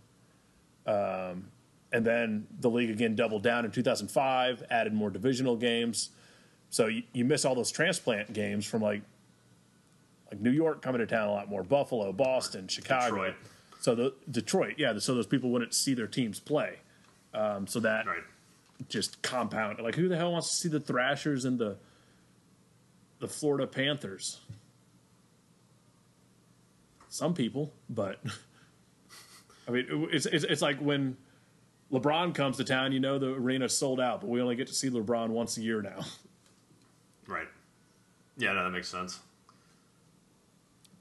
Um, 0.86 1.48
and 1.92 2.04
then 2.04 2.46
the 2.60 2.70
league 2.70 2.90
again 2.90 3.14
doubled 3.14 3.42
down 3.42 3.64
in 3.64 3.70
2005, 3.70 4.64
added 4.70 4.92
more 4.92 5.10
divisional 5.10 5.56
games. 5.56 6.10
So 6.70 6.86
you, 6.86 7.02
you 7.12 7.24
miss 7.24 7.44
all 7.44 7.54
those 7.54 7.70
transplant 7.72 8.32
games 8.32 8.64
from 8.66 8.82
like 8.82 9.02
like 10.30 10.40
New 10.40 10.50
York 10.52 10.80
coming 10.82 11.00
to 11.00 11.06
town 11.06 11.28
a 11.28 11.32
lot 11.32 11.48
more, 11.50 11.62
Buffalo, 11.64 12.12
Boston, 12.12 12.68
Chicago. 12.68 13.16
Detroit. 13.16 13.34
So 13.80 13.94
the 13.94 14.14
Detroit, 14.30 14.74
yeah. 14.78 14.96
So 14.98 15.14
those 15.14 15.26
people 15.26 15.50
wouldn't 15.50 15.74
see 15.74 15.94
their 15.94 16.06
teams 16.06 16.38
play. 16.38 16.76
Um, 17.34 17.66
so 17.66 17.80
that 17.80 18.06
Right. 18.06 18.22
just 18.88 19.20
compound. 19.22 19.78
Like 19.80 19.94
who 19.96 20.08
the 20.08 20.16
hell 20.16 20.32
wants 20.32 20.50
to 20.50 20.56
see 20.56 20.68
the 20.68 20.80
Thrashers 20.80 21.44
and 21.44 21.58
the 21.58 21.76
the 23.18 23.28
Florida 23.28 23.66
Panthers? 23.66 24.38
Some 27.08 27.34
people, 27.34 27.72
but 27.88 28.20
I 29.68 29.72
mean, 29.72 30.08
it's 30.12 30.26
it's, 30.26 30.44
it's 30.44 30.62
like 30.62 30.78
when 30.78 31.16
LeBron 31.90 32.34
comes 32.34 32.56
to 32.58 32.64
town, 32.64 32.92
you 32.92 33.00
know 33.00 33.18
the 33.18 33.34
arena's 33.34 33.76
sold 33.76 33.98
out, 34.00 34.20
but 34.20 34.30
we 34.30 34.40
only 34.40 34.54
get 34.54 34.68
to 34.68 34.72
see 34.74 34.90
LeBron 34.90 35.28
once 35.30 35.56
a 35.56 35.62
year 35.62 35.82
now. 35.82 36.00
Yeah, 38.40 38.54
no, 38.54 38.64
that 38.64 38.70
makes 38.70 38.88
sense. 38.88 39.20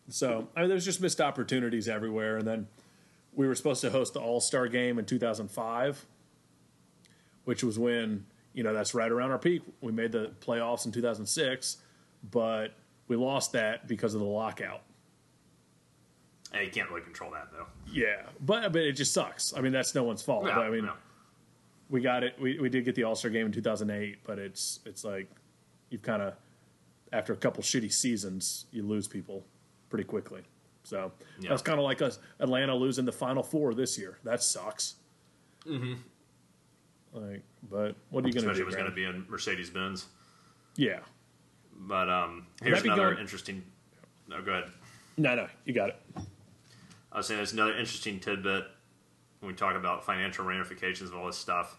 So 0.09 0.49
I 0.55 0.61
mean, 0.61 0.69
there's 0.69 0.85
just 0.85 1.01
missed 1.01 1.21
opportunities 1.21 1.87
everywhere. 1.87 2.37
And 2.37 2.45
then 2.45 2.67
we 3.33 3.47
were 3.47 3.55
supposed 3.55 3.81
to 3.81 3.89
host 3.89 4.13
the 4.13 4.19
All 4.19 4.41
Star 4.41 4.67
game 4.67 4.99
in 4.99 5.05
2005, 5.05 6.05
which 7.45 7.63
was 7.63 7.79
when 7.79 8.25
you 8.53 8.63
know 8.63 8.73
that's 8.73 8.93
right 8.93 9.11
around 9.11 9.31
our 9.31 9.39
peak. 9.39 9.61
We 9.81 9.91
made 9.91 10.11
the 10.11 10.31
playoffs 10.41 10.85
in 10.85 10.91
2006, 10.91 11.77
but 12.29 12.73
we 13.07 13.15
lost 13.15 13.53
that 13.53 13.87
because 13.87 14.13
of 14.13 14.19
the 14.19 14.27
lockout. 14.27 14.81
Hey, 16.51 16.65
you 16.65 16.71
can't 16.71 16.89
really 16.89 17.03
control 17.03 17.31
that 17.31 17.49
though. 17.51 17.67
Yeah, 17.89 18.23
but 18.41 18.73
but 18.73 18.81
it 18.81 18.93
just 18.93 19.13
sucks. 19.13 19.53
I 19.55 19.61
mean, 19.61 19.71
that's 19.71 19.95
no 19.95 20.03
one's 20.03 20.21
fault. 20.21 20.45
Yeah, 20.45 20.55
but 20.55 20.65
I 20.65 20.69
mean, 20.69 20.85
no. 20.85 20.93
we 21.89 22.01
got 22.01 22.23
it. 22.23 22.35
We 22.41 22.59
we 22.59 22.69
did 22.69 22.83
get 22.83 22.95
the 22.95 23.03
All 23.03 23.15
Star 23.15 23.31
game 23.31 23.45
in 23.45 23.51
2008, 23.51 24.17
but 24.25 24.39
it's 24.39 24.79
it's 24.85 25.05
like 25.05 25.29
you've 25.89 26.01
kind 26.01 26.23
of 26.23 26.33
after 27.11 27.33
a 27.33 27.35
couple 27.35 27.63
shitty 27.63 27.91
seasons, 27.91 28.65
you 28.71 28.83
lose 28.83 29.07
people 29.07 29.45
pretty 29.89 30.03
quickly. 30.03 30.41
So 30.83 31.11
Yeah. 31.39 31.49
that's 31.49 31.61
kind 31.61 31.79
of 31.79 31.83
like 31.85 32.01
us 32.01 32.19
Atlanta 32.39 32.75
losing 32.75 33.05
the 33.05 33.11
Final 33.11 33.43
Four 33.43 33.73
this 33.73 33.97
year. 33.97 34.17
That 34.23 34.41
sucks. 34.43 34.95
Mm-hmm. 35.65 35.93
Like, 37.13 37.41
but 37.69 37.95
what 38.09 38.23
are 38.23 38.27
you 38.27 38.33
going 38.33 38.45
to 38.45 38.51
especially 38.51 38.55
do? 38.55 38.61
if 38.61 38.67
it's 38.67 38.75
going 38.75 38.89
to 38.89 38.95
be 38.95 39.03
in 39.05 39.25
Mercedes 39.29 39.69
Benz. 39.69 40.05
Yeah. 40.75 40.99
But 41.75 42.09
um, 42.09 42.45
here's 42.61 42.83
another 42.83 43.09
going- 43.11 43.19
interesting. 43.19 43.63
No, 44.27 44.41
go 44.41 44.51
ahead. 44.53 44.71
No, 45.17 45.35
no, 45.35 45.47
you 45.65 45.73
got 45.73 45.89
it. 45.89 45.95
I 47.11 47.17
was 47.17 47.27
saying 47.27 47.37
there's 47.39 47.53
another 47.53 47.71
interesting 47.73 48.19
tidbit 48.19 48.65
when 49.39 49.47
we 49.51 49.53
talk 49.53 49.75
about 49.75 50.05
financial 50.05 50.45
ramifications 50.45 51.09
of 51.09 51.15
all 51.17 51.25
this 51.27 51.37
stuff. 51.37 51.77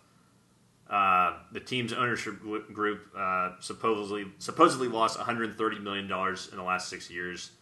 Uh, 0.91 1.39
the 1.53 1.61
team's 1.61 1.93
ownership 1.93 2.35
group 2.73 3.07
uh, 3.17 3.53
supposedly 3.61 4.27
supposedly 4.39 4.89
lost 4.89 5.17
130 5.19 5.79
million 5.79 6.09
dollars 6.09 6.49
in 6.51 6.57
the 6.59 6.65
last 6.65 6.89
six 6.89 7.09
years, 7.09 7.53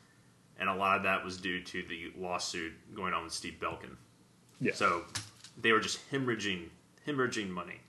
and 0.59 0.69
a 0.69 0.75
lot 0.75 0.97
of 0.97 1.03
that 1.03 1.23
was 1.25 1.37
due 1.37 1.61
to 1.63 1.83
the 1.83 2.11
lawsuit 2.19 2.73
going 2.95 3.13
on 3.13 3.25
with 3.25 3.33
Steve 3.35 3.57
Belkin. 3.61 3.97
Yeah. 4.61 4.73
So 4.73 5.05
they 5.61 5.73
were 5.73 5.81
just 5.81 5.99
hemorrhaging 6.11 6.69
hemorrhaging 7.07 7.51
money. 7.51 7.81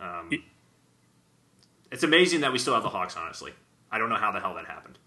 Um, 0.00 0.28
It- 0.30 0.42
it's 1.90 2.04
amazing 2.04 2.42
that 2.42 2.52
we 2.52 2.58
still 2.60 2.74
have 2.74 2.84
the 2.84 2.90
Hawks. 2.90 3.16
Honestly, 3.16 3.52
I 3.90 3.98
don't 3.98 4.10
know 4.10 4.16
how 4.16 4.30
the 4.30 4.38
hell 4.40 4.54
that 4.54 4.66
happened. 4.66 4.98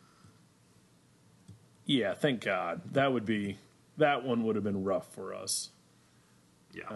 yeah, 1.86 2.14
thank 2.14 2.42
God. 2.44 2.82
That 2.94 3.14
would 3.14 3.26
be 3.26 3.58
that 3.98 4.24
one 4.24 4.44
would 4.44 4.56
have 4.56 4.64
been 4.66 4.84
rough 4.84 5.14
for 5.14 5.34
us. 5.34 5.70
Yeah. 6.74 6.90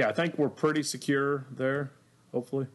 Yeah, 0.00 0.08
I 0.08 0.12
think 0.12 0.38
we're 0.38 0.48
pretty 0.48 0.82
secure 0.82 1.44
there. 1.50 1.90
Hopefully. 2.32 2.66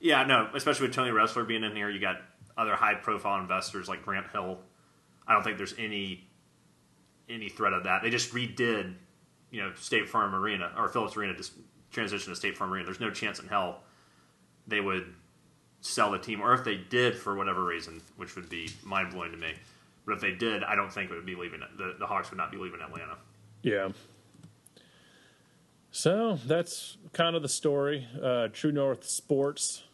Yeah, 0.00 0.24
no, 0.24 0.50
especially 0.54 0.88
with 0.88 0.94
Tony 0.94 1.10
Ressler 1.10 1.48
being 1.48 1.64
in 1.64 1.74
here, 1.74 1.88
you 1.88 1.98
got 1.98 2.20
other 2.58 2.74
high 2.74 2.94
profile 2.94 3.40
investors 3.40 3.88
like 3.88 4.04
Grant 4.04 4.26
Hill. 4.32 4.58
I 5.26 5.32
don't 5.32 5.42
think 5.42 5.56
there's 5.56 5.74
any 5.78 6.28
any 7.26 7.48
threat 7.48 7.72
of 7.72 7.84
that. 7.84 8.02
They 8.02 8.10
just 8.10 8.34
redid, 8.34 8.96
you 9.50 9.62
know, 9.62 9.72
State 9.76 10.10
Farm 10.10 10.34
Arena 10.34 10.72
or 10.76 10.88
Philips 10.88 11.16
Arena 11.16 11.34
just 11.34 11.52
transitioned 11.90 12.26
to 12.26 12.36
State 12.36 12.58
Farm 12.58 12.70
Arena. 12.70 12.84
There's 12.84 13.00
no 13.00 13.10
chance 13.10 13.38
in 13.38 13.48
hell 13.48 13.80
they 14.66 14.82
would 14.82 15.14
sell 15.80 16.10
the 16.10 16.18
team, 16.18 16.42
or 16.42 16.52
if 16.52 16.64
they 16.64 16.76
did 16.76 17.16
for 17.16 17.34
whatever 17.34 17.64
reason, 17.64 18.02
which 18.18 18.36
would 18.36 18.50
be 18.50 18.68
mind 18.84 19.14
blowing 19.14 19.32
to 19.32 19.38
me. 19.38 19.54
But 20.04 20.16
if 20.16 20.20
they 20.20 20.32
did, 20.32 20.64
I 20.64 20.74
don't 20.74 20.92
think 20.92 21.10
it 21.10 21.14
would 21.14 21.24
be 21.24 21.34
leaving. 21.34 21.60
The, 21.78 21.94
the 21.98 22.06
Hawks 22.06 22.30
would 22.30 22.36
not 22.36 22.52
be 22.52 22.58
leaving 22.58 22.82
Atlanta. 22.82 23.16
Yeah. 23.62 23.88
So 25.90 26.38
that's 26.46 26.98
kind 27.12 27.34
of 27.34 27.42
the 27.42 27.48
story. 27.48 28.06
Uh, 28.22 28.48
True 28.52 28.72
North 28.72 29.08
Sports 29.08 29.84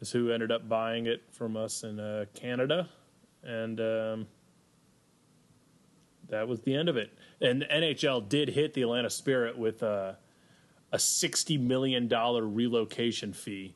is 0.00 0.12
who 0.12 0.30
ended 0.30 0.52
up 0.52 0.68
buying 0.68 1.06
it 1.06 1.22
from 1.32 1.56
us 1.56 1.82
in 1.82 1.98
uh, 1.98 2.26
Canada, 2.34 2.88
and 3.42 3.80
um, 3.80 4.26
that 6.28 6.46
was 6.46 6.60
the 6.60 6.74
end 6.74 6.88
of 6.88 6.96
it. 6.96 7.10
And 7.40 7.62
the 7.62 7.66
NHL 7.66 8.28
did 8.28 8.48
hit 8.50 8.74
the 8.74 8.82
Atlanta 8.82 9.10
Spirit 9.10 9.58
with 9.58 9.82
uh, 9.82 10.12
a 10.92 10.98
sixty 10.98 11.58
million 11.58 12.06
dollar 12.06 12.46
relocation 12.46 13.32
fee, 13.32 13.74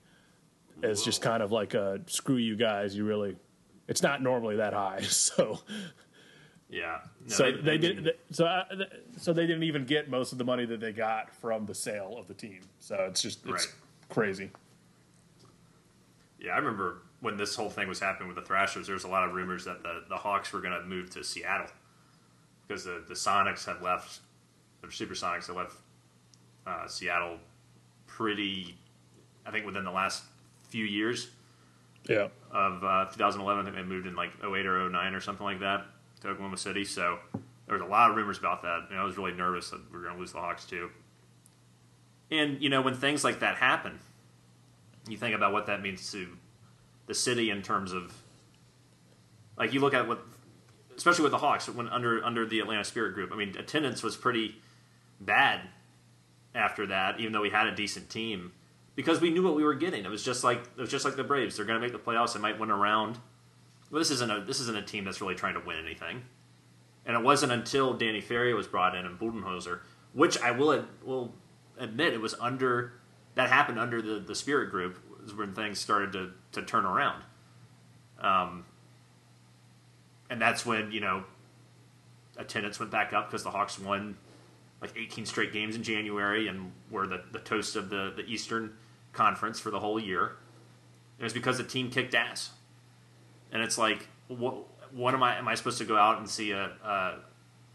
as 0.83 1.03
just 1.03 1.23
kind 1.23 1.43
of 1.43 1.51
like 1.51 1.75
a 1.75 2.01
screw 2.07 2.37
you 2.37 2.57
guys. 2.57 2.97
You 2.97 3.05
really, 3.05 3.37
it's 3.89 4.03
not 4.03 4.23
normally 4.23 4.57
that 4.57 4.75
high, 4.75 5.01
so. 5.09 5.59
Yeah. 6.71 7.01
No, 7.27 7.29
So 7.35 7.53
they, 7.53 7.79
did. 7.79 8.05
They, 8.05 8.13
so 8.31 8.47
I, 8.47 8.65
so 9.17 9.33
they 9.33 9.47
didn't 9.47 9.65
even 9.65 9.85
get 9.85 10.09
most 10.09 10.31
of 10.33 10.39
the 10.39 10.45
money 10.45 10.65
that 10.67 10.79
they 10.81 10.93
got 10.93 11.35
from 11.35 11.67
the 11.67 11.75
sale 11.75 12.15
of 12.17 12.29
the 12.29 12.35
team. 12.35 12.61
So 12.79 12.95
it's 13.09 13.21
just 13.23 13.41
it's 13.45 13.67
Right. 13.67 13.75
crazy. 14.09 14.51
Yeah, 16.39 16.53
I 16.53 16.59
remember 16.59 17.03
when 17.21 17.37
this 17.37 17.55
whole 17.55 17.69
thing 17.71 17.89
was 17.89 18.01
happening 18.01 18.29
with 18.29 18.37
the 18.37 18.43
Thrashers. 18.47 18.87
There 18.87 18.95
was 18.95 19.05
a 19.05 19.09
lot 19.09 19.25
of 19.29 19.35
rumors 19.35 19.65
that 19.65 19.83
the, 19.83 20.05
the 20.09 20.17
Hawks 20.17 20.53
were 20.53 20.61
going 20.61 20.73
to 20.81 20.87
move 20.87 21.11
to 21.11 21.25
Seattle 21.25 21.67
because 22.67 22.85
the, 22.85 23.03
the 23.07 23.15
Sonics 23.15 23.67
had 23.67 23.83
left, 23.83 24.21
the 24.81 24.87
Supersonics 24.89 25.49
had 25.49 25.57
left 25.57 25.77
uh, 26.67 26.87
Seattle 26.87 27.39
pretty, 28.07 28.77
I 29.45 29.51
think, 29.51 29.67
within 29.67 29.85
the 29.85 29.91
last 29.91 30.23
few 30.69 30.85
years 30.87 31.31
Yeah. 32.09 32.29
of 32.53 32.83
uh, 32.85 33.07
2011. 33.11 33.61
I 33.61 33.65
think 33.65 33.77
they 33.77 33.83
moved 33.83 34.07
in 34.07 34.15
like 34.17 34.31
08 34.43 34.65
or 34.67 34.89
09 34.89 35.15
or 35.15 35.21
something 35.21 35.45
like 35.45 35.61
that 35.61 35.85
to 36.21 36.29
Oklahoma 36.29 36.57
City. 36.57 36.85
So 36.85 37.19
there 37.67 37.77
was 37.77 37.83
a 37.83 37.91
lot 37.91 38.11
of 38.11 38.17
rumors 38.17 38.39
about 38.39 38.63
that. 38.63 38.87
And 38.91 38.99
I 38.99 39.05
was 39.05 39.17
really 39.17 39.33
nervous 39.33 39.71
that 39.71 39.81
we 39.91 39.99
were 39.99 40.05
going 40.05 40.15
to 40.15 40.21
lose 40.21 40.33
the 40.33 40.41
Hawks 40.41 40.65
too. 40.65 40.91
And, 42.31 42.63
you 42.63 42.69
know, 42.69 42.83
when 42.83 42.95
things 42.95 43.25
like 43.25 43.41
that 43.41 43.57
happen, 43.57 43.99
you 45.09 45.17
think 45.17 45.35
about 45.35 45.53
what 45.53 45.67
that 45.67 45.83
means 45.83 46.11
to 46.13 46.29
the 47.07 47.15
city 47.15 47.51
in 47.51 47.63
terms 47.63 47.93
of, 47.93 48.15
like, 49.57 49.73
you 49.73 49.81
look 49.81 49.95
at 49.95 50.07
what, 50.07 50.21
especially 50.97 51.25
with 51.25 51.33
the 51.33 51.39
Hawks, 51.39 51.69
when 51.69 51.89
under 51.89 52.23
under 52.25 52.47
the 52.47 52.61
Atlanta 52.61 52.85
Spirit 52.85 53.15
Group. 53.15 53.33
I 53.33 53.37
mean, 53.37 53.57
attendance 53.59 54.03
was 54.03 54.17
pretty 54.17 54.57
bad 55.21 55.61
after 56.55 56.87
that, 56.87 57.19
even 57.19 57.33
though 57.33 57.41
we 57.41 57.51
had 57.51 57.67
a 57.67 57.75
decent 57.75 58.11
team, 58.11 58.53
because 58.95 59.21
we 59.21 59.31
knew 59.31 59.43
what 59.43 59.57
we 59.57 59.65
were 59.65 59.75
getting. 59.75 60.05
It 60.05 60.11
was 60.11 60.23
just 60.23 60.45
like 60.45 60.59
it 60.59 60.81
was 60.81 60.91
just 60.91 61.05
like 61.05 61.17
the 61.17 61.25
Braves. 61.25 61.57
They're 61.57 61.65
going 61.65 61.81
to 61.81 61.85
make 61.85 61.93
the 61.93 61.99
playoffs. 61.99 62.35
They 62.35 62.41
might 62.41 62.61
win 62.61 62.71
a 62.71 62.77
round. 62.77 63.19
This 63.93 64.11
isn't 64.11 64.31
a 64.31 64.41
this 64.41 64.61
isn't 64.61 64.77
a 64.77 64.83
team 64.83 65.05
that's 65.05 65.21
really 65.21 65.35
trying 65.35 65.55
to 65.55 65.61
win 65.61 65.79
anything. 65.79 66.23
And 67.07 67.17
it 67.17 67.23
wasn't 67.23 67.53
until 67.53 67.95
Danny 67.95 68.21
Ferry 68.21 68.55
was 68.55 68.67
brought 68.67 68.95
in 68.95 69.05
and 69.05 69.19
Budenholzer, 69.19 69.81
which 70.13 70.39
I 70.41 70.51
will 70.53 70.73
ad, 70.73 70.85
will 71.03 71.35
admit 71.79 72.13
it 72.13 72.21
was 72.21 72.35
under 72.41 72.93
that 73.35 73.49
happened 73.49 73.79
under 73.79 74.03
the, 74.03 74.21
the 74.21 74.35
Spirit 74.35 74.71
Group 74.71 74.99
was 75.23 75.35
when 75.35 75.55
things 75.55 75.79
started 75.79 76.13
to, 76.13 76.33
to 76.53 76.63
turn 76.63 76.85
around. 76.85 77.23
Um, 78.21 78.65
and 80.29 80.41
that's 80.41 80.65
when 80.65 80.93
you 80.93 81.01
know 81.01 81.25
attendance 82.37 82.79
went 82.79 82.93
back 82.93 83.13
up 83.13 83.29
because 83.29 83.43
the 83.43 83.51
Hawks 83.51 83.79
won 83.79 84.17
like 84.81 84.95
18 84.97 85.27
straight 85.27 85.53
games 85.53 85.77
in 85.77 85.83
January 85.83 86.49
and 86.49 86.73
were 86.91 87.07
the, 87.07 87.23
the 87.33 87.39
toast 87.39 87.77
of 87.77 87.91
the, 87.91 88.13
the 88.17 88.25
Eastern 88.25 88.73
Conference 89.13 89.61
for 89.61 89.71
the 89.71 89.81
whole 89.81 90.01
year. 90.01 90.37
It 91.19 91.25
was 91.25 91.35
because 91.35 91.59
the 91.59 91.65
team 91.65 91.91
kicked 91.91 92.15
ass. 92.15 92.53
And 93.53 93.63
it's 93.63 93.79
like, 93.79 94.07
what, 94.29 94.57
what 94.93 95.15
am 95.15 95.23
I? 95.23 95.37
Am 95.39 95.49
I 95.49 95.55
supposed 95.55 95.79
to 95.79 95.85
go 95.85 95.97
out 95.97 96.19
and 96.19 96.29
see 96.29 96.53
a, 96.53 96.73
uh, 96.85 97.15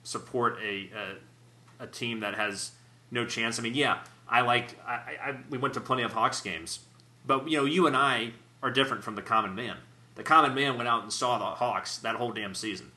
support 0.04 0.58
a, 0.64 0.90
a 0.96 1.84
a 1.84 1.88
team 1.88 2.22
that 2.22 2.36
has 2.36 2.72
no 3.12 3.26
chance? 3.26 3.60
I 3.60 3.62
mean, 3.62 3.76
yeah, 3.76 4.00
I 4.28 4.42
like. 4.42 4.78
I, 4.86 4.92
I 5.22 5.36
we 5.50 5.58
went 5.58 5.74
to 5.76 5.82
plenty 5.82 6.04
of 6.04 6.14
Hawks 6.14 6.42
games, 6.42 6.80
but 7.26 7.50
you 7.50 7.58
know, 7.58 7.66
you 7.66 7.88
and 7.88 7.96
I 7.96 8.32
are 8.62 8.72
different 8.72 9.04
from 9.04 9.16
the 9.16 9.22
common 9.22 9.56
man. 9.56 9.78
The 10.16 10.24
common 10.24 10.56
man 10.56 10.78
went 10.78 10.88
out 10.88 11.04
and 11.04 11.12
saw 11.12 11.38
the 11.38 11.46
Hawks 11.46 11.98
that 12.00 12.16
whole 12.16 12.32
damn 12.32 12.56
season 12.56 12.92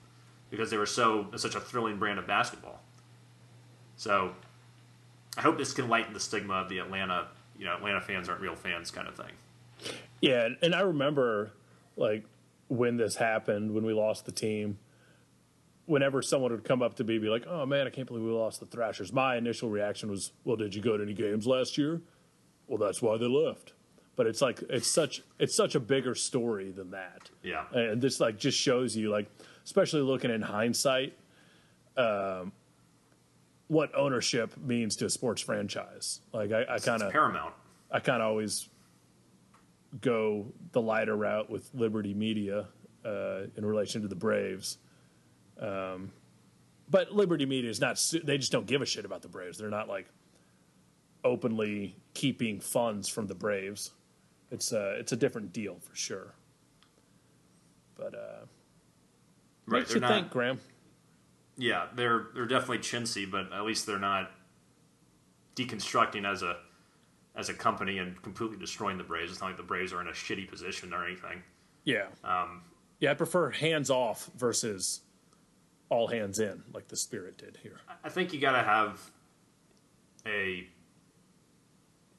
because 0.50 0.70
they 0.70 0.76
were 0.76 0.86
so 0.86 1.26
such 1.36 1.54
a 1.54 1.60
thrilling 1.60 1.98
brand 1.98 2.18
of 2.18 2.26
basketball. 2.26 2.80
So, 3.96 4.34
I 5.36 5.40
hope 5.40 5.58
this 5.58 5.72
can 5.72 5.88
lighten 5.88 6.14
the 6.14 6.20
stigma 6.20 6.54
of 6.54 6.68
the 6.68 6.78
Atlanta, 6.78 7.26
you 7.58 7.64
know, 7.64 7.74
Atlanta 7.74 8.00
fans 8.00 8.28
aren't 8.28 8.40
real 8.40 8.54
fans 8.54 8.92
kind 8.92 9.08
of 9.08 9.16
thing. 9.16 9.32
Yeah, 10.20 10.48
and 10.62 10.74
I 10.74 10.80
remember 10.80 11.50
like 11.96 12.24
when 12.68 12.96
this 12.96 13.16
happened, 13.16 13.72
when 13.72 13.84
we 13.84 13.92
lost 13.92 14.24
the 14.24 14.32
team. 14.32 14.78
Whenever 15.86 16.20
someone 16.20 16.52
would 16.52 16.64
come 16.64 16.82
up 16.82 16.96
to 16.96 17.04
me, 17.04 17.14
and 17.14 17.22
be 17.22 17.30
like, 17.30 17.46
"Oh 17.46 17.64
man, 17.64 17.86
I 17.86 17.90
can't 17.90 18.06
believe 18.06 18.22
we 18.22 18.30
lost 18.30 18.60
the 18.60 18.66
Thrashers." 18.66 19.10
My 19.10 19.36
initial 19.36 19.70
reaction 19.70 20.10
was, 20.10 20.32
"Well, 20.44 20.56
did 20.56 20.74
you 20.74 20.82
go 20.82 20.98
to 20.98 21.02
any 21.02 21.14
games 21.14 21.46
last 21.46 21.78
year?" 21.78 22.02
Well, 22.66 22.76
that's 22.76 23.00
why 23.00 23.16
they 23.16 23.26
left. 23.26 23.72
But 24.14 24.26
it's 24.26 24.42
like 24.42 24.62
it's 24.68 24.86
such 24.86 25.22
it's 25.38 25.54
such 25.54 25.74
a 25.74 25.80
bigger 25.80 26.14
story 26.14 26.70
than 26.72 26.90
that. 26.90 27.30
Yeah. 27.42 27.64
and 27.72 28.02
this 28.02 28.20
like 28.20 28.38
just 28.38 28.58
shows 28.58 28.96
you 28.96 29.10
like, 29.10 29.30
especially 29.64 30.02
looking 30.02 30.30
in 30.30 30.42
hindsight, 30.42 31.16
um, 31.96 32.52
what 33.68 33.94
ownership 33.94 34.56
means 34.58 34.96
to 34.96 35.06
a 35.06 35.10
sports 35.10 35.40
franchise. 35.40 36.20
Like 36.32 36.52
I, 36.52 36.66
I 36.68 36.78
kind 36.78 37.02
of 37.02 37.12
Paramount. 37.12 37.54
I 37.90 38.00
kind 38.00 38.20
of 38.20 38.28
always 38.28 38.68
go 40.00 40.52
the 40.72 40.80
lighter 40.82 41.16
route 41.16 41.50
with 41.50 41.70
Liberty 41.74 42.14
Media 42.14 42.66
uh, 43.04 43.40
in 43.56 43.64
relation 43.64 44.02
to 44.02 44.08
the 44.08 44.14
Braves. 44.16 44.78
Um, 45.60 46.12
but 46.90 47.12
Liberty 47.12 47.46
Media 47.46 47.70
is 47.70 47.80
not, 47.80 48.00
they 48.24 48.38
just 48.38 48.52
don't 48.52 48.66
give 48.66 48.82
a 48.82 48.86
shit 48.86 49.04
about 49.04 49.22
the 49.22 49.28
Braves. 49.28 49.58
They're 49.58 49.70
not 49.70 49.88
like 49.88 50.06
openly 51.24 51.96
keeping 52.14 52.60
funds 52.60 53.08
from 53.08 53.26
the 53.26 53.34
Braves. 53.34 53.90
It's, 54.50 54.72
uh, 54.72 54.96
it's 54.98 55.12
a 55.12 55.16
different 55.16 55.52
deal 55.52 55.78
for 55.80 55.94
sure. 55.94 56.34
But 57.96 58.14
uh, 58.14 58.46
Right. 59.68 59.86
They're 59.86 59.96
you 59.96 60.00
not. 60.00 60.10
think, 60.10 60.30
Graham. 60.30 60.60
Yeah, 61.56 61.86
they're 61.94 62.28
they're 62.34 62.46
definitely 62.46 62.78
chintzy, 62.78 63.30
but 63.30 63.52
at 63.52 63.64
least 63.64 63.86
they're 63.86 63.98
not 63.98 64.30
deconstructing 65.56 66.24
as 66.24 66.42
a 66.42 66.56
as 67.38 67.48
a 67.48 67.54
company 67.54 67.98
and 67.98 68.20
completely 68.20 68.58
destroying 68.58 68.98
the 68.98 69.04
Braves. 69.04 69.30
It's 69.30 69.40
not 69.40 69.46
like 69.46 69.56
the 69.56 69.62
Braves 69.62 69.92
are 69.92 70.00
in 70.00 70.08
a 70.08 70.12
shitty 70.12 70.48
position 70.50 70.92
or 70.92 71.06
anything. 71.06 71.42
Yeah. 71.84 72.06
Um, 72.24 72.62
Yeah, 72.98 73.12
I 73.12 73.14
prefer 73.14 73.50
hands 73.50 73.90
off 73.90 74.28
versus 74.36 75.00
all 75.88 76.08
hands 76.08 76.40
in, 76.40 76.64
like 76.74 76.88
the 76.88 76.96
Spirit 76.96 77.38
did 77.38 77.58
here. 77.62 77.80
I 78.04 78.08
think 78.08 78.32
you 78.34 78.40
got 78.40 78.52
to 78.52 78.62
have 78.62 79.10
a 80.26 80.66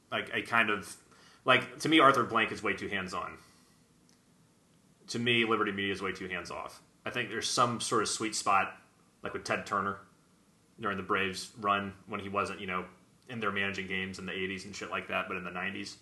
like 0.10 0.32
a 0.34 0.42
kind 0.42 0.70
of 0.72 0.96
like 1.46 1.80
to 1.80 1.90
me 1.90 2.00
Arthur 2.00 2.24
Blank 2.24 2.52
is 2.52 2.64
way 2.64 2.74
too 2.74 2.88
hands 2.88 3.14
on. 3.14 3.38
To 5.10 5.20
me, 5.20 5.44
Liberty 5.44 5.72
Media 5.72 5.92
is 5.92 6.02
way 6.02 6.14
too 6.14 6.28
hands 6.30 6.50
off. 6.50 6.82
I 7.06 7.10
think 7.10 7.30
there's 7.30 7.50
some 7.50 7.82
sort 7.82 8.04
of 8.04 8.08
sweet 8.08 8.36
spot, 8.36 8.78
like 9.22 9.34
with 9.34 9.44
Ted 9.44 9.66
Turner 9.66 9.98
during 10.80 10.98
the 10.98 11.04
Braves 11.04 11.52
run 11.60 11.94
when 12.08 12.20
he 12.20 12.30
wasn't, 12.30 12.62
you 12.62 12.68
know, 12.68 12.86
in 13.30 13.40
there 13.40 13.52
managing 13.52 13.88
games 13.88 14.20
in 14.20 14.26
the 14.26 14.32
'80s 14.32 14.66
and 14.66 14.76
shit 14.76 14.90
like 14.90 15.08
that, 15.08 15.28
but 15.28 15.38
in 15.38 15.44
the 15.44 15.50
'90s, 15.50 15.96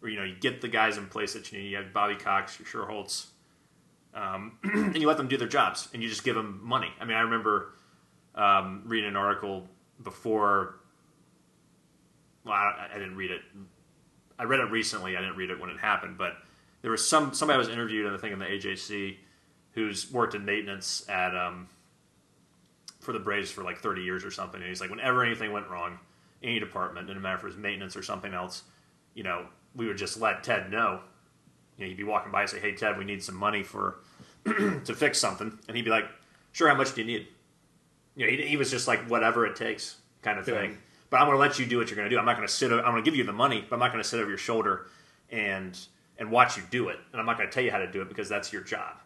where 0.00 0.10
you 0.10 0.18
know 0.18 0.24
you 0.24 0.34
get 0.34 0.60
the 0.60 0.68
guys 0.68 0.96
in 0.96 1.06
place 1.06 1.34
that 1.34 1.50
you 1.50 1.58
need. 1.58 1.68
You 1.68 1.76
have 1.76 1.92
Bobby 1.92 2.16
Cox, 2.16 2.58
your 2.58 2.66
Schuerholz, 2.66 3.26
um, 4.14 4.58
and 4.62 4.96
you 4.96 5.06
let 5.06 5.16
them 5.16 5.28
do 5.28 5.36
their 5.36 5.48
jobs, 5.48 5.88
and 5.92 6.02
you 6.02 6.08
just 6.08 6.24
give 6.24 6.34
them 6.34 6.60
money. 6.62 6.92
I 7.00 7.04
mean, 7.04 7.16
I 7.16 7.20
remember 7.20 7.74
um, 8.34 8.82
reading 8.86 9.10
an 9.10 9.16
article 9.16 9.66
before. 10.02 10.76
Well, 12.44 12.54
I, 12.54 12.88
I 12.92 12.98
didn't 12.98 13.16
read 13.16 13.30
it. 13.30 13.42
I 14.38 14.44
read 14.44 14.60
it 14.60 14.70
recently. 14.70 15.16
I 15.16 15.20
didn't 15.20 15.36
read 15.36 15.50
it 15.50 15.60
when 15.60 15.70
it 15.70 15.78
happened, 15.78 16.18
but 16.18 16.34
there 16.82 16.90
was 16.90 17.06
some 17.06 17.32
somebody 17.32 17.54
I 17.54 17.58
was 17.58 17.68
interviewed, 17.68 18.12
I 18.12 18.16
think, 18.18 18.32
in 18.32 18.38
the 18.38 18.44
AJC, 18.44 19.16
who's 19.72 20.12
worked 20.12 20.34
in 20.34 20.44
maintenance 20.44 21.08
at 21.08 21.34
um, 21.34 21.68
for 23.00 23.12
the 23.12 23.18
Braves 23.18 23.50
for 23.50 23.62
like 23.62 23.78
30 23.78 24.02
years 24.02 24.24
or 24.24 24.30
something. 24.30 24.60
And 24.60 24.68
he's 24.68 24.80
like, 24.80 24.90
whenever 24.90 25.24
anything 25.24 25.52
went 25.52 25.68
wrong, 25.68 25.98
any 26.44 26.60
department, 26.60 27.06
didn't 27.06 27.22
matter 27.22 27.36
if 27.38 27.42
it 27.42 27.46
was 27.46 27.56
maintenance 27.56 27.96
or 27.96 28.02
something 28.02 28.32
else, 28.34 28.62
you 29.14 29.22
know, 29.22 29.46
we 29.74 29.86
would 29.86 29.96
just 29.96 30.20
let 30.20 30.44
Ted 30.44 30.70
know. 30.70 31.00
You 31.76 31.84
know, 31.84 31.88
he'd 31.88 31.96
be 31.96 32.04
walking 32.04 32.30
by 32.30 32.42
and 32.42 32.50
say, 32.50 32.60
"Hey, 32.60 32.72
Ted, 32.74 32.96
we 32.98 33.04
need 33.04 33.22
some 33.22 33.34
money 33.34 33.62
for 33.64 33.96
to 34.44 34.94
fix 34.94 35.18
something," 35.18 35.58
and 35.66 35.76
he'd 35.76 35.84
be 35.84 35.90
like, 35.90 36.04
"Sure, 36.52 36.68
how 36.68 36.76
much 36.76 36.94
do 36.94 37.00
you 37.00 37.06
need?" 37.06 37.26
You 38.14 38.26
know, 38.26 38.30
he, 38.30 38.46
he 38.46 38.56
was 38.56 38.70
just 38.70 38.86
like, 38.86 39.08
"Whatever 39.10 39.44
it 39.46 39.56
takes," 39.56 39.96
kind 40.22 40.38
of 40.38 40.46
Yeah. 40.46 40.54
thing. 40.54 40.78
But 41.10 41.20
I'm 41.20 41.26
going 41.26 41.36
to 41.36 41.40
let 41.40 41.58
you 41.58 41.66
do 41.66 41.78
what 41.78 41.88
you're 41.90 41.96
going 41.96 42.08
to 42.08 42.14
do. 42.14 42.18
I'm 42.18 42.24
not 42.24 42.36
going 42.36 42.46
to 42.46 42.52
sit. 42.52 42.70
I'm 42.72 42.82
going 42.82 42.96
to 42.96 43.02
give 43.02 43.16
you 43.16 43.24
the 43.24 43.32
money, 43.32 43.64
but 43.68 43.74
I'm 43.76 43.80
not 43.80 43.90
going 43.92 44.02
to 44.02 44.08
sit 44.08 44.20
over 44.20 44.28
your 44.28 44.38
shoulder 44.38 44.86
and 45.30 45.78
and 46.18 46.30
watch 46.30 46.56
you 46.56 46.62
do 46.70 46.88
it. 46.88 46.98
And 47.12 47.20
I'm 47.20 47.26
not 47.26 47.36
going 47.38 47.48
to 47.48 47.52
tell 47.54 47.64
you 47.64 47.70
how 47.72 47.78
to 47.78 47.90
do 47.90 48.00
it 48.02 48.08
because 48.08 48.28
that's 48.28 48.52
your 48.52 48.62
job. 48.62 48.96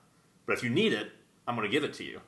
But 0.44 0.52
if 0.54 0.62
you 0.62 0.68
need 0.70 0.92
it, 0.92 1.10
I'm 1.46 1.54
going 1.56 1.66
to 1.66 1.72
give 1.72 1.84
it 1.84 1.94
to 1.94 2.04
you. 2.04 2.20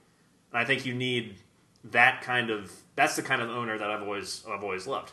And 0.53 0.59
I 0.61 0.65
think 0.65 0.87
you 0.87 0.95
need 0.95 1.37
that 1.85 2.23
kind 2.23 2.51
of. 2.51 2.73
That's 3.01 3.16
the 3.16 3.22
kind 3.22 3.40
of 3.40 3.48
owner 3.48 3.78
that 3.78 3.90
I've 3.90 4.03
always 4.03 4.44
I've 4.46 4.62
always 4.62 4.86
loved. 4.86 5.12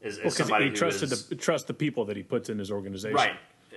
Is, 0.00 0.18
is 0.18 0.22
Because 0.22 0.36
somebody 0.36 0.66
he 0.66 0.70
who 0.70 0.76
trusted 0.76 1.10
is- 1.10 1.26
the, 1.26 1.34
trust 1.34 1.66
the 1.66 1.74
people 1.74 2.04
that 2.04 2.16
he 2.16 2.22
puts 2.22 2.48
in 2.48 2.60
his 2.60 2.70
organization. 2.70 3.16
Right. 3.16 3.34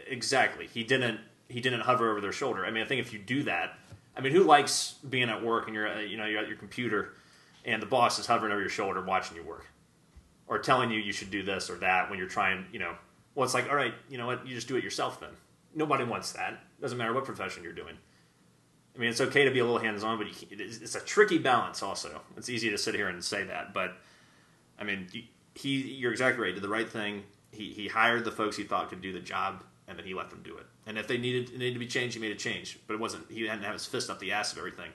Exactly. 0.08 0.68
He 0.68 0.84
didn't. 0.84 1.20
He 1.48 1.60
didn't 1.60 1.82
hover 1.82 2.12
over 2.12 2.22
their 2.22 2.32
shoulder. 2.32 2.68
I 2.68 2.70
mean, 2.70 2.84
I 2.84 2.86
think 2.86 3.02
if 3.02 3.14
you 3.14 3.18
do 3.18 3.42
that, 3.44 3.80
I 4.16 4.22
mean, 4.22 4.32
who 4.32 4.44
likes 4.44 4.96
being 5.10 5.30
at 5.30 5.44
work 5.44 5.66
and 5.66 5.76
you're, 5.76 6.02
you 6.02 6.18
know, 6.18 6.26
you're 6.28 6.40
at 6.40 6.48
your 6.48 6.58
computer, 6.58 7.14
and 7.66 7.82
the 7.82 7.88
boss 7.88 8.20
is 8.20 8.28
hovering 8.28 8.52
over 8.52 8.62
your 8.62 8.70
shoulder 8.70 9.02
watching 9.04 9.38
you 9.38 9.44
work, 9.44 9.66
or 10.48 10.60
telling 10.60 10.92
you 10.92 11.00
you 11.00 11.12
should 11.12 11.32
do 11.32 11.42
this 11.42 11.70
or 11.72 11.76
that 11.78 12.12
when 12.12 12.20
you're 12.20 12.28
trying, 12.28 12.66
you 12.72 12.78
know, 12.80 12.94
well, 13.34 13.44
it's 13.44 13.54
like, 13.56 13.70
all 13.70 13.76
right, 13.76 13.94
you 14.10 14.20
know 14.20 14.28
what, 14.28 14.48
you 14.48 14.54
just 14.54 14.68
do 14.68 14.76
it 14.76 14.84
yourself 14.84 15.20
then. 15.20 15.30
Nobody 15.74 16.04
wants 16.04 16.32
that. 16.34 16.60
Doesn't 16.80 16.98
matter 16.98 17.14
what 17.14 17.26
profession 17.26 17.64
you're 17.64 17.74
doing. 17.74 17.98
I 18.96 19.00
mean, 19.00 19.10
it's 19.10 19.22
okay 19.22 19.44
to 19.46 19.52
be 19.52 19.60
a 19.60 19.66
little 19.66 19.80
hands-on, 19.80 20.18
but 20.18 20.28
you, 20.28 20.34
can't- 20.34 20.52
it 20.54 20.62
is, 20.62 20.96
a 20.96 21.02
tricky 21.02 21.38
balance. 21.38 21.84
Also, 21.84 22.22
it's 22.38 22.50
easy 22.50 22.70
to 22.70 22.78
sit 22.78 22.96
here 22.96 23.10
and 23.10 23.24
say 23.24 23.44
that, 23.44 23.74
but 23.74 23.94
I 24.80 24.84
mean, 24.84 25.08
he, 25.54 25.70
you're 25.82 26.12
exactly 26.12 26.44
right. 26.44 26.54
Did 26.54 26.64
the 26.64 26.70
right 26.70 26.90
thing. 26.90 27.24
He, 27.52 27.72
he 27.72 27.88
hired 27.88 28.26
the 28.26 28.32
folks 28.32 28.58
he 28.58 28.64
thought 28.64 28.90
could 28.90 29.02
do 29.02 29.12
the 29.12 29.20
job, 29.20 29.64
and 29.88 29.98
then 29.98 30.06
he 30.06 30.14
let 30.14 30.30
them 30.30 30.42
do 30.44 30.58
it. 30.58 30.66
And 30.88 30.98
if 30.98 31.08
they 31.08 31.18
needed 31.18 31.50
it 31.50 31.58
needed 31.58 31.74
to 31.74 31.80
be 31.80 31.88
changed, 31.88 32.16
he 32.16 32.22
made 32.22 32.32
a 32.32 32.36
change. 32.36 32.80
But 32.88 32.94
it 32.96 33.00
wasn't. 33.00 33.30
He 33.32 33.48
hadn't 33.48 33.64
have 33.64 33.74
his 33.74 33.86
fist 33.86 34.10
up 34.10 34.20
the 34.20 34.32
ass 34.34 34.52
of 34.52 34.58
everything. 34.60 34.90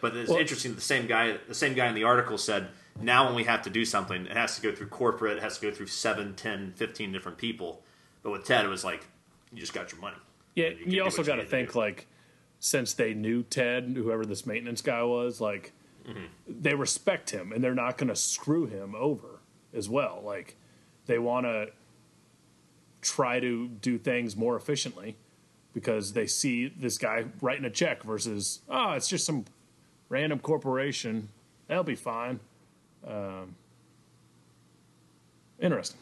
But 0.00 0.16
it's 0.16 0.30
Well- 0.30 0.38
interesting. 0.38 0.72
that 0.72 0.76
The 0.76 0.80
same 0.82 1.06
guy, 1.06 1.36
the 1.48 1.54
same 1.54 1.74
guy 1.74 1.86
in 1.88 1.94
the 1.94 2.04
article 2.04 2.38
said, 2.38 2.68
now 3.00 3.26
when 3.26 3.34
we 3.34 3.44
have 3.44 3.62
to 3.62 3.70
do 3.70 3.84
something, 3.84 4.26
it 4.26 4.36
has 4.36 4.56
to 4.56 4.62
go 4.62 4.72
through 4.74 4.88
corporate. 4.88 5.36
It 5.38 5.42
has 5.42 5.58
to 5.58 5.66
go 5.68 5.74
through 5.74 5.86
7, 5.88 6.34
10, 6.34 6.72
15 6.76 7.12
different 7.12 7.38
people. 7.38 7.82
But 8.22 8.30
with 8.30 8.44
Ted, 8.44 8.64
it 8.64 8.68
was 8.68 8.84
like 8.84 9.04
you 9.52 9.60
just 9.60 9.74
got 9.74 9.92
your 9.92 10.00
money. 10.00 10.16
Yeah, 10.54 10.68
you 10.68 10.84
you, 10.86 11.02
also 11.04 11.22
got 11.24 11.36
to 11.36 11.44
think 11.44 11.72
do. 11.72 11.78
like 11.80 12.06
since 12.64 12.94
they 12.94 13.12
knew 13.12 13.42
Ted, 13.42 13.92
whoever 13.94 14.24
this 14.24 14.46
maintenance 14.46 14.80
guy 14.80 15.02
was, 15.02 15.38
like 15.40 15.72
Mm-hmm. 16.06 16.24
they 16.46 16.74
respect 16.74 17.30
him 17.30 17.50
and 17.50 17.64
they're 17.64 17.74
not 17.74 17.96
going 17.96 18.08
to 18.08 18.14
screw 18.16 18.66
him 18.66 18.94
over 18.94 19.40
as 19.72 19.88
well. 19.88 20.20
Like 20.22 20.54
they 21.06 21.18
want 21.18 21.46
to 21.46 21.68
try 23.00 23.40
to 23.40 23.68
do 23.68 23.96
things 23.96 24.36
more 24.36 24.54
efficiently 24.54 25.16
because 25.72 26.12
they 26.12 26.26
see 26.26 26.68
this 26.68 26.98
guy 26.98 27.24
writing 27.40 27.64
a 27.64 27.70
check 27.70 28.02
versus 28.02 28.60
oh, 28.68 28.92
it's 28.92 29.08
just 29.08 29.24
some 29.24 29.46
random 30.10 30.40
corporation. 30.40 31.30
That'll 31.68 31.84
be 31.84 31.94
fine. 31.96 32.38
Um, 33.08 33.54
interesting. 35.58 36.00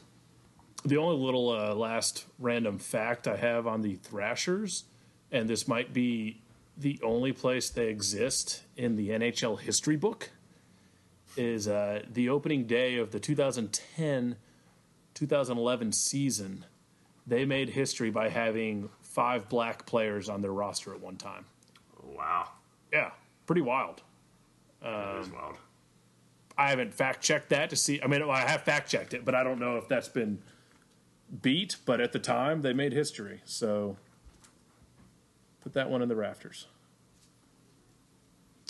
The 0.84 0.96
only 0.96 1.24
little 1.24 1.48
uh, 1.50 1.76
last 1.76 2.26
random 2.40 2.78
fact 2.80 3.28
I 3.28 3.36
have 3.36 3.68
on 3.68 3.82
the 3.82 3.94
Thrashers, 3.94 4.82
and 5.30 5.48
this 5.48 5.68
might 5.68 5.94
be 5.94 6.41
the 6.82 7.00
only 7.02 7.32
place 7.32 7.70
they 7.70 7.88
exist 7.88 8.62
in 8.76 8.96
the 8.96 9.10
NHL 9.10 9.60
history 9.60 9.96
book, 9.96 10.30
is 11.36 11.66
uh, 11.66 12.02
the 12.12 12.28
opening 12.28 12.66
day 12.66 12.96
of 12.96 13.10
the 13.10 13.18
2010 13.20 14.36
2011 15.14 15.92
season. 15.92 16.64
They 17.26 17.44
made 17.44 17.70
history 17.70 18.10
by 18.10 18.28
having 18.30 18.88
five 19.00 19.48
black 19.48 19.86
players 19.86 20.28
on 20.28 20.40
their 20.42 20.52
roster 20.52 20.92
at 20.94 21.00
one 21.00 21.16
time. 21.16 21.44
Wow, 22.02 22.48
Yeah, 22.92 23.10
pretty 23.46 23.60
wild. 23.62 24.02
that 24.82 24.88
Um, 25.14 25.20
is 25.20 25.30
wild. 25.30 25.56
I 26.58 26.68
haven't 26.70 26.92
fact 26.92 27.22
checked 27.22 27.48
that 27.50 27.70
to 27.70 27.76
see. 27.76 28.00
I 28.02 28.06
mean, 28.08 28.22
I 28.22 28.40
have 28.40 28.62
fact 28.62 28.90
checked 28.90 29.14
it, 29.14 29.24
but 29.24 29.34
I 29.34 29.42
don't 29.42 29.58
know 29.58 29.76
if 29.76 29.88
that's 29.88 30.08
been 30.08 30.42
beat. 31.40 31.76
But 31.86 32.00
at 32.00 32.12
the 32.12 32.18
time, 32.18 32.60
they 32.62 32.72
made 32.74 32.92
history. 32.92 33.40
So 33.44 33.96
put 35.62 35.72
that 35.74 35.88
one 35.88 36.02
in 36.02 36.08
the 36.08 36.16
rafters. 36.16 36.66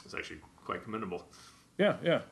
It's 0.05 0.15
actually 0.15 0.41
quite 0.65 0.83
commendable. 0.85 1.27
Yeah, 1.79 1.97
yeah. 2.03 2.23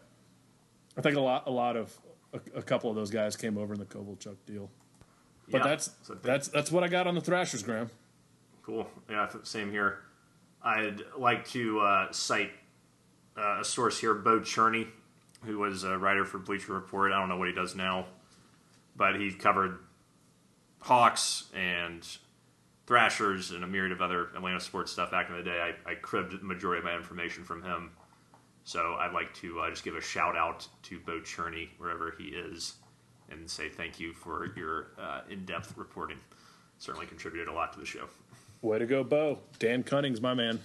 I 0.97 1.01
think 1.03 1.17
a 1.17 1.21
lot, 1.21 1.45
a 1.47 1.51
lot 1.51 1.77
of 1.77 1.97
a, 2.33 2.59
a 2.59 2.63
couple 2.63 2.91
of 2.91 2.97
those 2.97 3.11
guys 3.11 3.37
came 3.37 3.57
over 3.57 3.73
in 3.75 3.81
the 3.81 3.87
Kovalchuk 3.87 4.37
deal. 4.47 4.71
But 5.51 5.59
Yeah. 5.63 5.69
that's 5.69 5.85
So 6.03 6.15
think- 6.15 6.23
that's 6.23 6.49
that's 6.49 6.71
what 6.71 6.85
I 6.85 6.89
got 6.89 7.07
on 7.07 7.15
the 7.15 7.21
Thrashers, 7.21 7.63
Graham. 7.63 7.91
Cool. 8.63 8.89
Yeah, 9.09 9.29
same 9.43 9.71
here. 9.71 10.01
I'd 10.63 11.01
like 11.17 11.47
to 11.49 11.81
uh, 11.81 12.13
cite 12.13 12.53
uh, 13.37 13.61
a 13.61 13.65
source 13.65 13.99
here, 13.99 14.13
Bo 14.15 14.41
Cherney, 14.41 14.87
who 15.45 15.59
was 15.59 15.85
a 15.85 15.97
writer 15.97 16.25
for 16.27 16.39
Bleacher 16.39 16.75
Report. 16.75 17.13
I 17.13 17.19
don't 17.19 17.29
know 17.31 17.39
what 17.39 17.49
he 17.49 17.55
does 17.55 17.75
now, 17.75 18.07
but 18.95 19.17
he 19.19 19.33
covered 19.33 19.79
Hawks 20.81 21.45
and 21.55 22.07
Thrashers 22.91 23.53
and 23.53 23.63
a 23.63 23.69
myriad 23.69 23.93
of 23.93 24.03
other 24.03 24.31
Atlanta 24.35 24.59
sports 24.59 24.91
stuff 24.91 25.13
back 25.13 25.31
in 25.31 25.37
the 25.37 25.45
day. 25.45 25.73
I, 25.87 25.93
I 25.93 25.95
cribbed 25.95 26.33
the 26.33 26.45
majority 26.45 26.81
of 26.81 26.85
my 26.85 26.97
information 26.97 27.45
from 27.45 27.63
him. 27.63 27.93
So 28.65 28.97
I'd 28.99 29.13
like 29.13 29.33
to 29.35 29.61
uh, 29.61 29.71
just 29.71 29.85
give 29.85 29.95
a 29.95 30.01
shout 30.01 30.37
out 30.37 30.67
to 30.83 30.99
Bo 30.99 31.21
Cherney, 31.21 31.69
wherever 31.79 32.13
he 32.19 32.31
is, 32.31 32.75
and 33.31 33.49
say 33.49 33.69
thank 33.69 34.01
you 34.01 34.13
for 34.13 34.53
your 34.57 34.89
uh, 35.01 35.21
in 35.31 35.45
depth 35.45 35.73
reporting. 35.77 36.19
certainly 36.79 37.07
contributed 37.07 37.47
a 37.47 37.53
lot 37.53 37.73
to 37.75 37.79
the 37.79 37.87
show. 37.87 38.09
Way 38.61 38.81
to 38.81 38.87
go, 38.87 39.05
Bo. 39.05 39.39
Dan 39.61 39.85
Cunnings, 39.85 40.21
my 40.21 40.35
man. 40.35 40.59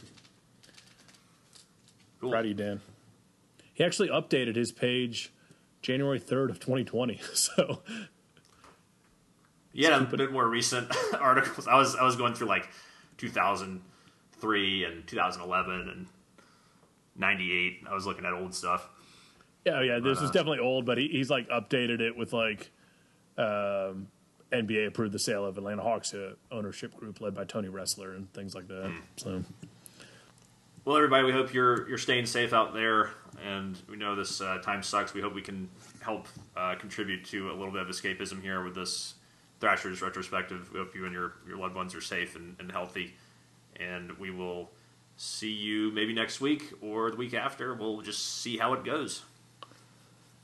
Cool. 2.20 2.32
Proud 2.32 2.46
of 2.46 2.48
you, 2.48 2.54
Dan. 2.56 2.82
He 3.72 3.84
actually 3.84 4.10
updated 4.10 4.56
his 4.56 4.72
page 4.72 5.32
January 5.84 6.20
3rd 6.20 6.50
of 6.50 6.60
2020. 6.60 7.22
So 7.36 7.84
Yeah, 9.76 10.02
a 10.02 10.06
bit 10.06 10.32
more 10.32 10.48
recent 10.48 10.90
articles. 11.20 11.68
I 11.68 11.76
was 11.76 11.96
I 11.96 12.04
was 12.04 12.16
going 12.16 12.34
through 12.34 12.48
like 12.48 12.70
2003 13.18 14.84
and 14.86 15.06
2011 15.06 15.90
and 15.90 16.08
98. 17.18 17.82
I 17.90 17.94
was 17.94 18.06
looking 18.06 18.26
at 18.26 18.34
old 18.34 18.56
stuff. 18.56 18.90
Yeah, 19.66 19.82
yeah, 19.82 20.00
this 20.00 20.20
is 20.20 20.30
uh, 20.30 20.32
definitely 20.32 20.60
old, 20.60 20.86
but 20.86 20.98
he, 20.98 21.08
he's 21.08 21.30
like 21.30 21.50
updated 21.50 22.00
it 22.00 22.16
with 22.16 22.34
like 22.34 22.72
um, 23.38 24.08
NBA 24.52 24.88
approved 24.88 25.12
the 25.12 25.20
sale 25.20 25.44
of 25.44 25.58
Atlanta 25.58 25.82
Hawks 25.82 26.12
to 26.12 26.38
ownership 26.52 26.96
group 26.96 27.20
led 27.20 27.34
by 27.34 27.44
Tony 27.44 27.68
Ressler 27.68 28.16
and 28.16 28.32
things 28.34 28.56
like 28.56 28.68
that. 28.68 28.94
So 29.18 29.44
Well, 30.86 30.96
everybody, 30.96 31.26
we 31.26 31.32
hope 31.32 31.54
you're 31.54 31.90
you're 31.90 31.98
staying 31.98 32.28
safe 32.28 32.54
out 32.54 32.74
there, 32.74 33.10
and 33.44 33.78
we 33.90 33.98
know 33.98 34.16
this 34.16 34.40
uh, 34.40 34.60
time 34.60 34.84
sucks. 34.84 35.14
We 35.14 35.22
hope 35.22 35.34
we 35.34 35.42
can 35.42 35.68
help 36.00 36.28
uh, 36.56 36.76
contribute 36.76 37.26
to 37.26 37.50
a 37.50 37.54
little 37.54 37.72
bit 37.72 37.82
of 37.82 37.88
escapism 37.88 38.42
here 38.42 38.64
with 38.64 38.76
this 38.76 39.16
Thrashers 39.66 40.00
retrospective. 40.04 40.72
We 40.72 40.78
hope 40.78 40.94
you 40.94 41.06
and 41.06 41.12
your 41.14 41.34
your 41.48 41.58
loved 41.58 41.74
ones 41.74 41.96
are 41.96 42.02
safe 42.02 42.36
and, 42.36 42.56
and 42.60 42.72
healthy, 42.72 43.16
and 43.80 44.12
we 44.20 44.30
will 44.30 44.70
see 45.18 45.50
you 45.52 45.92
maybe 45.92 46.14
next 46.14 46.40
week 46.40 46.72
or 46.84 47.10
the 47.10 47.18
week 47.18 47.34
after. 47.34 47.74
We'll 47.74 48.02
just 48.02 48.42
see 48.44 48.58
how 48.60 48.74
it 48.74 48.84
goes. 48.86 49.24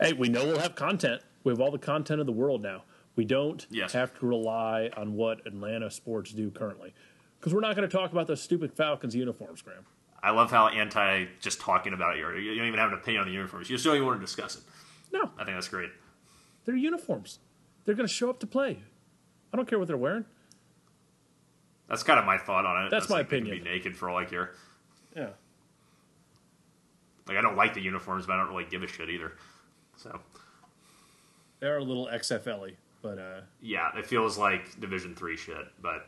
hey, 0.02 0.14
we 0.14 0.28
know 0.28 0.44
we'll 0.44 0.58
have 0.58 0.74
content. 0.74 1.22
We 1.44 1.52
have 1.52 1.62
all 1.62 1.70
the 1.70 1.78
content 1.78 2.20
of 2.20 2.26
the 2.26 2.32
world 2.32 2.64
now. 2.64 2.82
We 3.16 3.24
don't 3.24 3.64
Yes. 3.70 3.94
have 3.94 4.18
to 4.18 4.26
rely 4.26 4.90
on 4.98 5.14
what 5.14 5.46
Atlanta 5.46 5.92
sports 5.92 6.32
do 6.32 6.50
currently. 6.50 6.92
Because 7.40 7.54
we're 7.54 7.60
not 7.62 7.76
going 7.76 7.88
to 7.88 7.96
talk 7.96 8.12
about 8.12 8.26
those 8.26 8.42
stupid 8.42 8.74
Falcons 8.74 9.16
uniforms, 9.16 9.62
Graham. 9.62 9.86
I 10.24 10.32
love 10.32 10.50
how 10.50 10.70
anti 10.70 11.26
just 11.42 11.60
talking 11.62 11.94
about 11.94 12.16
it. 12.16 12.20
You. 12.22 12.28
You 12.40 12.56
don't 12.56 12.68
even 12.70 12.80
have 12.80 12.92
an 12.92 12.98
opinion 12.98 13.22
on 13.22 13.28
the 13.28 13.34
uniforms. 13.36 13.70
You 13.70 13.76
just 13.76 13.86
don't 13.86 13.96
even 13.98 14.08
want 14.08 14.20
to 14.20 14.26
discuss 14.26 14.56
it. 14.56 14.64
No, 15.14 15.30
I 15.38 15.44
think 15.44 15.56
that's 15.58 15.68
great. 15.68 15.92
they're 16.66 16.76
uniforms. 16.76 17.38
They're 17.86 17.94
going 17.96 18.08
to 18.08 18.14
show 18.14 18.32
up 18.32 18.40
to 18.40 18.48
play. 18.48 18.80
I 19.54 19.58
don't 19.58 19.68
care 19.68 19.80
what 19.80 19.88
they're 19.88 19.98
wearing. 19.98 20.26
That's 21.90 22.04
kind 22.04 22.20
of 22.20 22.26
my 22.26 22.38
thought 22.38 22.66
on 22.66 22.86
it. 22.86 22.90
That's 22.90 23.10
my 23.10 23.18
like 23.18 23.30
they 23.30 23.38
opinion. 23.38 23.64
Be 23.64 23.70
naked 23.70 23.96
for 23.96 24.10
all 24.10 24.18
I 24.18 24.26
care. 24.26 24.52
Yeah. 25.16 25.30
Like 27.28 27.38
I 27.38 27.42
don't 27.42 27.58
like 27.58 27.74
the 27.74 27.82
uniforms, 27.82 28.26
but 28.26 28.34
I 28.34 28.38
don't 28.38 28.50
really 28.50 28.66
give 28.70 28.84
a 28.84 28.88
shit 28.88 29.10
either. 29.10 29.34
So 29.98 30.20
They're 31.60 31.78
a 31.78 31.84
little 31.84 32.08
XFL 32.08 32.72
but 33.02 33.18
uh, 33.18 33.42
yeah, 33.62 33.98
it 33.98 34.06
feels 34.06 34.38
like 34.38 34.80
Division 34.80 35.16
Three 35.16 35.36
shit. 35.36 35.66
But 35.82 36.08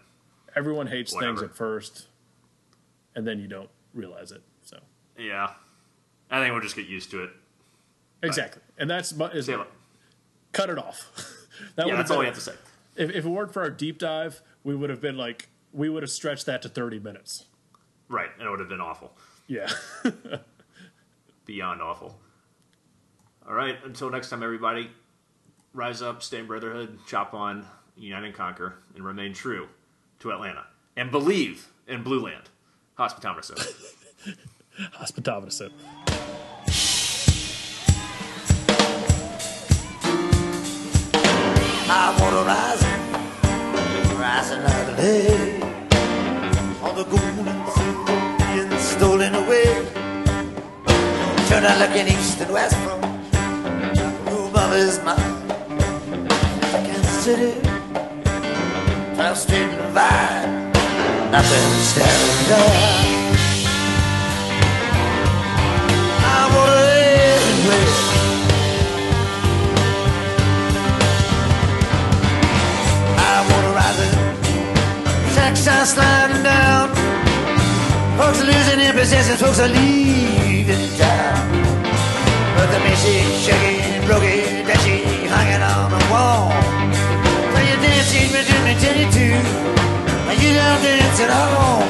everyone 0.55 0.87
hates 0.87 1.13
things 1.17 1.41
at 1.41 1.55
first, 1.55 2.07
and 3.15 3.25
then 3.25 3.39
you 3.39 3.47
don't 3.47 3.69
realize 3.93 4.31
it. 4.31 4.41
So 4.63 4.77
yeah, 5.17 5.51
I 6.29 6.39
think 6.39 6.51
we'll 6.53 6.61
just 6.61 6.75
get 6.75 6.87
used 6.87 7.09
to 7.11 7.23
it. 7.23 7.29
exactly, 8.21 8.61
and 8.77 8.89
that's 8.89 9.11
is 9.33 9.49
cut 10.51 10.69
it 10.69 10.77
off. 10.77 11.11
that 11.75 11.87
yeah, 11.87 11.95
that's 11.95 12.11
all 12.11 12.19
we 12.19 12.25
have 12.25 12.35
to 12.35 12.41
say. 12.41 12.53
If, 12.95 13.09
if 13.09 13.25
it 13.25 13.29
weren't 13.29 13.51
for 13.53 13.61
our 13.61 13.69
deep 13.69 13.97
dive, 13.99 14.41
we 14.63 14.75
would 14.75 14.89
have 14.89 15.01
been 15.01 15.17
like 15.17 15.49
we 15.71 15.89
would 15.89 16.03
have 16.03 16.11
stretched 16.11 16.45
that 16.45 16.61
to 16.63 16.69
thirty 16.69 16.99
minutes. 16.99 17.45
Right, 18.09 18.29
and 18.37 18.47
it 18.47 18.49
would 18.51 18.59
have 18.59 18.69
been 18.69 18.81
awful, 18.81 19.13
Yeah. 19.47 19.69
beyond 21.45 21.81
awful. 21.81 22.19
All 23.47 23.53
right, 23.55 23.77
until 23.83 24.09
next 24.09 24.29
time, 24.29 24.43
everybody, 24.43 24.91
rise 25.73 26.01
up, 26.01 26.21
stay 26.21 26.39
in 26.39 26.45
brotherhood, 26.47 26.99
chop 27.07 27.33
on, 27.33 27.65
unite 27.97 28.23
and 28.23 28.33
conquer, 28.33 28.75
and 28.95 29.03
remain 29.03 29.33
true 29.33 29.67
to 30.19 30.31
Atlanta 30.31 30.65
and 30.95 31.11
believe 31.11 31.67
in 31.87 32.03
Blue 32.03 32.19
Land. 32.23 32.49
Hospitality. 32.95 33.53
Hospitality. 34.93 35.69
I 41.85 42.15
wanna 42.19 42.43
rise, 42.43 42.83
rise 44.17 44.51
another 44.51 44.95
day. 44.95 45.59
All 46.81 46.93
the 46.93 47.03
gold 47.03 47.21
and 47.21 48.69
being 48.69 48.79
stolen 48.79 49.35
away. 49.35 49.65
Turn 51.49 51.65
out 51.65 51.79
looking 51.79 52.07
east 52.07 52.39
and 52.39 52.53
west 52.53 52.75
from 52.77 53.01
room 54.31 54.55
of 54.55 54.71
his 54.71 55.03
mind. 55.03 55.51
Kansas 56.71 57.23
City, 57.25 57.59
12th 59.15 59.37
Street 59.37 59.69
and 59.75 59.93
Vine, 59.93 60.71
nothing 61.31 61.69
staring 61.91 62.47
down. 62.49 62.93
I 66.25 66.47
wanna 66.55 66.75
live 66.75 68.22
Texas 75.63 75.93
sliding 75.93 76.43
down. 76.43 76.89
Folks 78.17 78.41
are 78.41 78.45
losing 78.45 78.79
their 78.79 78.91
possessions, 78.91 79.39
folks 79.39 79.59
are 79.61 79.69
leaving 79.69 80.89
town. 80.97 81.51
But 82.57 82.67
the 82.67 82.79
music 82.83 83.23
shaking, 83.45 84.05
broken, 84.05 84.67
dashy, 84.67 85.03
hanging 85.31 85.63
on 85.63 85.89
the 85.89 86.03
wall. 86.11 86.51
So 87.53 87.59
you 87.63 87.75
dancing 87.79 88.31
between 88.35 88.63
me, 88.65 88.73
tell 88.83 88.97
you 88.97 89.09
two. 89.15 89.39
And 90.27 90.41
you 90.43 90.51
don't 90.53 90.83
dance 90.83 91.19
at 91.21 91.29
all. 91.29 91.82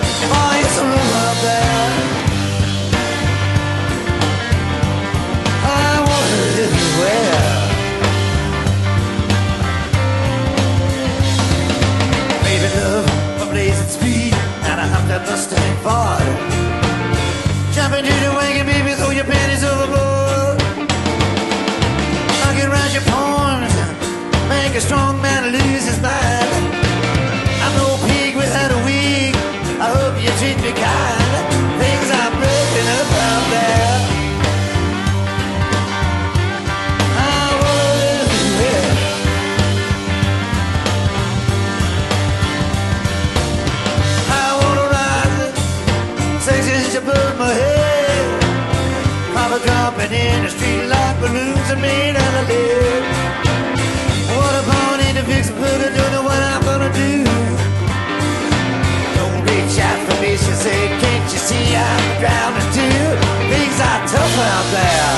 Said, 60.63 61.01
can't 61.01 61.27
you 61.33 61.39
see 61.39 61.75
I'm 61.75 62.03
drowning 62.21 62.69
too? 62.71 63.03
Things 63.51 63.77
are 63.83 64.01
tough 64.07 64.35
out 64.51 64.67
there. 64.71 65.11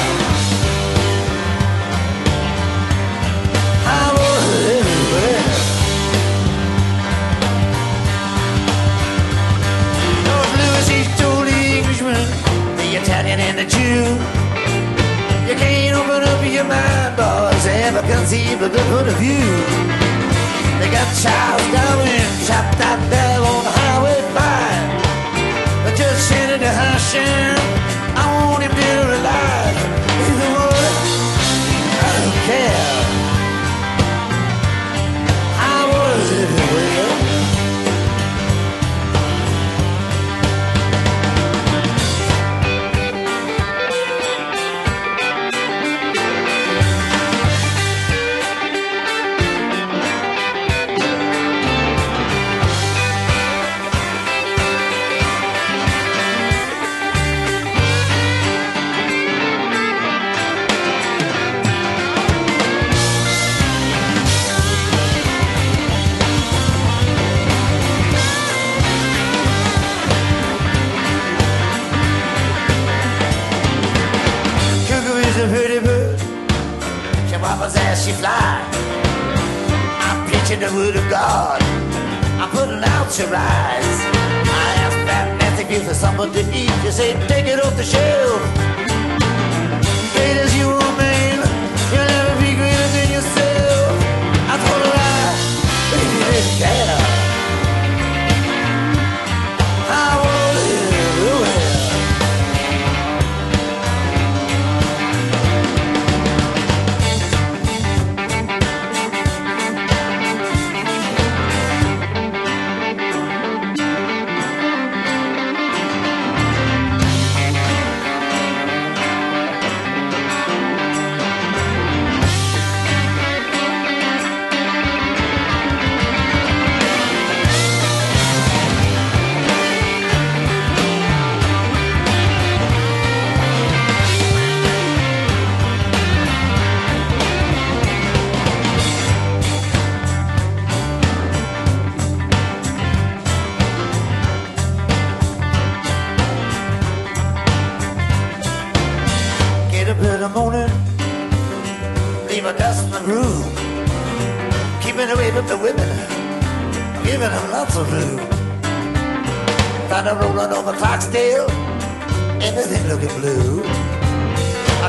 I 3.86 4.06
wanna 4.18 4.56
live 4.66 4.88
everywhere. 4.96 5.46
George 10.26 10.54
Lewis, 10.62 10.88
he 10.90 11.00
told 11.22 11.46
the 11.46 11.60
Englishman, 11.78 12.26
the 12.82 12.90
Italian 13.02 13.40
and 13.40 13.56
the 13.62 13.68
Jew. 13.76 14.02
You 15.48 15.56
can't 15.62 15.94
open 15.94 16.24
up 16.26 16.42
your 16.42 16.66
mind, 16.66 17.18
boys, 17.22 17.66
ever 17.86 18.02
conceive 18.02 18.64
of 18.64 18.72
the 18.74 18.82
point 18.90 19.10
of 19.14 19.18
view. 19.22 19.52
They 20.80 20.90
got 20.90 21.08
Charles 21.22 21.66
Darwin 21.70 22.30
chopped 22.48 22.82
out 22.82 23.02
there 23.12 23.25
5. 26.30 26.38
But 26.38 26.50
just 26.50 26.62
to 26.62 26.68
Hashem. 26.68 27.58
I 28.18 28.46
want 28.46 28.64
him 28.64 28.72
dead 28.72 29.06
or 29.06 29.14
alive. 29.14 29.78
Either 30.26 30.52
one, 30.56 30.96
I 32.02 32.22
don't 32.22 32.46
care. 32.48 33.05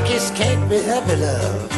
monkeys 0.07 0.31
can't 0.33 0.69
be 0.71 0.81
happy, 0.83 1.17
love, 1.17 1.69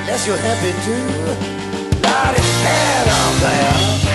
unless 0.00 0.26
you're 0.26 0.36
happy 0.36 0.72
too. 0.84 2.02
Not 2.02 2.34
a 2.34 2.40
cat 2.40 3.08
on 3.08 3.40
there. 3.40 4.07